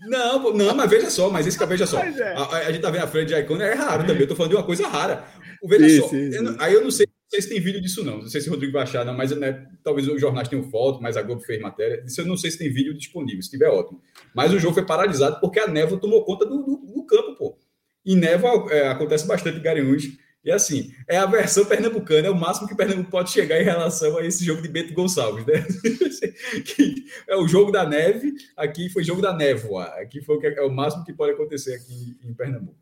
[0.07, 1.99] Não, não, mas veja só, mas esse que veja só.
[1.99, 2.33] É.
[2.35, 4.21] A, a, gente tá vendo a frente de Icon é raro também.
[4.21, 5.25] Eu tô falando de uma coisa rara.
[5.61, 6.07] O veja sim, só.
[6.07, 6.37] Sim, sim.
[6.37, 8.19] Eu, aí eu não sei, não sei, se tem vídeo disso, não.
[8.19, 11.01] Não sei se o Rodrigo vai achar, não, mas né, talvez os jornais tenham foto,
[11.01, 12.01] mas a Globo fez matéria.
[12.05, 13.41] Isso eu não sei se tem vídeo disponível.
[13.41, 14.01] Se tiver, ótimo.
[14.33, 17.57] Mas o jogo foi paralisado porque a névoa tomou conta do, do, do campo, pô.
[18.05, 20.05] E névoa é, acontece bastante em Garanhuns.
[20.49, 24.17] E assim, é a versão pernambucana, é o máximo que Pernambuco pode chegar em relação
[24.17, 25.63] a esse jogo de Bento Gonçalves, né?
[27.29, 29.85] é o jogo da neve, aqui foi jogo da névoa.
[30.01, 32.75] Aqui foi é o máximo que pode acontecer aqui em Pernambuco.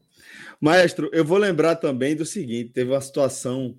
[0.61, 3.77] Maestro, eu vou lembrar também do seguinte: teve uma situação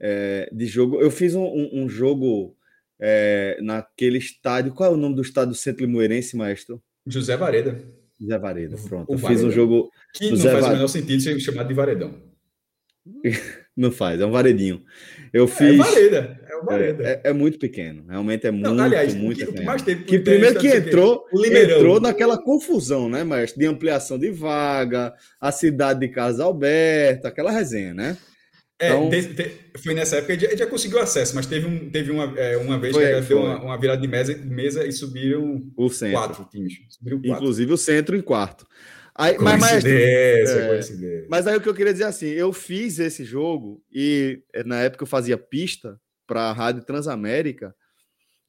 [0.00, 0.98] é, de jogo.
[0.98, 2.56] Eu fiz um, um, um jogo
[2.98, 4.72] é, naquele estádio.
[4.72, 6.82] Qual é o nome do estádio do Centro Limoeirense, maestro?
[7.06, 7.84] José Vareda.
[8.18, 9.10] José Vareda, pronto.
[9.10, 9.40] O eu Vareda.
[9.40, 9.90] fiz um jogo.
[10.14, 12.29] Que não Zé faz o menor sentido ser chamado de Varedão.
[13.76, 14.82] Não faz, é um varedinho.
[15.32, 15.74] Eu é, fiz.
[15.74, 17.04] É vareda, é vareda.
[17.04, 19.76] É, é, muito pequeno, realmente é muito, aliás, muito que, pequeno.
[19.76, 25.50] Que, que primeiro que entrou, entrou naquela confusão, né, mas de ampliação de vaga, a
[25.50, 28.16] cidade de Casa Alberto, aquela resenha, né?
[28.80, 29.10] É, então,
[29.82, 32.94] foi nessa época que já conseguiu acesso, mas teve, um, teve uma, é, uma vez
[32.94, 36.16] foi, que deu uma, uma, virada de mesa, mesa e subiram o centro.
[36.16, 36.78] quatro times.
[36.88, 37.36] Subiram quatro.
[37.36, 38.66] Inclusive o centro em quarto.
[39.20, 41.26] Aí, mas, coincidência, é.
[41.28, 44.80] Mas aí o que eu queria dizer assim, eu fiz esse jogo e eh, na
[44.80, 47.76] época eu fazia pista para a Rádio Transamérica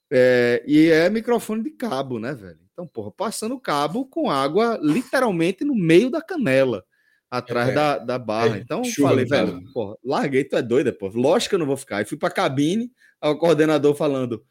[0.10, 2.60] é, e é microfone de cabo, né, velho?
[2.72, 6.86] Então, porra, passando cabo com água literalmente no meio da canela,
[7.30, 8.56] atrás é, da, da barra.
[8.56, 11.10] É, então, falei, velho, porra, larguei, tu é doida, pô.
[11.10, 12.02] Lógico que eu não vou ficar.
[12.02, 12.90] E fui pra cabine,
[13.22, 14.42] o coordenador falando: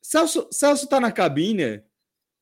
[0.00, 1.82] Celso, Celso tá na cabine?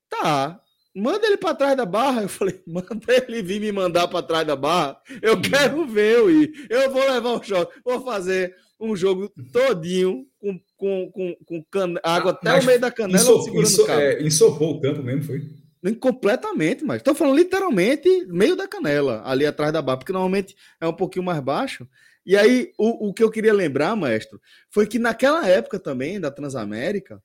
[0.09, 0.61] Tá
[0.97, 2.23] manda ele para trás da barra.
[2.23, 5.01] Eu falei, manda ele vir me mandar para trás da barra.
[5.21, 6.67] Eu quero ver eu ir.
[6.71, 7.79] Eu vou levar um choque.
[7.85, 11.95] Vou fazer um jogo todinho com, com, com, com can...
[12.03, 13.91] água até Mas o meio da canela isso, segurando o.
[13.91, 15.43] É, ensopou o campo mesmo, foi?
[16.01, 20.87] Completamente, mas estou falando literalmente meio da canela, ali atrás da barra, porque normalmente é
[20.87, 21.87] um pouquinho mais baixo.
[22.25, 26.29] E aí, o, o que eu queria lembrar, maestro, foi que naquela época também da
[26.29, 27.23] Transamérica,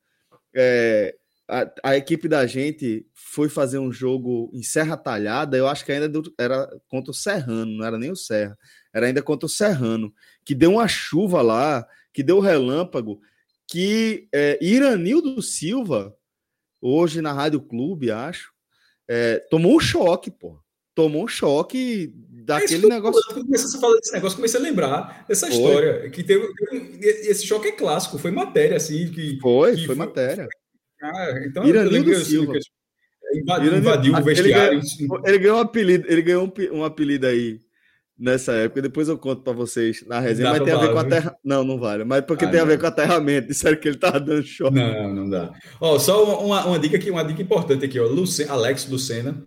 [0.55, 1.15] é,
[1.47, 5.91] a, a, equipe da gente foi fazer um jogo em Serra Talhada, eu acho que
[5.91, 8.57] ainda era contra o Serrano, não era nem o Serra,
[8.93, 10.13] era ainda contra o Serrano,
[10.45, 13.21] que deu uma chuva lá, que deu relâmpago,
[13.67, 16.15] que é, Iranildo Silva,
[16.81, 18.51] hoje na Rádio Clube, acho,
[19.07, 20.59] é, tomou um choque, pô.
[20.93, 22.13] Tomou um choque
[22.45, 23.21] daquele é negócio.
[23.27, 25.55] Quando comecei a falar desse negócio, comecei a lembrar dessa foi.
[25.55, 26.09] história.
[26.09, 26.53] Que teve,
[27.01, 29.09] esse choque é clássico, foi matéria, assim.
[29.09, 30.47] Que, foi, que foi, foi matéria.
[31.01, 32.53] Ah, então Iranildo Silva.
[33.33, 34.79] Invadiu, invadiu o vestiário.
[34.79, 37.59] Ele ganhou, ele ganhou, um apelido, ele ganhou um, um apelido aí
[38.21, 38.81] nessa época.
[38.83, 41.35] Depois eu conto para vocês na resenha, mas tem a ver com a terra.
[41.43, 42.03] Não, não vale.
[42.03, 42.65] Mas porque ah, tem não.
[42.65, 43.47] a ver com aterramento.
[43.49, 44.75] Disseram que ele tava dando choque.
[44.75, 45.51] Não, não dá.
[45.79, 48.05] Ó, só uma, uma, dica aqui, uma dica importante aqui, ó.
[48.05, 49.43] Lucena, Alex Lucena,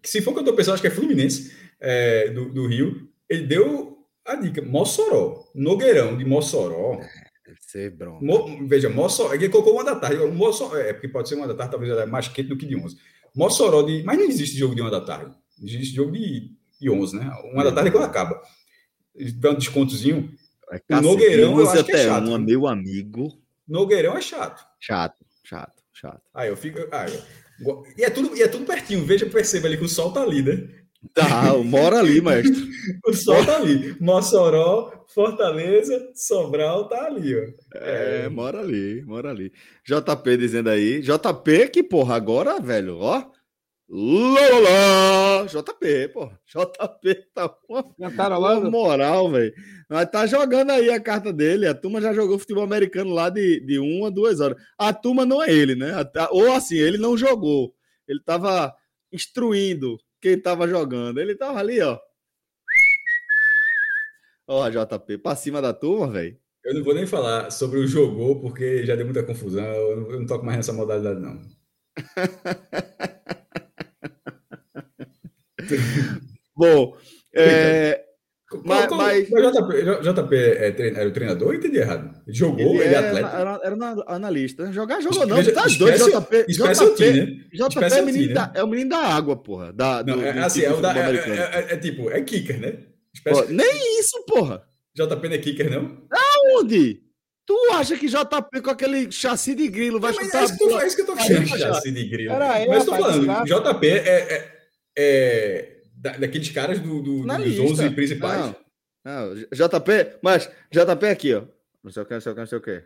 [0.00, 3.08] que se for que eu tô pensando, acho que é Fluminense é, do, do Rio.
[3.28, 7.00] Ele deu a dica: Mossoró, Nogueirão de Mossoró.
[7.52, 8.24] Deve ser bronca.
[8.24, 9.34] Mo, veja, Mossoró.
[9.34, 10.24] Ele colocou uma da tarde.
[10.26, 12.64] Mossoró, é porque pode ser uma da tarde, talvez ela é mais quente do que
[12.64, 12.96] de 11.
[13.34, 14.02] Mossoró de.
[14.04, 15.34] Mas não existe jogo de uma da tarde.
[15.62, 16.50] Existe jogo de,
[16.80, 17.30] de 11, né?
[17.52, 18.40] Uma é, da tarde é quando acaba.
[19.36, 20.32] Dá um descontozinho.
[20.70, 22.26] É, o Nogueirão eu acho que é chato.
[22.26, 23.28] Uma, meu amigo.
[23.68, 24.64] Nogueirão é chato.
[24.80, 26.22] Chato, chato, chato.
[26.32, 26.78] Aí eu fico.
[26.90, 27.12] Aí,
[27.60, 29.04] eu, e, é tudo, e é tudo pertinho.
[29.04, 30.81] Veja, perceba ali que o sol tá ali, né?
[31.12, 32.70] Tá, mora ali, mestre.
[33.04, 33.96] o sol tá ali.
[34.00, 37.42] Mossoró, Fortaleza, Sobral tá ali, ó.
[37.74, 39.52] É, é, mora ali, mora ali.
[39.84, 41.00] JP dizendo aí.
[41.00, 43.24] JP que, porra, agora, velho, ó.
[43.88, 45.44] Lolá!
[45.46, 46.40] JP, porra.
[46.46, 49.52] JP tá uma, uma moral, velho.
[49.90, 51.66] Mas tá jogando aí a carta dele.
[51.66, 54.56] A turma já jogou futebol americano lá de, de uma a duas horas.
[54.78, 55.92] A turma não é ele, né?
[56.30, 57.74] Ou assim, ele não jogou.
[58.08, 58.74] Ele tava
[59.12, 61.20] instruindo quem tava jogando.
[61.20, 61.98] Ele tava ali, ó.
[64.46, 66.38] Ó, JP, pra cima da turma, velho.
[66.64, 69.64] Eu não vou nem falar sobre o jogou, porque já deu muita confusão.
[69.64, 71.40] Eu não, eu não toco mais nessa modalidade, não.
[76.56, 76.96] Bom,
[77.34, 78.04] é,
[78.64, 79.28] mas, mas...
[79.28, 82.14] JP, JP é, era o treinador ou entendi errado?
[82.26, 83.28] Ele jogou, ele, ele é atleta?
[83.28, 83.76] Era, era,
[84.06, 84.72] analista.
[84.72, 85.42] Jogar, jogou não.
[85.44, 86.46] Tá doido, JP.
[86.48, 88.34] JP, JP, JP é, menino né?
[88.34, 89.72] da, é o menino da água, porra.
[89.72, 92.78] Da, não, do, é, assim, é, da, é, é, é, tipo, é kicker, né?
[93.24, 94.62] Pô, nem isso, porra.
[94.94, 95.98] JP não é kicker, não?
[96.10, 97.00] Aonde?
[97.44, 100.42] Tu acha que JP com aquele chassi de grilo vai chutar?
[100.42, 102.34] É isso, que é isso que eu tô falando, chassi de grilo.
[102.34, 105.71] Aí, mas eu tô falando, JP é,
[106.04, 107.62] é, é daqueles caras do, do, dos lista.
[107.62, 108.54] 11 principais.
[109.04, 111.42] Não, não, JP, mas JP aqui, ó.
[111.82, 112.82] Não sei o que, não sei o que, não sei o que.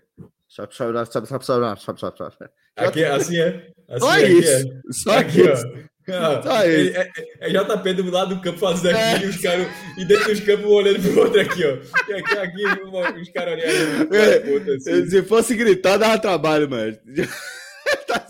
[0.49, 2.51] Sobe, sobe, sobe, sobe, sobe, sobe, sobe, sobe.
[2.77, 3.69] Aqui, assim é.
[3.89, 4.51] Assim Só é, isso.
[4.51, 4.93] É.
[4.93, 5.67] Só aqui, isso.
[6.09, 6.43] ó.
[6.43, 6.97] Só é, isso.
[6.99, 9.27] É, é, JP do lado do campo fazendo aqui é.
[9.27, 9.67] e os caras.
[9.99, 11.77] E dentro dos campos olhando pro outro aqui, ó.
[12.09, 14.15] E aqui, aqui os caras olhando.
[14.15, 15.11] É, assim.
[15.11, 16.97] Se fosse gritar, dava trabalho, mas.
[18.07, 18.27] tá.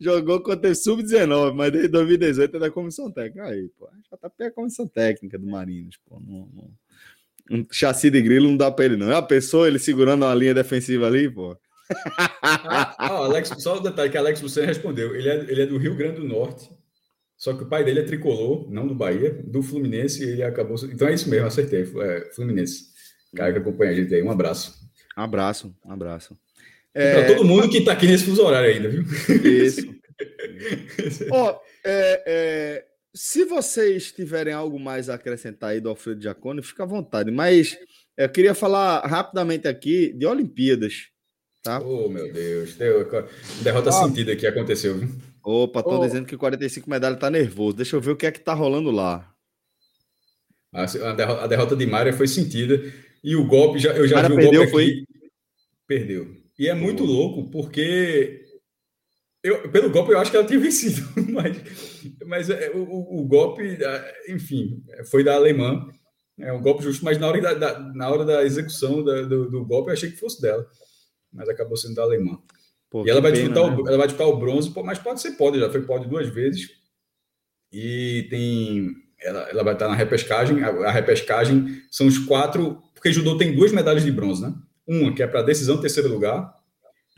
[0.00, 3.46] Jogou contra o Sub-19, mas desde 2018 é da comissão técnica.
[3.48, 3.88] Aí, pô.
[4.12, 6.20] JP é a comissão técnica do Marinos, pô.
[6.20, 6.70] Não, não
[7.50, 9.10] um chassi de grilo não dá pra ele, não.
[9.10, 11.56] É a pessoa, ele segurando uma linha defensiva ali, pô.
[12.42, 15.16] ah, Alex, só um detalhe que Alex você respondeu.
[15.16, 16.70] Ele é, ele é do Rio Grande do Norte.
[17.36, 20.76] Só que o pai dele é tricolor, não do Bahia, do Fluminense, e ele acabou.
[20.84, 21.82] Então é isso mesmo, acertei.
[21.82, 22.88] É, Fluminense.
[23.34, 24.22] Cara que acompanha a gente aí.
[24.22, 24.74] Um abraço.
[25.16, 26.36] Um abraço, um abraço.
[26.94, 27.14] É...
[27.14, 29.02] Para todo mundo que está aqui nesse fuso horário ainda, viu?
[29.44, 29.98] Isso.
[31.30, 32.84] Ó, oh, é, é,
[33.14, 37.30] se vocês tiverem algo mais a acrescentar aí do Alfredo Giacone, fica à vontade.
[37.30, 37.78] Mas
[38.16, 41.08] eu queria falar rapidamente aqui de Olimpíadas.
[41.62, 41.80] Tá?
[41.80, 42.74] Oh, meu Deus.
[42.76, 43.06] Deu,
[43.62, 43.92] derrota ah.
[43.92, 44.96] sentida que aconteceu.
[44.98, 45.08] Viu?
[45.44, 46.06] Opa, tô oh.
[46.06, 47.76] dizendo que 45 medalhas tá nervoso.
[47.76, 49.32] Deixa eu ver o que é que tá rolando lá.
[50.72, 52.80] A, derrota, a derrota de Mária foi sentida.
[53.22, 54.94] E o golpe, já, eu já Mária vi o perdeu, golpe aqui.
[54.94, 55.04] Foi?
[55.86, 56.36] Perdeu.
[56.58, 58.44] E é muito louco, porque
[59.42, 61.56] eu, pelo golpe, eu acho que ela tinha vencido, mas,
[62.26, 63.78] mas é, o, o, golpe,
[64.28, 65.88] enfim, foi da alemã.
[66.38, 69.50] É um golpe justo, mas na hora da, da na hora da execução da, do,
[69.50, 70.64] do, golpe, eu achei que fosse dela.
[71.32, 72.38] Mas acabou sendo da alemã.
[72.90, 73.76] Pô, e ela vai, pena, disputar né?
[73.76, 76.68] o, ela vai disputar o bronze, mas pode ser pode, já foi pode duas vezes.
[77.72, 78.94] E tem.
[79.20, 80.62] Ela, ela vai estar na repescagem.
[80.62, 82.80] A, a repescagem são os quatro.
[82.94, 84.54] Porque judô tem duas medalhas de bronze, né?
[84.88, 86.50] Uma que é para decisão, terceiro lugar.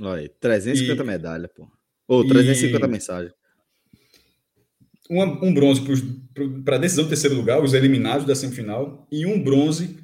[0.02, 1.70] Olha, 350 medalhas, pô.
[2.09, 2.90] Ou 350 e...
[2.90, 3.32] mensagens.
[5.09, 5.80] Um, um bronze
[6.64, 9.98] para a decisão terceiro lugar, os eliminados da semifinal, e um bronze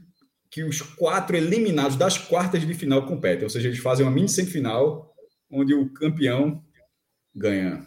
[0.50, 3.44] que os quatro eliminados das quartas de final competem.
[3.44, 5.12] Ou seja, eles fazem uma mini semifinal
[5.50, 6.62] onde o campeão
[7.34, 7.86] ganha.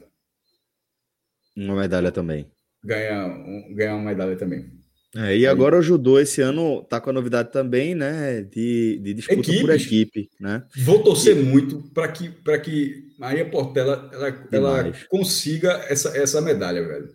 [1.55, 2.49] Uma medalha também.
[2.83, 4.78] Ganha, um, ganha uma medalha também.
[5.15, 9.13] É, e agora o judô esse ano tá com a novidade também, né, de, de
[9.15, 9.61] disputa Equipes.
[9.61, 10.63] por equipe, né?
[10.77, 11.41] Vou torcer e...
[11.41, 17.09] muito para que para que Maria Portela ela, ela consiga essa, essa medalha, velho.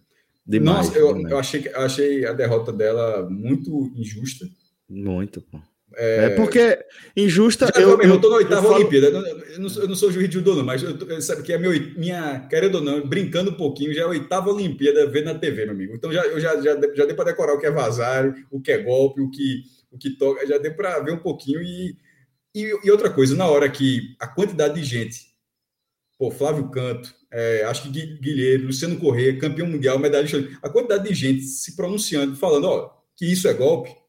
[0.44, 4.44] Demais, Nossa, eu, eu achei eu achei a derrota dela muito injusta.
[4.88, 5.58] Muito, pô.
[5.96, 6.84] É, é porque
[7.16, 7.70] injusta.
[7.74, 9.06] Já, eu, eu, tô na oitava Olimpíada.
[9.08, 9.12] Eu
[9.60, 12.46] não, eu não, sou juiz de judô, não, mas eu, sabe que é meu, minha,
[12.48, 15.74] querendo ou não, brincando um pouquinho, já é a oitava Olimpíada ver na TV, meu
[15.74, 15.94] amigo.
[15.94, 18.72] Então já, eu já, já, já dei para decorar o que é vazar, o que
[18.72, 21.60] é golpe, o que, o que toca, já deu para ver um pouquinho.
[21.62, 21.96] E,
[22.54, 25.20] e, e, outra coisa, na hora que a quantidade de gente,
[26.18, 31.14] pô, Flávio Canto, é, acho que Guilherme, Luciano Corrêa, campeão mundial, medalhista, a quantidade de
[31.14, 34.03] gente se pronunciando, falando, ó, que isso é golpe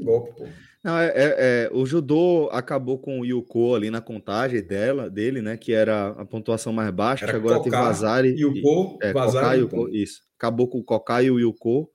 [0.00, 0.48] golpe, pô.
[0.82, 5.40] Não, é, é, é, o judô acabou com o Yuko ali na contagem dela, dele,
[5.40, 5.56] né?
[5.56, 8.28] Que era a pontuação mais baixa, era que agora Koká, tem Vazari.
[8.36, 10.22] Yuko, é, Vazari Yuko, isso.
[10.36, 11.88] Acabou com o Kokai e o Yuko,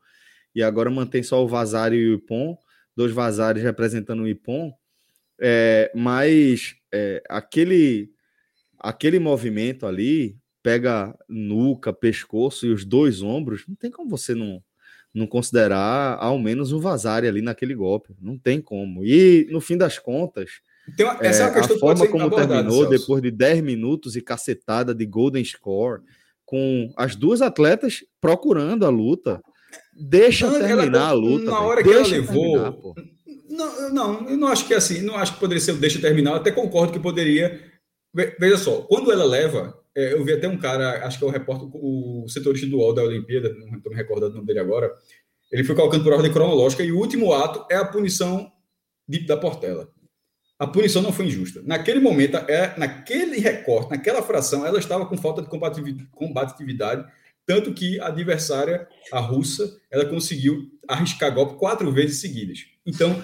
[0.58, 2.58] e agora mantém só o Vazari e o Ipon,
[2.96, 4.74] dois Vazares representando o Ipon.
[5.40, 8.10] É, mas é, aquele,
[8.80, 14.64] aquele movimento ali pega nuca, pescoço e os dois ombros, não tem como você não
[15.18, 18.14] não considerar ao menos o Vazari ali naquele golpe.
[18.22, 19.04] Não tem como.
[19.04, 20.62] E no fim das contas,
[21.00, 22.90] uma, é, é a forma como terminou, Celso.
[22.90, 26.02] depois de 10 minutos e cacetada de Golden Score,
[26.46, 29.42] com as duas atletas procurando a luta,
[29.94, 31.46] deixa não, terminar ela, a luta.
[31.46, 32.96] Na hora que ela levou.
[33.50, 36.00] Não, não, eu não acho que é assim, não acho que poderia ser o deixa
[36.00, 37.60] terminar, até concordo que poderia.
[38.14, 41.70] Veja só, quando ela leva, eu vi até um cara, acho que é o repórter,
[41.74, 44.92] o setorista do UOL da Olimpíada, não estou me recordando o nome dele agora,
[45.52, 48.52] ele foi colocando por ordem cronológica e o último ato é a punição
[49.08, 49.90] de, da Portela.
[50.60, 51.62] A punição não foi injusta.
[51.66, 57.06] Naquele momento, é, naquele recorte, naquela fração, ela estava com falta de combatividade,
[57.46, 62.66] tanto que a adversária, a russa, ela conseguiu arriscar golpe quatro vezes seguidas.
[62.86, 63.24] Então,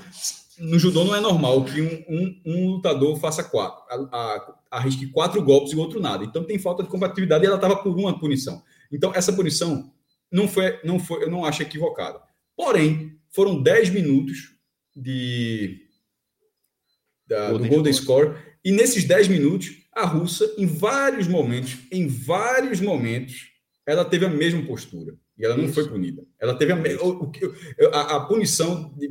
[0.64, 5.08] no judô não é normal que um, um, um lutador faça quatro, a, a, arrisque
[5.08, 6.24] quatro golpes e o outro nada.
[6.24, 8.64] Então tem falta de combatividade e ela estava por uma punição.
[8.92, 9.92] Então essa punição
[10.32, 12.22] não foi, não foi, eu não acho equivocada.
[12.56, 14.56] Porém, foram 10 minutos
[14.96, 15.82] de
[17.28, 18.28] da, Golden do Golden Score.
[18.30, 23.52] Score e nesses 10 minutos a russa em vários momentos, em vários momentos
[23.86, 25.74] ela teve a mesma postura e ela não Isso.
[25.74, 26.24] foi punida.
[26.40, 26.78] Ela teve a,
[27.92, 29.10] a, a punição de,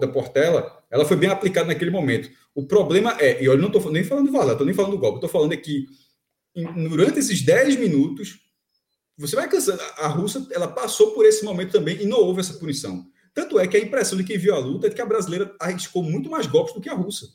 [0.00, 2.30] da Portela, ela foi bem aplicada naquele momento.
[2.54, 4.98] O problema é, e eu não estou nem falando do Valério, estou nem falando do
[4.98, 5.88] golpe, estou falando é que
[6.88, 8.38] durante esses 10 minutos,
[9.18, 9.82] você vai cansando.
[9.96, 13.04] A russa ela passou por esse momento também e não houve essa punição.
[13.34, 16.04] Tanto é que a impressão de quem viu a luta é que a brasileira arriscou
[16.04, 17.26] muito mais golpes do que a russa.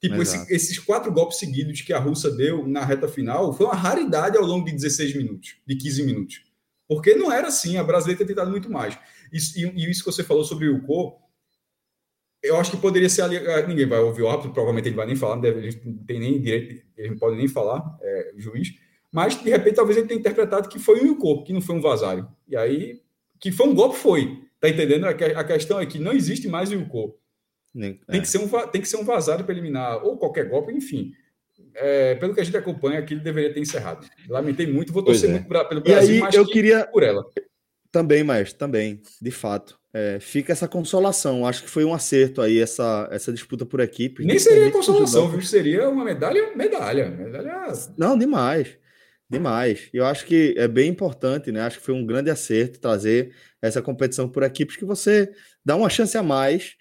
[0.00, 3.76] Tipo, esse, esses quatro golpes seguidos que a russa deu na reta final foi uma
[3.76, 6.45] raridade ao longo de 16 minutos, de 15 minutos.
[6.88, 8.96] Porque não era assim, a brasileira tem tentado muito mais.
[9.32, 11.18] E, e, isso que você falou sobre o Co,
[12.42, 13.36] eu acho que poderia ser ali.
[13.36, 16.20] Ah, ninguém vai ouvir o árbitro, provavelmente ele vai nem falar, não, deve, não tem
[16.20, 18.74] nem direito, ele não pode nem falar, é, juiz.
[19.12, 21.80] Mas, de repente, talvez ele tenha interpretado que foi um Yuko, que não foi um
[21.80, 22.28] vazário.
[22.48, 23.00] E aí,
[23.40, 24.42] que foi um golpe, foi.
[24.60, 25.06] Tá entendendo?
[25.06, 27.18] A questão é que não existe mais o.
[27.74, 28.20] Tem, é.
[28.20, 31.12] que ser um, tem que ser um vazado para eliminar, ou qualquer golpe, enfim.
[31.74, 34.06] É, pelo que a gente acompanha, aquilo deveria ter encerrado.
[34.28, 35.32] Lamentei muito, vou torcer é.
[35.32, 37.24] muito pra, pelo Brasil, e aí, eu que queria por ela.
[37.90, 39.78] Também, mas também, de fato.
[39.92, 41.46] É, fica essa consolação.
[41.46, 44.24] Acho que foi um acerto aí essa, essa disputa por equipe.
[44.24, 45.40] Nem seria consolação, viu?
[45.40, 47.72] Seria uma medalha, medalha, medalha.
[47.96, 48.76] Não, demais.
[49.28, 49.88] Demais.
[49.92, 51.62] Eu acho que é bem importante, né?
[51.62, 55.32] Acho que foi um grande acerto trazer essa competição por equipes que você
[55.64, 56.76] dá uma chance a mais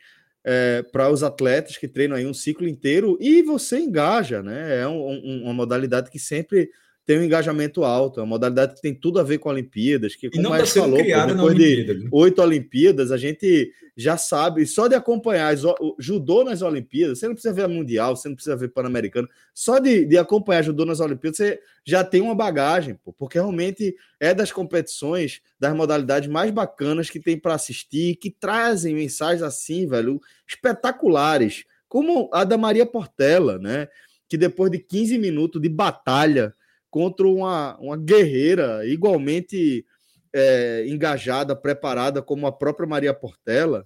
[0.45, 4.81] é, para os atletas que treinam aí um ciclo inteiro e você engaja, né?
[4.81, 6.69] É um, um, uma modalidade que sempre
[7.05, 10.29] tem um engajamento alto, é uma modalidade que tem tudo a ver com Olimpíadas, que
[10.29, 15.53] como gente falou, pô, depois de oito Olimpíadas, a gente já sabe, só de acompanhar
[15.53, 18.69] as, o judô nas Olimpíadas, você não precisa ver a Mundial, você não precisa ver
[18.69, 23.37] Pan-Americano, só de, de acompanhar judô nas Olimpíadas, você já tem uma bagagem, pô, porque
[23.37, 29.43] realmente é das competições, das modalidades mais bacanas que tem para assistir, que trazem mensagens
[29.43, 33.87] assim, velho, espetaculares, como a da Maria Portela, né?
[34.27, 36.53] Que depois de 15 minutos de batalha,
[36.95, 39.85] contra uma, uma guerreira igualmente
[40.33, 43.85] é, engajada, preparada como a própria Maria Portela,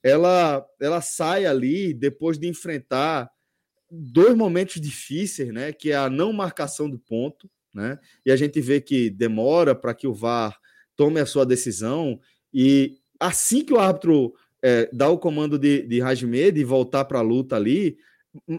[0.00, 3.28] ela, ela sai ali depois de enfrentar
[3.90, 5.72] dois momentos difíceis, né?
[5.72, 7.98] Que é a não marcação do ponto, né?
[8.24, 10.56] E a gente vê que demora para que o VAR
[10.94, 12.20] tome a sua decisão
[12.54, 14.32] e assim que o árbitro
[14.62, 17.98] é, dá o comando de, de Rajme de voltar para a luta ali,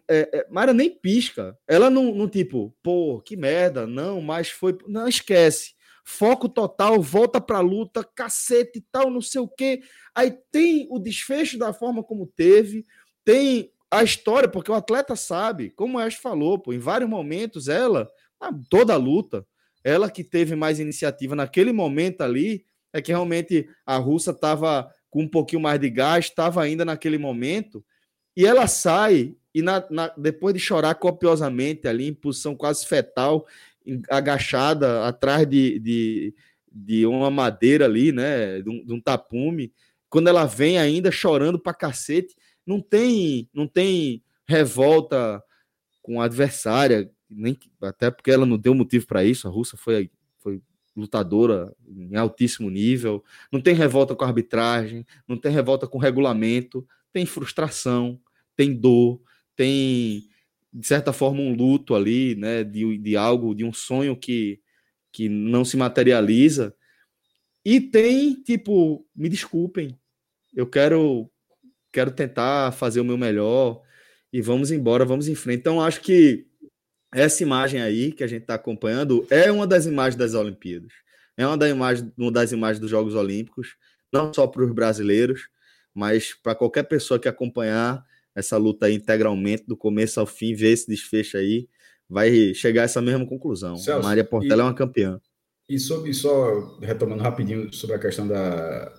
[0.10, 1.58] é, é, Mara nem pisca.
[1.68, 4.78] Ela não, não, tipo, pô, que merda, não, mas foi.
[4.88, 5.76] Não, esquece.
[6.04, 9.82] Foco total, volta pra luta, cacete e tal, não sei o quê.
[10.16, 12.86] Aí tem o desfecho da forma como teve,
[13.26, 17.68] tem a história, porque o atleta sabe, como o Ash falou, pô, em vários momentos
[17.68, 18.10] ela,
[18.70, 19.46] toda a luta,
[19.84, 25.24] ela que teve mais iniciativa naquele momento ali, é que realmente a russa estava com
[25.24, 27.84] um pouquinho mais de gás, estava ainda naquele momento,
[28.36, 33.48] e ela sai e na, na, depois de chorar copiosamente ali, em posição quase fetal,
[34.08, 36.36] agachada atrás de, de,
[36.72, 38.62] de uma madeira ali, né?
[38.62, 39.74] De um, de um, tapume,
[40.12, 45.42] quando ela vem ainda chorando pra cacete, não tem, não tem revolta
[46.04, 50.12] com a adversária, nem, até porque ela não deu motivo para isso, a russa foi,
[50.38, 50.62] foi
[50.96, 56.02] lutadora em altíssimo nível, não tem revolta com a arbitragem, não tem revolta com o
[56.02, 58.22] regulamento, tem frustração,
[58.56, 59.20] tem dor,
[59.58, 60.30] tem,
[60.72, 64.62] de certa forma, um luto ali, né, de, de algo, de um sonho que,
[65.12, 66.74] que não se materializa.
[67.66, 70.00] E tem, tipo, me desculpem,
[70.56, 71.30] eu quero,
[71.92, 73.82] quero tentar fazer o meu melhor
[74.32, 75.60] e vamos embora, vamos em frente.
[75.60, 76.48] Então, acho que
[77.14, 80.94] essa imagem aí que a gente está acompanhando é uma das imagens das Olimpíadas.
[81.36, 83.76] É uma das imagens, uma das imagens dos Jogos Olímpicos,
[84.14, 85.50] não só para os brasileiros,
[85.94, 88.04] mas para qualquer pessoa que acompanhar
[88.38, 91.68] essa luta aí integralmente, do começo ao fim, ver esse desfecho aí,
[92.08, 93.76] vai chegar a essa mesma conclusão.
[93.76, 95.20] Celso, Maria Portela e, é uma campeã.
[95.68, 98.94] E, sobre, só retomando rapidinho sobre a questão da,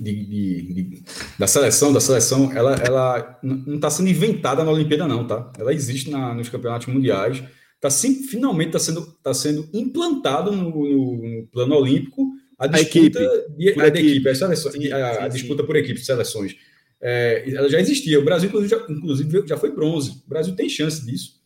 [0.00, 1.02] de, de, de,
[1.38, 5.52] da seleção, da seleção, ela, ela não está sendo inventada na Olimpíada, não, tá?
[5.56, 7.40] Ela existe na, nos campeonatos mundiais,
[7.80, 13.20] tá sim, finalmente está sendo, tá sendo implantado no, no, no plano olímpico a disputa
[13.20, 14.10] a equipe, de, a, equipe.
[14.10, 15.66] equipe a, seleção, sim, a, sim, a disputa sim.
[15.68, 16.56] por equipe, seleções
[17.00, 18.18] é, ela já existia.
[18.18, 20.22] O Brasil, inclusive já, inclusive, já foi bronze.
[20.24, 21.36] O Brasil tem chance disso.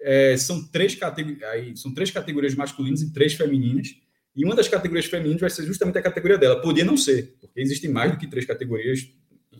[0.00, 3.88] É, são, três categorias, são três categorias masculinas e três femininas.
[4.36, 6.60] E uma das categorias femininas vai ser justamente a categoria dela.
[6.60, 9.10] Podia não ser, porque existem mais do que três categorias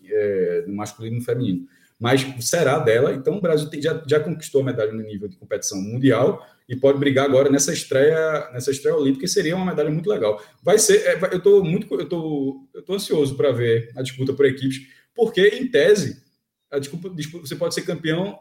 [0.09, 1.67] é, no masculino e no feminino.
[1.99, 3.13] Mas será dela.
[3.13, 6.77] Então o Brasil tem, já, já conquistou a medalha no nível de competição mundial e
[6.77, 10.41] pode brigar agora nessa estreia, nessa estreia olímpica, que seria uma medalha muito legal.
[10.63, 14.33] Vai ser, é, eu estou muito, eu tô, eu tô ansioso para ver a disputa
[14.33, 14.87] por equipes
[15.19, 16.23] porque, em tese,
[16.71, 18.39] ah, desculpa, desculpa, você pode ser campeão.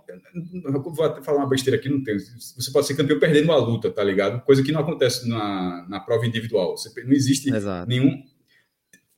[0.83, 0.93] Vou
[1.23, 2.19] falar uma besteira aqui, não tem.
[2.19, 4.43] Você pode ser campeão perdendo uma luta, tá ligado?
[4.43, 6.77] Coisa que não acontece na, na prova individual.
[6.77, 7.89] Você, não existe Exato.
[7.89, 8.21] nenhum.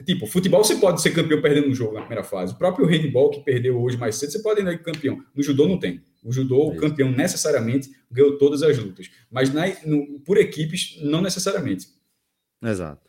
[0.06, 2.54] Tipo, futebol você pode ser campeão perdendo um jogo na primeira fase.
[2.54, 5.22] O próprio handball que perdeu hoje mais cedo, você pode ir campeão.
[5.36, 6.02] No judô não tem.
[6.24, 9.10] O judô, o é campeão necessariamente ganhou todas as lutas.
[9.30, 11.88] Mas na, no, por equipes, não necessariamente.
[12.64, 13.09] Exato.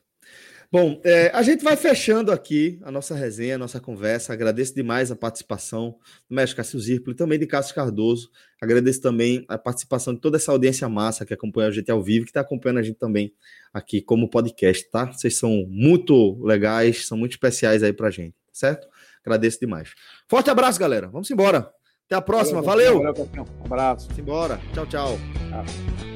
[0.73, 4.33] Bom, é, a gente vai fechando aqui a nossa resenha, a nossa conversa.
[4.33, 5.97] Agradeço demais a participação
[6.29, 8.31] do mestre Cássio Zirpoli, também de Cássio Cardoso.
[8.61, 12.25] Agradeço também a participação de toda essa audiência massa que acompanha a gente ao vivo,
[12.25, 13.35] que está acompanhando a gente também
[13.75, 15.07] aqui como podcast, tá?
[15.07, 18.87] Vocês são muito legais, são muito especiais aí pra gente, certo?
[19.25, 19.93] Agradeço demais.
[20.29, 21.09] Forte abraço, galera.
[21.09, 21.69] Vamos embora.
[22.07, 22.63] Até a próxima.
[22.63, 23.03] Valeu.
[23.03, 23.29] Valeu.
[23.61, 24.07] Um abraço.
[24.07, 24.61] Vamos embora.
[24.73, 25.19] Tchau, tchau.
[25.49, 26.10] tchau.